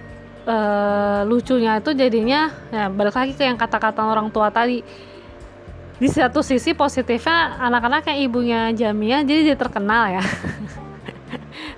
uh, 0.48 1.22
lucunya 1.28 1.84
itu 1.84 1.92
jadinya 1.92 2.48
ya 2.72 2.88
balik 2.88 3.16
lagi 3.16 3.36
ke 3.36 3.44
yang 3.44 3.60
kata-kata 3.60 4.08
orang 4.08 4.32
tua 4.32 4.48
tadi. 4.52 4.84
Di 6.02 6.10
satu 6.10 6.42
sisi 6.42 6.74
positifnya 6.74 7.62
anak-anak 7.62 8.10
yang 8.10 8.20
ibunya 8.26 8.62
jamiah 8.74 9.22
jadi 9.22 9.54
dia 9.54 9.58
terkenal 9.60 10.18
ya 10.18 10.24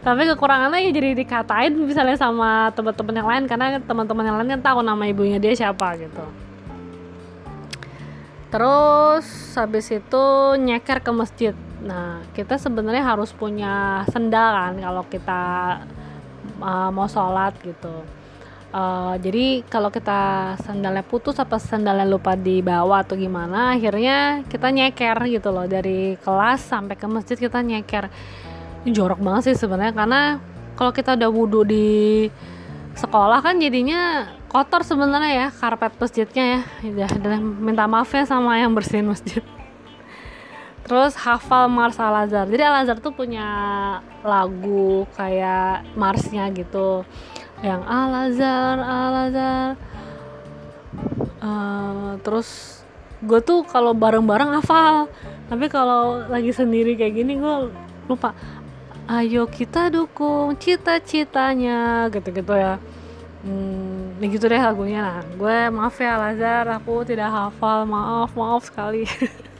tapi 0.03 0.27
kekurangannya 0.27 0.83
ya 0.83 0.91
jadi 0.91 1.15
dikatain 1.15 1.79
misalnya 1.79 2.19
sama 2.19 2.75
teman-teman 2.75 3.15
yang 3.23 3.29
lain 3.31 3.43
karena 3.47 3.79
teman-teman 3.79 4.27
yang 4.27 4.35
lain 4.35 4.59
kan 4.59 4.61
tahu 4.61 4.79
nama 4.83 5.03
ibunya 5.07 5.39
dia 5.39 5.55
siapa 5.55 5.95
gitu. 5.95 6.27
Terus 8.51 9.25
habis 9.55 9.87
itu 9.89 10.23
nyeker 10.59 10.99
ke 10.99 11.11
masjid. 11.15 11.55
Nah 11.81 12.19
kita 12.35 12.59
sebenarnya 12.59 13.01
harus 13.01 13.31
punya 13.31 14.03
sendal 14.11 14.51
kan 14.51 14.73
kalau 14.83 15.03
kita 15.07 15.41
uh, 16.59 16.91
mau 16.91 17.07
sholat 17.07 17.55
gitu. 17.63 18.03
Uh, 18.75 19.15
jadi 19.23 19.63
kalau 19.71 19.87
kita 19.87 20.53
sandalnya 20.65 21.05
putus 21.05 21.37
apa 21.37 21.61
sandalnya 21.61 22.09
lupa 22.09 22.33
dibawa 22.33 23.05
atau 23.05 23.13
gimana 23.13 23.77
akhirnya 23.77 24.43
kita 24.51 24.67
nyeker 24.67 25.15
gitu 25.31 25.47
loh. 25.47 25.63
Dari 25.63 26.19
kelas 26.19 26.59
sampai 26.59 26.99
ke 26.99 27.07
masjid 27.07 27.39
kita 27.39 27.63
nyeker 27.63 28.11
ini 28.83 28.91
jorok 28.91 29.23
banget 29.23 29.51
sih 29.51 29.63
sebenarnya 29.63 29.95
karena 29.95 30.21
kalau 30.75 30.91
kita 30.91 31.15
udah 31.15 31.29
wudhu 31.31 31.61
di 31.63 31.87
sekolah 32.93 33.41
kan 33.41 33.57
jadinya 33.57 34.29
kotor 34.53 34.85
sebenarnya 34.85 35.31
ya 35.33 35.47
karpet 35.49 35.97
masjidnya 35.97 36.45
ya. 36.85 37.07
Dan 37.17 37.41
minta 37.41 37.89
maaf 37.89 38.13
ya 38.13 38.27
sama 38.27 38.61
yang 38.61 38.75
bersihin 38.75 39.09
masjid. 39.09 39.41
Terus 40.83 41.15
hafal 41.15 41.71
Mars 41.71 41.97
Al 41.97 42.27
Azhar. 42.27 42.45
Jadi 42.45 42.61
Al 42.61 42.83
Azhar 42.83 42.99
tuh 42.99 43.15
punya 43.15 43.47
lagu 44.21 45.07
kayak 45.17 45.87
Marsnya 45.95 46.51
gitu. 46.51 47.07
Yang 47.63 47.81
Al 47.87 48.11
Azhar 48.29 48.75
Al 48.77 49.15
Azhar. 49.31 49.69
Uh, 51.43 52.15
terus 52.21 52.79
gue 53.23 53.39
tuh 53.39 53.63
kalau 53.65 53.95
bareng-bareng 53.95 54.59
hafal. 54.59 55.09
Tapi 55.47 55.65
kalau 55.71 56.27
lagi 56.27 56.51
sendiri 56.51 56.93
kayak 56.99 57.15
gini 57.15 57.39
gue 57.39 57.55
lupa 58.11 58.35
ayo 59.07 59.43
kita 59.49 59.91
dukung 59.91 60.55
cita-citanya 60.55 62.07
gitu-gitu 62.11 62.53
ya. 62.55 62.79
Hmm, 63.43 64.15
gitu 64.23 64.47
deh 64.47 64.55
lagunya 64.55 65.03
nah 65.03 65.19
gue 65.35 65.57
maaf 65.67 65.99
ya 65.99 66.15
Lazar 66.15 66.65
aku 66.79 67.03
tidak 67.03 67.29
hafal. 67.31 67.83
Maaf 67.83 68.31
maaf 68.35 68.63
sekali. 68.67 69.03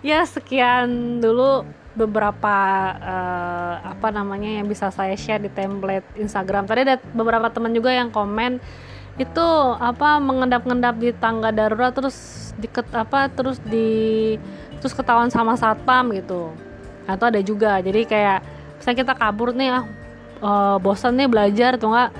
Ya 0.00 0.24
sekian 0.24 1.20
dulu 1.20 1.60
beberapa 1.92 2.56
uh, 2.96 3.74
apa 3.84 4.08
namanya 4.08 4.48
yang 4.48 4.64
bisa 4.64 4.88
saya 4.88 5.12
share 5.12 5.44
di 5.44 5.52
template 5.52 6.08
Instagram. 6.16 6.64
Tadi 6.64 6.88
ada 6.88 6.96
beberapa 7.12 7.52
teman 7.52 7.76
juga 7.76 7.92
yang 7.92 8.08
komen 8.08 8.64
itu 9.20 9.48
apa 9.76 10.16
mengendap-endap 10.16 10.96
di 10.96 11.12
tangga 11.12 11.52
darurat 11.52 11.92
terus 11.92 12.48
diket 12.56 12.88
apa 12.96 13.28
terus 13.28 13.60
di 13.60 14.40
terus 14.80 14.96
ketahuan 14.96 15.28
sama 15.28 15.52
satpam 15.60 16.08
gitu. 16.16 16.48
Atau 17.04 17.28
ada 17.28 17.44
juga. 17.44 17.76
Jadi 17.84 18.08
kayak 18.08 18.40
misalnya 18.80 18.98
kita 19.04 19.14
kabur 19.20 19.52
nih 19.52 19.68
ah 19.76 19.84
uh, 20.40 20.76
bosan 20.80 21.20
nih 21.20 21.28
belajar 21.28 21.76
tuh 21.76 21.92
nggak 21.92 22.10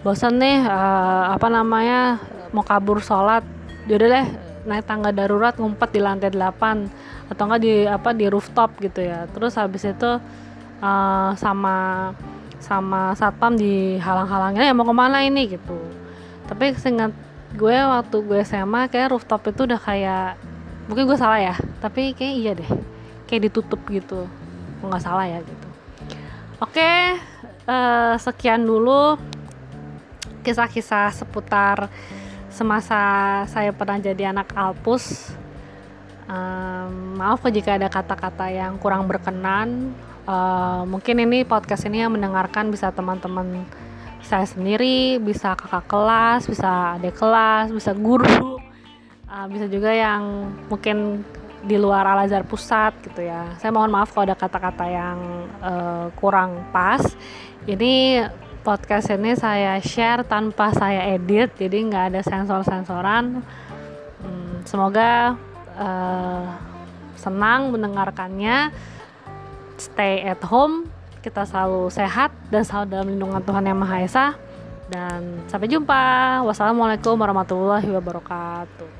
bosan 0.00 0.40
nih 0.40 0.64
uh, 0.64 1.36
apa 1.36 1.46
namanya 1.52 2.16
mau 2.50 2.64
kabur 2.64 3.04
sholat. 3.04 3.44
Yaudah 3.88 4.08
deh 4.08 4.26
naik 4.68 4.84
tangga 4.84 5.12
darurat 5.12 5.56
ngumpet 5.56 5.96
di 5.96 6.00
lantai 6.00 6.32
8 6.32 7.32
atau 7.32 7.42
enggak 7.44 7.60
di 7.60 7.72
apa 7.84 8.10
di 8.16 8.26
rooftop 8.28 8.76
gitu 8.80 9.04
ya. 9.04 9.28
Terus 9.32 9.56
habis 9.60 9.84
itu 9.84 10.10
uh, 10.80 11.30
sama 11.36 11.76
sama 12.58 13.14
satpam 13.14 13.54
dihalang-halangin 13.54 14.64
ya 14.64 14.74
mau 14.76 14.88
ke 14.88 14.94
mana 14.96 15.24
ini? 15.24 15.56
Gitu. 15.56 15.76
Tapi 16.48 16.72
seingat 16.80 17.12
gue 17.56 17.76
waktu 17.76 18.16
gue 18.24 18.38
SMA 18.44 18.92
kayak 18.92 19.12
rooftop 19.12 19.44
itu 19.48 19.64
udah 19.64 19.80
kayak 19.80 20.36
mungkin 20.88 21.04
gue 21.04 21.16
salah 21.20 21.40
ya 21.40 21.54
tapi 21.84 22.16
kayak 22.16 22.34
iya 22.36 22.52
deh. 22.56 22.70
Kayak 23.28 23.52
ditutup 23.52 23.80
gitu. 23.92 24.24
Nggak 24.84 25.04
salah 25.04 25.28
ya 25.28 25.40
gitu 25.44 25.57
Oke, 26.58 27.14
uh, 27.70 28.18
sekian 28.18 28.66
dulu 28.66 29.14
kisah-kisah 30.42 31.14
seputar 31.14 31.86
semasa 32.50 32.98
saya 33.46 33.70
pernah 33.70 34.02
jadi 34.02 34.34
anak 34.34 34.50
Alpus. 34.58 35.30
um, 36.26 37.14
maaf 37.14 37.46
jika 37.46 37.78
ada 37.78 37.86
kata-kata 37.86 38.50
yang 38.50 38.74
kurang 38.82 39.06
berkenan 39.06 39.94
uh, 40.26 40.82
mungkin 40.82 41.22
ini 41.22 41.46
podcast 41.46 41.86
ini 41.86 42.02
yang 42.02 42.18
mendengarkan 42.18 42.74
bisa 42.74 42.90
teman-teman 42.90 43.62
saya 44.26 44.42
sendiri 44.42 45.22
bisa 45.22 45.54
kakak 45.54 45.86
kelas 45.86 46.50
bisa 46.50 46.98
adik 46.98 47.14
kelas 47.14 47.70
bisa 47.70 47.94
guru 47.94 48.58
uh, 49.30 49.46
bisa 49.46 49.70
juga 49.70 49.94
yang 49.94 50.50
mungkin 50.66 51.22
di 51.64 51.74
luar 51.74 52.06
Al 52.06 52.26
Azhar 52.26 52.46
Pusat 52.46 52.92
gitu 53.02 53.26
ya. 53.26 53.58
Saya 53.58 53.74
mohon 53.74 53.90
maaf 53.90 54.14
kalau 54.14 54.30
ada 54.30 54.38
kata-kata 54.38 54.84
yang 54.86 55.18
uh, 55.58 56.06
kurang 56.14 56.62
pas. 56.70 57.02
Ini 57.66 58.24
podcast 58.62 59.10
ini 59.10 59.34
saya 59.34 59.80
share 59.82 60.22
tanpa 60.28 60.70
saya 60.76 61.10
edit, 61.14 61.56
jadi 61.58 61.78
nggak 61.88 62.04
ada 62.14 62.20
sensor-sensoran. 62.22 63.42
Hmm, 64.22 64.54
semoga 64.62 65.34
uh, 65.78 66.46
senang 67.18 67.74
mendengarkannya. 67.74 68.70
Stay 69.78 70.26
at 70.26 70.42
home, 70.42 70.90
kita 71.22 71.46
selalu 71.46 71.86
sehat 71.90 72.34
dan 72.50 72.66
selalu 72.66 72.86
dalam 72.90 73.06
lindungan 73.14 73.42
Tuhan 73.46 73.64
Yang 73.66 73.78
Maha 73.78 73.96
Esa. 74.02 74.26
Dan 74.88 75.44
sampai 75.46 75.68
jumpa. 75.68 76.40
Wassalamualaikum 76.48 77.14
warahmatullahi 77.14 77.86
wabarakatuh. 77.92 78.97